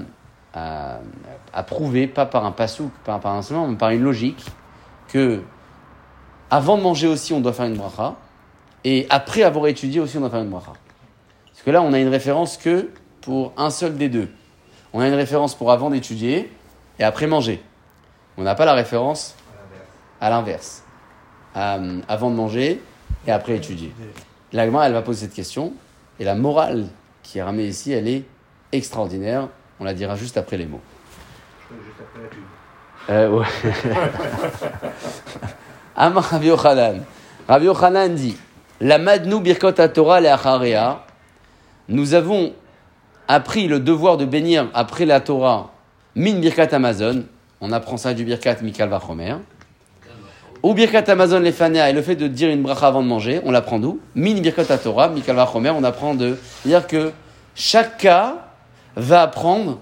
prouver, 1.66 2.06
pas 2.06 2.26
par 2.26 2.44
un 2.44 2.52
pasouk, 2.52 2.90
pas 3.04 3.18
par 3.18 3.32
un 3.32 3.38
instrument, 3.38 3.68
mais 3.68 3.76
par 3.76 3.90
une 3.90 4.02
logique, 4.02 4.44
que 5.08 5.40
avant 6.50 6.76
de 6.76 6.82
manger 6.82 7.06
aussi, 7.06 7.32
on 7.32 7.40
doit 7.40 7.54
faire 7.54 7.66
une 7.66 7.76
bracha, 7.76 8.16
et 8.84 9.06
après 9.08 9.44
avoir 9.44 9.66
étudié 9.66 10.00
aussi, 10.00 10.18
on 10.18 10.20
doit 10.20 10.30
faire 10.30 10.42
une 10.42 10.50
bracha. 10.50 10.72
Parce 11.46 11.62
que 11.64 11.70
là, 11.70 11.80
on 11.80 11.94
a 11.94 12.00
une 12.00 12.08
référence 12.08 12.58
que 12.58 12.90
pour 13.22 13.54
un 13.56 13.70
seul 13.70 13.96
des 13.96 14.10
deux. 14.10 14.28
On 14.92 15.00
a 15.00 15.08
une 15.08 15.14
référence 15.14 15.54
pour 15.54 15.72
avant 15.72 15.88
d'étudier 15.88 16.52
et 16.98 17.04
après 17.04 17.26
manger. 17.26 17.62
On 18.36 18.42
n'a 18.42 18.54
pas 18.54 18.64
la 18.64 18.74
référence 18.74 19.36
à 20.20 20.30
l'inverse. 20.30 20.85
Euh, 21.56 22.00
avant 22.09 22.30
de 22.30 22.37
manger 22.37 22.80
et 23.26 23.33
après 23.33 23.56
étudier. 23.56 23.92
L'agma, 24.52 24.87
elle 24.87 24.92
va 24.92 25.02
poser 25.02 25.26
cette 25.26 25.35
question 25.35 25.72
et 26.18 26.24
la 26.24 26.35
morale 26.35 26.87
qui 27.22 27.38
est 27.38 27.42
ramenée 27.42 27.66
ici, 27.66 27.92
elle 27.92 28.09
est 28.09 28.24
extraordinaire. 28.72 29.48
On 29.80 29.85
la 29.85 29.94
dira 29.94 30.16
juste 30.16 30.37
après 30.37 30.56
les 30.56 30.66
mots. 30.66 30.80
Juste 31.70 32.00
après 32.00 32.22
la 32.22 32.28
pub. 32.28 32.40
Euh, 33.09 33.30
ouais. 33.30 33.46
Amar 35.96 36.24
Rabbi 36.24 36.46
Yochanan. 36.46 37.02
Rabbi 37.48 37.66
Yochanan 37.66 38.14
dit 38.14 38.37
La 38.80 38.98
madnu 38.98 39.40
birkot 39.40 39.72
Torah 39.72 40.20
le 40.20 40.94
Nous 41.88 42.14
avons 42.14 42.52
appris 43.26 43.68
le 43.68 43.80
devoir 43.80 44.16
de 44.16 44.24
bénir 44.24 44.68
après 44.74 45.06
la 45.06 45.20
Torah 45.20 45.72
min 46.14 46.38
birkat 46.38 46.68
Amazon. 46.72 47.24
On 47.61 47.72
apprend 47.72 47.96
ça 47.96 48.14
du 48.14 48.24
birkat 48.24 48.56
Mikal 48.62 48.88
Vachomer. 48.88 49.37
Ou 50.62 50.75
birkat 50.75 51.05
Amazon 51.09 51.40
les 51.40 51.62
et 51.62 51.92
le 51.92 52.03
fait 52.03 52.16
de 52.16 52.29
dire 52.29 52.51
une 52.51 52.62
bracha 52.62 52.87
avant 52.87 53.03
de 53.03 53.09
manger, 53.09 53.40
on 53.44 53.51
l'apprend 53.51 53.79
d'où? 53.79 53.99
Min 54.14 54.40
birkat 54.40 54.77
Torah, 54.79 55.09
Mikal 55.09 55.37
Vachomer, 55.37 55.70
on 55.70 55.83
apprend 55.85 56.14
de 56.14 56.37
dire 56.66 56.87
que 56.87 57.12
chaque 57.55 57.96
cas 57.96 58.35
va 58.94 59.23
apprendre 59.23 59.79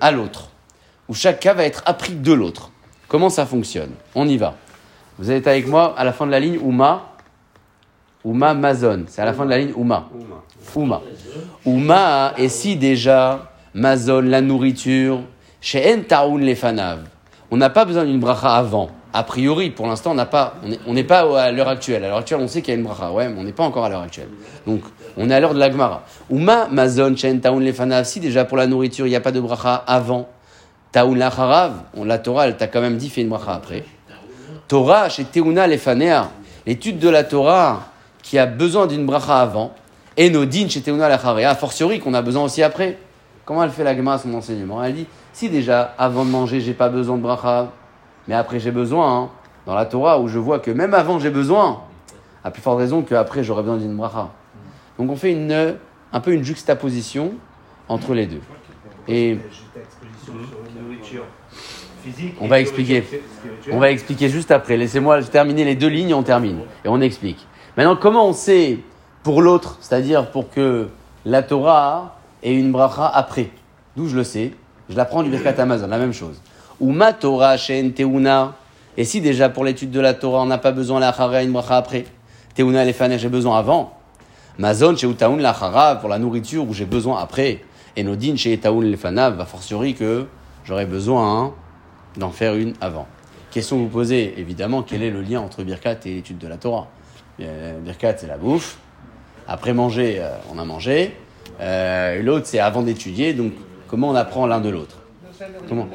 à 0.00 0.10
l'autre. 0.10 0.50
Ou 1.08 1.14
chaque 1.14 1.40
cas 1.40 1.54
va 1.54 1.64
être 1.64 1.82
appris 1.86 2.14
de 2.14 2.32
l'autre. 2.32 2.70
Comment 3.08 3.30
ça 3.30 3.46
fonctionne? 3.46 3.90
On 4.14 4.28
y 4.28 4.36
va. 4.36 4.54
Vous 5.18 5.30
êtes 5.30 5.46
avec 5.46 5.66
moi 5.66 5.94
à 5.96 6.04
la 6.04 6.12
fin 6.12 6.26
de 6.26 6.30
la 6.30 6.40
ligne 6.40 6.58
Uma. 6.62 7.08
Uma 8.24 8.52
Mazon. 8.54 9.04
C'est 9.08 9.22
à 9.22 9.24
la 9.24 9.32
fin 9.32 9.46
de 9.46 9.50
la 9.50 9.58
ligne 9.58 9.72
Uma. 9.76 10.08
Uma. 10.76 11.00
Uma, 11.64 12.34
et 12.36 12.48
si 12.48 12.76
déjà, 12.76 13.50
Mazon, 13.74 14.20
la 14.20 14.40
nourriture, 14.42 15.20
chez 15.60 15.94
Entaoun 15.94 16.42
les 16.42 16.54
fanav, 16.54 17.00
on 17.50 17.56
n'a 17.56 17.70
pas 17.70 17.84
besoin 17.84 18.04
d'une 18.04 18.20
bracha 18.20 18.54
avant. 18.54 18.90
A 19.12 19.22
priori, 19.24 19.70
pour 19.70 19.86
l'instant, 19.86 20.14
on 20.86 20.94
n'est 20.94 21.04
pas 21.04 21.40
à 21.40 21.50
l'heure 21.50 21.68
actuelle. 21.68 22.04
À 22.04 22.08
l'heure 22.08 22.18
actuelle, 22.18 22.40
on 22.40 22.48
sait 22.48 22.62
qu'il 22.62 22.72
y 22.72 22.76
a 22.76 22.78
une 22.78 22.86
bracha, 22.86 23.10
ouais, 23.10 23.28
mais 23.28 23.40
on 23.40 23.44
n'est 23.44 23.52
pas 23.52 23.64
encore 23.64 23.84
à 23.84 23.88
l'heure 23.88 24.02
actuelle. 24.02 24.28
Donc, 24.66 24.82
on 25.16 25.28
est 25.28 25.34
à 25.34 25.40
l'heure 25.40 25.54
de 25.54 25.58
la 25.58 25.70
Gemara. 25.70 26.04
Uma, 26.30 26.68
Mazon, 26.68 27.16
chez 27.16 27.30
Entaoun 27.30 27.62
les 27.62 27.72
fanav, 27.72 28.04
si 28.04 28.20
déjà 28.20 28.44
pour 28.44 28.56
la 28.56 28.66
nourriture, 28.66 29.06
il 29.06 29.10
n'y 29.10 29.16
a 29.16 29.20
pas 29.20 29.32
de 29.32 29.40
bracha 29.40 29.74
avant. 29.86 30.28
Taoun 30.92 31.18
la 31.18 31.26
harav, 31.26 31.72
on 31.96 32.04
la 32.04 32.18
Torah, 32.18 32.46
elle 32.46 32.56
t'a 32.56 32.66
quand 32.66 32.80
même 32.80 32.96
dit, 32.96 33.10
fais 33.10 33.20
une 33.20 33.28
bracha 33.28 33.54
après. 33.54 33.84
Torah, 34.68 35.08
chez 35.08 35.24
Teuna 35.24 35.66
les 35.66 35.78
fanea, 35.78 36.30
l'étude 36.66 36.98
de 36.98 37.08
la 37.08 37.24
Torah 37.24 37.82
qui 38.22 38.38
a 38.38 38.46
besoin 38.46 38.86
d'une 38.86 39.06
bracha 39.06 39.40
avant, 39.40 39.72
et 40.16 40.30
Nodin 40.30 40.68
chez 40.68 40.82
Teuna 40.82 41.08
la 41.08 41.18
Charea, 41.18 41.50
a 41.50 41.54
fortiori 41.54 41.98
qu'on 41.98 42.14
a 42.14 42.22
besoin 42.22 42.44
aussi 42.44 42.62
après. 42.62 42.98
Comment 43.44 43.64
elle 43.64 43.70
fait 43.70 43.84
la 43.84 43.96
Gemara 43.96 44.18
son 44.18 44.32
enseignement? 44.34 44.82
Elle 44.84 44.94
dit 44.94 45.06
si 45.32 45.48
déjà 45.48 45.94
avant 45.98 46.24
de 46.24 46.30
manger 46.30 46.60
j'ai 46.60 46.74
pas 46.74 46.88
besoin 46.88 47.16
de 47.16 47.22
bracha, 47.22 47.72
mais 48.30 48.36
après 48.36 48.60
j'ai 48.60 48.70
besoin, 48.70 49.22
hein, 49.22 49.28
dans 49.66 49.74
la 49.74 49.86
Torah 49.86 50.20
où 50.20 50.28
je 50.28 50.38
vois 50.38 50.60
que 50.60 50.70
même 50.70 50.94
avant 50.94 51.18
j'ai 51.18 51.30
besoin, 51.30 51.80
à 52.44 52.52
plus 52.52 52.62
forte 52.62 52.78
raison 52.78 53.02
qu'après 53.02 53.42
j'aurai 53.42 53.62
besoin 53.62 53.76
d'une 53.76 53.96
bracha. 53.96 54.30
Donc 54.98 55.10
on 55.10 55.16
fait 55.16 55.32
une, 55.32 55.74
un 56.12 56.20
peu 56.20 56.32
une 56.32 56.44
juxtaposition 56.44 57.32
entre 57.88 58.14
les 58.14 58.26
deux. 58.26 58.40
Et 59.08 59.34
la. 59.34 59.40
On 62.40 62.46
va 62.46 62.60
expliquer. 62.60 63.02
On 63.72 63.80
va 63.80 63.90
expliquer 63.90 64.28
juste 64.28 64.52
après. 64.52 64.76
Laissez-moi 64.76 65.24
terminer 65.24 65.64
les 65.64 65.74
deux 65.74 65.88
lignes 65.88 66.14
on 66.14 66.22
termine. 66.22 66.60
Et 66.84 66.88
on 66.88 67.00
explique. 67.00 67.44
Maintenant, 67.76 67.96
comment 67.96 68.28
on 68.28 68.32
sait 68.32 68.78
pour 69.24 69.42
l'autre, 69.42 69.76
c'est-à-dire 69.80 70.30
pour 70.30 70.50
que 70.50 70.88
la 71.24 71.42
Torah 71.42 72.16
ait 72.44 72.54
une 72.54 72.70
bracha 72.70 73.08
après? 73.08 73.50
D'où 73.96 74.06
je 74.06 74.16
le 74.16 74.22
sais? 74.22 74.52
Je 74.88 74.96
l'apprends 74.96 75.24
du 75.24 75.30
Birkat 75.30 75.60
Amazon, 75.60 75.88
la 75.88 75.98
même 75.98 76.12
chose. 76.12 76.40
Ou 76.80 76.92
ma 76.92 77.12
Torah 77.12 77.56
shen 77.56 77.92
teuna. 77.92 78.54
Et 78.96 79.04
si 79.04 79.20
déjà 79.20 79.48
pour 79.48 79.64
l'étude 79.64 79.90
de 79.90 80.00
la 80.00 80.14
Torah, 80.14 80.42
on 80.42 80.46
n'a 80.46 80.58
pas 80.58 80.72
besoin 80.72 80.98
la 80.98 81.12
chara 81.12 81.42
une 81.42 81.52
bracha 81.52 81.76
après 81.76 82.04
Teuna 82.54 82.84
j'ai 83.16 83.28
besoin 83.28 83.58
avant. 83.58 83.96
Mazon 84.58 84.96
chez 84.96 85.08
Utaoun 85.08 85.40
la 85.40 85.54
chara 85.54 85.96
pour 85.96 86.08
la 86.08 86.18
nourriture 86.18 86.68
où 86.68 86.74
j'ai 86.74 86.84
besoin 86.84 87.20
après. 87.20 87.60
Et 87.96 88.02
Nodin 88.02 88.36
chez 88.36 88.52
Etaoun 88.52 88.84
les 88.84 88.96
va 88.96 89.44
fortiori 89.46 89.94
que 89.94 90.26
j'aurais 90.64 90.86
besoin 90.86 91.44
hein, 91.44 91.52
d'en 92.16 92.30
faire 92.30 92.54
une 92.54 92.74
avant. 92.80 93.06
Question 93.50 93.78
que 93.78 93.82
vous 93.82 93.88
posez, 93.88 94.34
évidemment, 94.38 94.82
quel 94.82 95.02
est 95.02 95.10
le 95.10 95.22
lien 95.22 95.40
entre 95.40 95.64
Birkat 95.64 95.96
et 96.04 96.14
l'étude 96.14 96.38
de 96.38 96.46
la 96.46 96.56
Torah? 96.56 96.86
Euh, 97.40 97.80
Birkat, 97.80 98.18
c'est 98.18 98.28
la 98.28 98.36
bouffe. 98.36 98.78
Après 99.48 99.72
manger, 99.72 100.18
euh, 100.20 100.30
on 100.54 100.58
a 100.58 100.64
mangé. 100.64 101.16
Euh, 101.60 102.22
L'autre, 102.22 102.46
c'est 102.46 102.60
avant 102.60 102.82
d'étudier. 102.82 103.32
Donc, 103.34 103.52
comment 103.88 104.10
on 104.10 104.14
apprend 104.14 104.46
l'un 104.46 104.60
de 104.60 104.68
l'autre? 104.68 104.99
Comment 105.68 105.88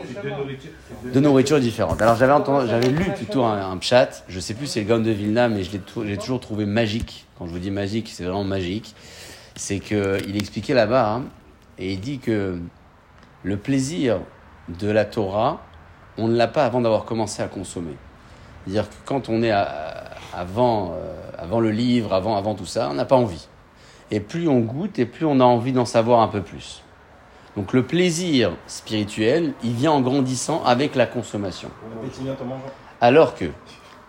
de 1.14 1.20
nourriture 1.20 1.60
différente. 1.60 2.02
Alors 2.02 2.16
j'avais 2.16 2.34
entendu, 2.34 2.68
j'avais 2.68 2.90
lu 2.90 3.06
plutôt 3.12 3.44
un, 3.44 3.72
un 3.72 3.78
pshat, 3.78 4.24
je 4.28 4.40
sais 4.40 4.54
plus 4.54 4.68
c'est 4.68 4.82
le 4.82 4.88
Gaon 4.88 5.00
de 5.00 5.12
Vilna, 5.12 5.50
mais 5.50 5.64
je 5.64 5.72
l'ai 6.04 6.18
toujours 6.18 6.40
trouvé 6.40 6.66
magique. 6.66 7.26
Quand 7.38 7.46
je 7.46 7.52
vous 7.52 7.60
dis 7.60 7.72
magique, 7.72 8.10
c'est 8.12 8.24
vraiment 8.24 8.44
magique. 8.44 8.96
C'est 9.56 9.80
que 9.80 10.18
il 10.28 10.36
expliquait 10.38 10.74
là-bas 10.74 11.14
hein, 11.16 11.24
et 11.78 11.94
il 11.94 12.00
dit 12.00 12.20
que 12.20 12.58
le 13.44 13.58
plaisir 13.58 14.20
de 14.68 14.90
la 14.90 15.06
Torah, 15.06 15.62
on 16.18 16.28
ne 16.28 16.36
l'a 16.36 16.48
pas 16.48 16.66
avant 16.66 16.82
d'avoir 16.82 17.06
commencé 17.06 17.42
à 17.42 17.48
consommer. 17.48 17.96
C'est-à-dire 18.66 18.90
que 18.90 18.96
quand 19.06 19.30
on 19.30 19.44
est 19.44 19.52
à- 19.52 20.12
avant, 20.34 20.92
euh, 20.94 21.14
avant 21.38 21.60
le 21.60 21.72
livre, 21.72 22.14
avant, 22.14 22.36
avant 22.36 22.56
tout 22.56 22.66
ça, 22.66 22.90
on 22.92 22.96
n'a 22.96 23.06
pas 23.06 23.16
envie. 23.16 23.48
Et 24.12 24.20
plus 24.20 24.48
on 24.48 24.60
goûte, 24.60 25.00
et 25.00 25.06
plus 25.06 25.26
on 25.26 25.40
a 25.40 25.44
envie 25.44 25.72
d'en 25.72 25.86
savoir 25.86 26.22
un 26.22 26.28
peu 26.28 26.42
plus. 26.42 26.82
Donc 27.56 27.72
le 27.72 27.84
plaisir 27.84 28.52
spirituel, 28.68 29.54
il 29.64 29.74
vient 29.74 29.92
en 29.92 30.02
grandissant 30.02 30.64
avec 30.66 30.96
la 30.96 31.06
consommation. 31.06 31.70
Alors 33.00 33.36
que 33.36 33.46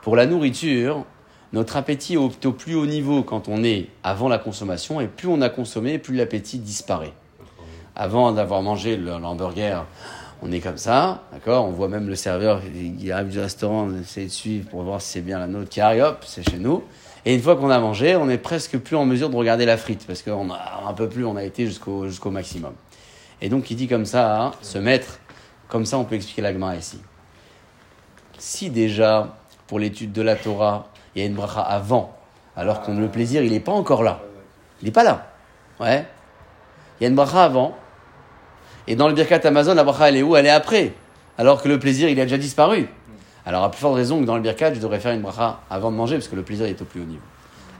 pour 0.03 0.17
la 0.17 0.27
nourriture, 0.27 1.05
notre 1.53 1.77
appétit 1.77 2.15
est 2.15 2.17
au, 2.17 2.53
plus 2.53 2.75
haut 2.75 2.87
niveau 2.87 3.23
quand 3.23 3.49
on 3.49 3.63
est 3.63 3.89
avant 4.03 4.29
la 4.29 4.39
consommation, 4.39 5.01
et 5.01 5.07
plus 5.07 5.29
on 5.29 5.41
a 5.43 5.49
consommé, 5.49 5.99
plus 5.99 6.15
l'appétit 6.15 6.59
disparaît. 6.59 7.13
Avant 7.95 8.33
d'avoir 8.33 8.63
mangé 8.63 8.97
l'hamburger, 8.97 9.85
on 10.43 10.53
est 10.53 10.61
comme 10.61 10.77
ça, 10.77 11.23
d'accord? 11.33 11.65
On 11.65 11.71
voit 11.71 11.89
même 11.89 12.09
le 12.09 12.15
serveur, 12.15 12.61
il 12.75 13.01
il 13.01 13.13
arrive 13.13 13.29
du 13.29 13.39
restaurant, 13.39 13.89
on 13.89 14.01
essaie 14.01 14.25
de 14.25 14.31
suivre 14.31 14.69
pour 14.69 14.83
voir 14.83 15.01
si 15.01 15.13
c'est 15.13 15.21
bien 15.21 15.39
la 15.39 15.47
nôtre 15.47 15.71
qui 15.71 15.81
arrive, 15.81 16.03
hop, 16.03 16.25
c'est 16.27 16.49
chez 16.49 16.59
nous. 16.59 16.83
Et 17.25 17.35
une 17.35 17.41
fois 17.41 17.57
qu'on 17.57 17.71
a 17.71 17.79
mangé, 17.79 18.17
on 18.17 18.29
est 18.29 18.39
presque 18.39 18.77
plus 18.79 18.97
en 18.97 19.05
mesure 19.05 19.31
de 19.31 19.37
regarder 19.37 19.67
la 19.67 19.77
frite, 19.77 20.05
parce 20.07 20.23
qu'on 20.23 20.51
a 20.51 20.85
un 20.87 20.93
peu 20.93 21.09
plus, 21.09 21.25
on 21.25 21.37
a 21.37 21.45
été 21.45 21.67
jusqu'au 21.67 22.07
jusqu'au 22.07 22.31
maximum. 22.31 22.73
Et 23.41 23.49
donc, 23.49 23.71
il 23.71 23.77
dit 23.77 23.89
comme 23.89 24.07
ça, 24.07 24.41
hein, 24.41 24.53
se 24.63 24.79
mettre, 24.79 25.19
comme 25.69 25.85
ça, 25.85 25.99
on 25.99 26.05
peut 26.05 26.15
expliquer 26.15 26.43
l'agma 26.43 26.77
ici. 26.77 27.01
Si 28.39 28.71
déjà, 28.71 29.37
pour 29.67 29.79
l'étude 29.79 30.13
de 30.13 30.23
la 30.23 30.37
Torah, 30.37 30.89
il 31.15 31.23
y 31.23 31.25
a 31.25 31.29
une 31.29 31.35
bracha 31.35 31.61
avant, 31.61 32.17
alors 32.57 32.83
qu'on 32.83 32.99
le 32.99 33.09
plaisir, 33.09 33.43
il 33.43 33.53
n'est 33.53 33.61
pas 33.61 33.73
encore 33.73 34.03
là. 34.03 34.21
Il 34.81 34.87
n'est 34.87 34.93
pas 34.93 35.05
là. 35.05 35.27
Ouais. 35.81 36.07
Il 36.99 37.05
y 37.05 37.07
a 37.07 37.09
une 37.09 37.15
bracha 37.15 37.45
avant. 37.45 37.77
Et 38.87 38.97
dans 38.97 39.09
le 39.09 39.15
Birkat 39.15 39.41
Amazon, 39.45 39.75
la 39.75 39.85
bracha, 39.85 40.09
elle 40.09 40.17
est 40.17 40.23
où? 40.23 40.37
Elle 40.37 40.47
est 40.47 40.51
après. 40.51 40.95
Alors 41.39 41.63
que 41.63 41.69
le 41.69 41.79
plaisir, 41.79 42.09
il 42.09 42.19
a 42.21 42.25
déjà 42.25 42.39
disparu. 42.39 42.89
Alors, 43.45 43.65
à 43.65 43.71
plus 43.71 43.81
forte 43.81 43.97
raison 43.97 44.21
que 44.21 44.25
dans 44.25 44.37
le 44.37 44.43
Birkat, 44.43 44.75
je 44.75 44.81
devrais 44.81 45.01
faire 45.01 45.13
une 45.13 45.23
bracha 45.23 45.61
avant 45.69 45.91
de 45.91 45.97
manger, 45.97 46.17
parce 46.17 46.29
que 46.29 46.37
le 46.37 46.43
plaisir 46.43 46.67
est 46.67 46.81
au 46.81 46.85
plus 46.85 47.01
haut 47.01 47.05
niveau. 47.05 47.23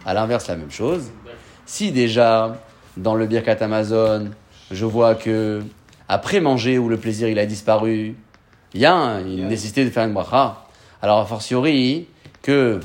À 0.05 0.15
l'inverse, 0.15 0.49
la 0.49 0.57
même 0.57 0.71
chose. 0.71 1.11
Si 1.65 1.93
déjà, 1.93 2.57
dans 2.97 3.15
le 3.15 3.27
Birkat 3.27 3.57
Amazon, 3.61 4.31
je 4.71 4.85
vois 4.85 5.15
que 5.15 5.63
après 6.09 6.41
manger, 6.41 6.79
où 6.79 6.89
le 6.89 6.97
plaisir, 6.97 7.29
il 7.29 7.39
a 7.39 7.47
disparu, 7.47 8.15
il 8.75 8.81
y 8.81 8.87
a 8.87 8.95
un- 8.95 9.21
une 9.27 9.49
nécessité 9.49 9.85
de 9.85 9.91
faire 9.91 10.05
une 10.07 10.13
bracha. 10.15 10.65
Alors, 11.03 11.19
a 11.19 11.27
fortiori, 11.27 12.07
que 12.43 12.81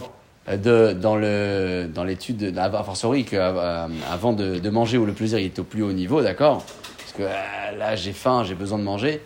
euh, 0.49 0.57
de, 0.57 0.93
dans 0.99 1.15
le 1.15 1.87
dans 1.93 2.03
l'étude, 2.03 2.37
de- 2.37 2.57
a 2.59 2.83
fortiori 2.83 3.25
que 3.25 3.35
euh, 3.37 3.87
avant 4.11 4.33
de, 4.33 4.57
de 4.59 4.69
manger 4.69 4.97
où 4.97 5.05
le 5.05 5.13
plaisir 5.13 5.37
il 5.39 5.45
est 5.45 5.59
au 5.59 5.63
plus 5.63 5.83
haut 5.83 5.91
niveau, 5.93 6.21
d'accord? 6.21 6.63
Parce 6.97 7.11
que 7.13 7.23
euh, 7.23 7.77
là 7.77 7.95
j'ai 7.95 8.13
faim, 8.13 8.43
j'ai 8.43 8.55
besoin 8.55 8.79
de 8.79 8.83
manger. 8.83 9.21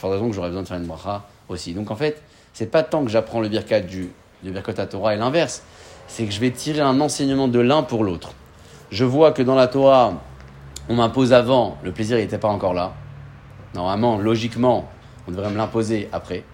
Pour 0.00 0.10
raison 0.10 0.28
que 0.28 0.34
j'aurais 0.34 0.48
besoin 0.48 0.62
de 0.62 0.68
faire 0.68 0.76
une 0.78 0.86
bracha 0.86 1.22
aussi. 1.48 1.72
Donc 1.74 1.90
en 1.90 1.96
fait, 1.96 2.22
c'est 2.52 2.70
pas 2.70 2.82
tant 2.82 3.04
que 3.04 3.10
j'apprends 3.10 3.40
le 3.40 3.48
birkat 3.48 3.80
du 3.80 4.10
du 4.42 4.50
birkat 4.50 4.74
à 4.78 4.86
Torah 4.86 5.14
et 5.14 5.16
l'inverse, 5.16 5.62
c'est 6.08 6.24
que 6.24 6.32
je 6.32 6.40
vais 6.40 6.50
tirer 6.50 6.80
un 6.80 7.00
enseignement 7.00 7.46
de 7.48 7.60
l'un 7.60 7.82
pour 7.84 8.02
l'autre. 8.02 8.32
Je 8.90 9.04
vois 9.04 9.30
que 9.32 9.40
dans 9.42 9.54
la 9.54 9.68
Torah, 9.68 10.14
on 10.88 10.94
m'impose 10.94 11.32
avant, 11.32 11.78
le 11.82 11.92
plaisir 11.92 12.16
n'était 12.16 12.38
pas 12.38 12.48
encore 12.48 12.74
là. 12.74 12.92
Normalement, 13.74 14.18
logiquement, 14.18 14.88
on 15.26 15.30
devrait 15.30 15.50
me 15.50 15.56
l'imposer 15.56 16.08
après. 16.12 16.44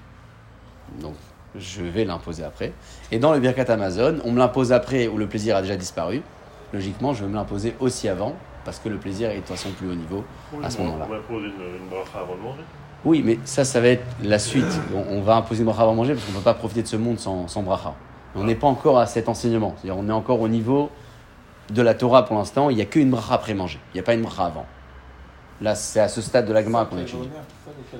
Donc, 1.01 1.15
je 1.59 1.83
vais 1.83 2.05
l'imposer 2.05 2.45
après. 2.45 2.73
Et 3.11 3.19
dans 3.19 3.33
le 3.33 3.41
Birkat 3.41 3.73
Amazon, 3.73 4.19
on 4.25 4.33
me 4.33 4.39
l'impose 4.39 4.73
après 4.73 5.09
où 5.09 5.17
le 5.17 5.27
plaisir 5.27 5.57
a 5.57 5.63
déjà 5.63 5.77
disparu. 5.77 6.23
Logiquement, 6.73 7.15
je 7.15 7.25
vais 7.25 7.31
me 7.31 7.35
l'imposer 7.35 7.75
aussi 7.81 8.09
avant, 8.09 8.35
parce 8.65 8.79
que 8.79 8.89
le 8.89 8.99
plaisir 8.99 9.31
est 9.31 9.37
de 9.37 9.41
toute 9.41 9.49
façon 9.49 9.71
plus 9.71 9.91
haut 9.91 9.95
niveau. 9.95 10.25
À 10.63 10.71
ce 10.71 10.79
moment-là. 10.79 11.07
On 11.11 11.15
impose 11.15 11.45
une, 11.45 11.83
une 11.83 11.89
bracha 11.89 12.21
avant 12.21 12.37
de 12.37 12.41
manger. 12.41 12.63
Oui, 13.05 13.23
mais 13.25 13.39
ça, 13.45 13.65
ça 13.65 13.81
va 13.81 13.89
être 13.89 14.05
la 14.23 14.39
suite. 14.39 14.81
On, 14.95 15.17
on 15.17 15.23
va 15.23 15.37
imposer 15.37 15.61
une 15.61 15.67
bracha 15.67 15.83
avant 15.83 15.93
de 15.93 15.97
manger, 15.97 16.13
parce 16.13 16.27
qu'on 16.27 16.33
ne 16.33 16.37
peut 16.39 16.45
pas 16.45 16.55
profiter 16.55 16.83
de 16.83 16.89
ce 16.89 16.97
monde 16.97 17.19
sans, 17.19 17.49
sans 17.49 17.63
bracha. 17.63 17.95
On 18.37 18.45
n'est 18.45 18.55
pas 18.55 18.67
encore 18.67 18.99
à 18.99 19.07
cet 19.07 19.29
enseignement. 19.29 19.75
C'est-à-dire, 19.77 19.99
on 19.99 20.09
est 20.09 20.13
encore 20.13 20.41
au 20.41 20.49
niveau 20.49 20.91
de 21.71 21.83
la 21.83 21.95
Torah 21.95 22.25
pour 22.25 22.37
l'instant. 22.37 22.71
Il 22.71 22.77
n'y 22.77 22.83
a 22.83 22.87
qu'une 22.87 23.11
bracha 23.11 23.35
après 23.35 23.55
manger. 23.55 23.79
Il 23.93 23.97
n'y 23.97 24.01
a 24.01 24.03
pas 24.03 24.15
une 24.15 24.23
bracha 24.23 24.47
avant. 24.47 24.67
Là, 25.61 25.75
c'est 25.75 26.01
à 26.01 26.09
ce 26.09 26.23
stade 26.23 26.47
de 26.47 26.53
la 26.53 26.63
Gemara 26.63 26.87
qu'on 26.87 26.99
étudie. 26.99 27.29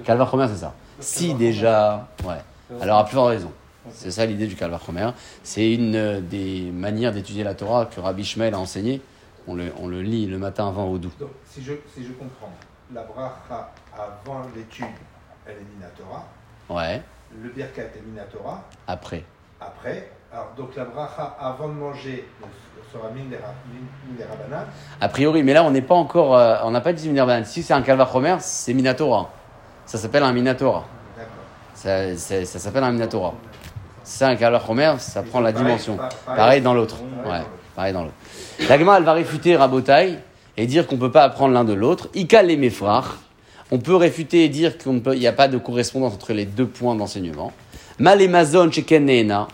Calva 0.05 0.27
Chomer, 0.27 0.47
c'est 0.49 0.61
ça. 0.61 0.75
Si 1.01 1.35
déjà, 1.35 2.09
ouais. 2.25 2.39
Alors, 2.81 2.99
à 2.99 3.05
plus 3.05 3.15
forte 3.15 3.31
raison. 3.31 3.53
C'est 3.91 4.11
ça 4.11 4.27
l'idée 4.27 4.47
du 4.47 4.55
Calva 4.55 4.79
Chomer. 4.85 5.11
C'est 5.43 5.73
une 5.73 5.97
euh, 5.97 6.21
des 6.21 6.71
manières 6.71 7.13
d'étudier 7.13 7.43
la 7.43 7.55
Torah 7.55 7.87
que 7.87 8.01
Rabbi 8.01 8.23
Shmuel 8.25 8.55
a 8.55 8.59
enseigné. 8.59 9.01
On 9.47 9.55
le, 9.55 9.73
on 9.81 9.89
le 9.89 10.03
lit 10.03 10.27
le 10.27 10.39
matin 10.39 10.69
avant 10.69 10.87
au 10.89 10.99
doux. 10.99 11.11
Donc, 11.19 11.31
si 11.49 11.63
je, 11.65 11.73
si 11.95 12.05
je 12.05 12.13
comprends, 12.13 12.53
la 12.93 13.03
bracha 13.03 13.73
avant 13.95 14.43
l'étude, 14.55 14.85
elle 15.47 15.55
est 15.55 15.67
Minatora. 15.75 16.27
Ouais. 16.69 17.03
Le 17.43 17.49
birkat 17.49 17.83
est 17.83 18.03
Minatora. 18.07 18.63
Après. 18.87 19.25
Après, 19.61 20.11
alors 20.33 20.51
donc 20.57 20.77
la 20.77 20.85
bracha 20.85 21.37
avant 21.41 21.69
de 21.69 21.75
manger 21.75 22.29
sera. 22.93 23.09
A 25.01 25.09
priori, 25.09 25.43
mais 25.43 25.53
là, 25.53 25.63
on 25.65 25.71
n'est 25.71 25.83
pas 25.83 25.95
encore. 25.95 26.37
euh, 26.37 26.57
on 26.65 26.71
n'a 26.71 26.81
pas 26.81 26.93
dit 26.95 27.07
Minervan. 27.09 27.45
Si 27.45 27.63
c'est 27.63 27.75
un 27.75 27.83
Calva 27.83 28.09
Chomer, 28.11 28.37
c'est 28.41 28.73
Minatora. 28.73 29.31
Ça 29.85 29.99
s'appelle 29.99 30.23
un 30.23 30.33
Minatora. 30.33 30.87
D'accord. 31.17 31.33
Ça, 31.75 32.59
s'appelle 32.59 32.85
un 32.85 32.93
Minatora. 32.93 33.35
C'est 34.05 34.25
un 34.25 34.37
Calva 34.37 34.61
Chomer, 34.65 34.95
ça 34.99 35.23
prend 35.23 35.41
la 35.41 35.53
Pareil, 35.53 35.67
dimension. 35.67 35.97
pa- 35.97 36.09
Pareil 36.35 36.63
dans 36.63 36.73
l'autre. 36.73 36.97
Ouais, 37.27 37.43
pareil 37.77 37.93
dans 37.93 38.05
l'autre. 38.05 38.15
L'agma, 38.69 38.97
elle 38.97 39.05
va 39.05 39.13
réfuter 39.13 39.55
Rabotai 39.57 40.19
et 40.57 40.67
dire 40.67 40.87
qu'on 40.87 40.95
ne 40.97 41.01
peut 41.01 41.13
pas 41.13 41.25
apprendre 41.25 41.53
l'un 41.53 41.65
de 41.65 41.75
l'autre. 41.75 42.09
Ikal 42.15 42.47
les 42.47 42.57
méfrars. 42.57 43.17
On 43.71 43.79
peut 43.79 43.97
réfuter 43.97 44.45
et 44.45 44.49
dire 44.49 44.79
qu'il 44.79 44.93
n'y 45.03 45.27
a 45.27 45.33
pas 45.33 45.49
de 45.49 45.59
correspondance 45.59 46.15
entre 46.15 46.33
les 46.33 46.47
deux 46.47 46.67
points 46.67 46.95
d'enseignement. 46.95 47.53
Malémazon 47.99 48.71
chez 48.71 48.83
Kenena. 48.83 49.47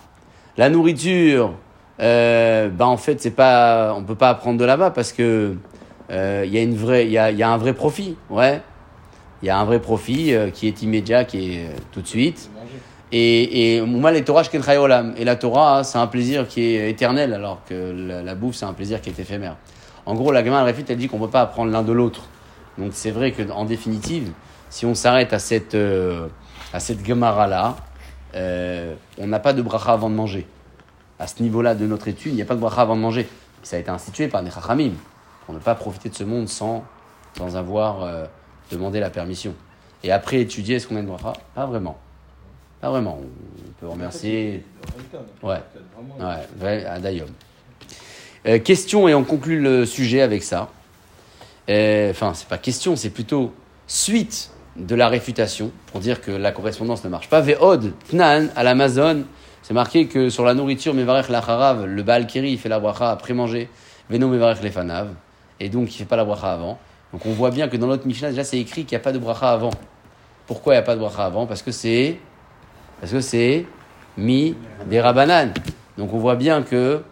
La 0.56 0.68
nourriture, 0.68 1.54
euh, 2.00 2.68
bah 2.68 2.86
en 2.86 2.96
fait, 2.96 3.20
c'est 3.20 3.30
pas, 3.30 3.94
on 3.96 4.04
peut 4.04 4.14
pas 4.14 4.30
apprendre 4.30 4.58
de 4.58 4.64
là-bas 4.64 4.90
parce 4.90 5.12
que 5.12 5.56
euh, 6.10 6.42
il 6.46 6.52
y 6.52 6.58
a 6.58 6.62
une 6.62 6.76
vraie, 6.76 7.06
il 7.06 7.12
y 7.12 7.18
a, 7.18 7.30
y 7.30 7.42
a 7.42 7.50
un 7.50 7.56
vrai 7.56 7.72
profit, 7.72 8.16
ouais. 8.30 8.60
Il 9.42 9.46
y 9.46 9.50
a 9.50 9.58
un 9.58 9.64
vrai 9.64 9.80
profit 9.80 10.32
euh, 10.32 10.50
qui 10.50 10.68
est 10.68 10.80
immédiat, 10.82 11.24
qui 11.24 11.56
est 11.56 11.58
euh, 11.64 11.76
tout 11.92 12.00
de 12.00 12.06
suite. 12.06 12.50
Et, 13.12 13.76
et 13.76 13.80
les 13.84 14.24
Torah. 14.24 14.42
Et 15.16 15.24
la 15.24 15.36
Torah, 15.36 15.84
c'est 15.84 15.98
un 15.98 16.06
plaisir 16.06 16.48
qui 16.48 16.62
est 16.62 16.88
éternel, 16.90 17.34
alors 17.34 17.60
que 17.68 17.92
la, 17.94 18.22
la 18.22 18.34
bouffe, 18.34 18.54
c'est 18.54 18.64
un 18.64 18.72
plaisir 18.72 19.00
qui 19.00 19.10
est 19.10 19.18
éphémère. 19.18 19.56
En 20.06 20.14
gros, 20.14 20.32
la 20.32 20.44
Gemara 20.44 20.60
elle 20.60 20.66
réfute, 20.66 20.88
elle 20.90 20.98
dit 20.98 21.08
qu'on 21.08 21.18
ne 21.18 21.26
peut 21.26 21.30
pas 21.30 21.42
apprendre 21.42 21.70
l'un 21.72 21.82
de 21.82 21.92
l'autre. 21.92 22.22
Donc 22.78 22.90
c'est 22.92 23.10
vrai 23.10 23.32
qu'en 23.32 23.64
définitive, 23.64 24.30
si 24.70 24.86
on 24.86 24.94
s'arrête 24.94 25.32
à 25.32 25.38
cette, 25.38 25.74
euh, 25.74 26.28
à 26.72 26.80
cette 26.80 27.04
Gemara-là, 27.04 27.76
euh, 28.34 28.94
on 29.18 29.26
n'a 29.26 29.38
pas 29.38 29.52
de 29.52 29.62
bracha 29.62 29.92
avant 29.92 30.10
de 30.10 30.14
manger. 30.14 30.46
À 31.18 31.26
ce 31.26 31.42
niveau-là 31.42 31.74
de 31.74 31.86
notre 31.86 32.08
étude, 32.08 32.32
il 32.32 32.36
n'y 32.36 32.42
a 32.42 32.44
pas 32.44 32.54
de 32.54 32.60
bracha 32.60 32.82
avant 32.82 32.96
de 32.96 33.00
manger. 33.00 33.28
Ça 33.62 33.76
a 33.76 33.78
été 33.78 33.90
institué 33.90 34.28
par 34.28 34.42
des 34.42 34.50
chachamim, 34.50 34.92
pour 35.46 35.54
ne 35.54 35.60
pas 35.60 35.74
profiter 35.74 36.08
de 36.08 36.14
ce 36.14 36.24
monde 36.24 36.48
sans, 36.48 36.84
sans 37.38 37.56
avoir 37.56 38.02
euh, 38.02 38.26
demandé 38.70 39.00
la 39.00 39.10
permission. 39.10 39.54
Et 40.02 40.12
après 40.12 40.40
étudier, 40.40 40.76
est-ce 40.76 40.86
qu'on 40.86 40.96
a 40.96 41.00
une 41.00 41.06
bracha? 41.06 41.32
Pas 41.54 41.66
vraiment. 41.66 41.98
Pas 42.80 42.90
vraiment. 42.90 43.18
On 43.20 43.72
peut 43.80 43.88
remercier. 43.88 44.64
Ouais. 45.42 45.60
Ouais, 46.60 46.84
à 46.84 46.98
Dayom. 46.98 47.28
Euh, 48.46 48.58
question, 48.58 49.08
et 49.08 49.14
on 49.14 49.24
conclut 49.24 49.60
le 49.60 49.86
sujet 49.86 50.20
avec 50.20 50.42
ça. 50.42 50.68
Enfin, 51.66 52.34
c'est 52.34 52.48
pas 52.48 52.58
question, 52.58 52.94
c'est 52.96 53.08
plutôt 53.08 53.54
suite 53.86 54.50
de 54.76 54.94
la 54.94 55.08
réfutation, 55.08 55.70
pour 55.86 56.00
dire 56.00 56.20
que 56.20 56.30
la 56.30 56.52
correspondance 56.52 57.04
ne 57.04 57.08
marche 57.08 57.28
pas. 57.28 57.40
Ve'od, 57.40 57.92
Tnan, 58.10 58.48
à 58.56 58.62
l'Amazon, 58.64 59.24
c'est 59.62 59.74
marqué 59.74 60.06
que 60.06 60.28
sur 60.28 60.44
la 60.44 60.54
nourriture, 60.54 60.94
Mevarech 60.94 61.28
l'acharav, 61.28 61.86
le 61.86 62.02
Baal 62.02 62.26
Keri, 62.26 62.52
il 62.52 62.58
fait 62.58 62.68
la 62.68 62.80
bracha 62.80 63.10
après 63.10 63.34
manger. 63.34 63.68
Veno 64.10 64.28
Mevarech 64.28 64.62
lefanav, 64.62 65.08
et 65.60 65.68
donc 65.68 65.94
il 65.94 65.96
fait 65.96 66.04
pas 66.04 66.16
la 66.16 66.24
bracha 66.24 66.52
avant. 66.52 66.78
Donc 67.12 67.24
on 67.26 67.32
voit 67.32 67.50
bien 67.50 67.68
que 67.68 67.76
dans 67.76 67.86
notre 67.86 68.06
Mishnah, 68.06 68.30
déjà 68.30 68.44
c'est 68.44 68.58
écrit 68.58 68.84
qu'il 68.84 68.96
n'y 68.96 69.00
a 69.00 69.04
pas 69.04 69.12
de 69.12 69.18
bracha 69.18 69.50
avant. 69.50 69.70
Pourquoi 70.46 70.74
il 70.74 70.76
n'y 70.76 70.80
a 70.80 70.82
pas 70.82 70.94
de 70.94 71.00
bracha 71.00 71.24
avant? 71.24 71.46
Parce 71.46 71.62
que 71.62 71.70
c'est 71.70 72.18
parce 73.00 73.12
que 73.12 73.20
c'est 73.20 73.64
mi 74.18 74.56
des 74.86 75.00
rabanan. 75.00 75.52
Donc 75.96 76.12
on 76.12 76.18
voit 76.18 76.36
bien 76.36 76.62
que 76.62 77.02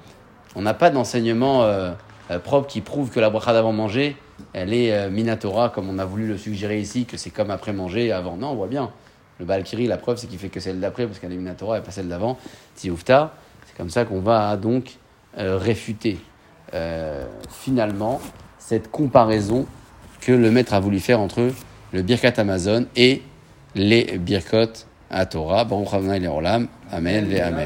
on 0.54 0.62
n'a 0.62 0.74
pas 0.74 0.90
d'enseignement 0.90 1.62
euh, 1.62 1.92
euh, 2.30 2.38
propre 2.38 2.66
qui 2.66 2.82
prouve 2.82 3.10
que 3.10 3.20
la 3.20 3.30
bracha 3.30 3.52
d'avant 3.52 3.72
manger, 3.72 4.16
elle 4.52 4.72
est 4.72 4.92
euh, 4.92 5.10
minatora, 5.10 5.70
comme 5.70 5.88
on 5.88 5.98
a 5.98 6.04
voulu 6.04 6.26
le 6.26 6.36
suggérer 6.36 6.80
ici, 6.80 7.04
que 7.04 7.16
c'est 7.16 7.30
comme 7.30 7.50
après 7.50 7.72
manger 7.72 8.06
et 8.06 8.12
avant. 8.12 8.36
Non, 8.36 8.50
on 8.50 8.54
voit 8.54 8.68
bien. 8.68 8.90
Le 9.38 9.44
Balkiri, 9.44 9.86
la 9.86 9.96
preuve, 9.96 10.18
c'est 10.18 10.26
qu'il 10.26 10.38
fait 10.38 10.48
que 10.48 10.60
celle 10.60 10.80
d'après, 10.80 11.06
parce 11.06 11.18
qu'elle 11.18 11.32
est 11.32 11.36
minatora 11.36 11.78
et 11.78 11.82
pas 11.82 11.90
celle 11.90 12.08
d'avant. 12.08 12.38
Tioufta, 12.76 13.34
c'est 13.66 13.76
comme 13.76 13.90
ça 13.90 14.04
qu'on 14.04 14.20
va 14.20 14.56
donc 14.56 14.96
euh, 15.38 15.56
réfuter 15.56 16.18
euh, 16.74 17.26
finalement 17.50 18.20
cette 18.58 18.90
comparaison 18.90 19.66
que 20.20 20.32
le 20.32 20.50
maître 20.50 20.74
a 20.74 20.80
voulu 20.80 21.00
faire 21.00 21.20
entre 21.20 21.50
le 21.92 22.02
Birkat 22.02 22.34
Amazon 22.36 22.86
et 22.96 23.22
les 23.74 24.18
Birkot 24.18 24.86
à 25.10 25.26
Torah. 25.26 25.64
Baruch. 25.64 25.92
Amen 25.92 26.22
et 26.22 27.40
Amen. 27.40 27.60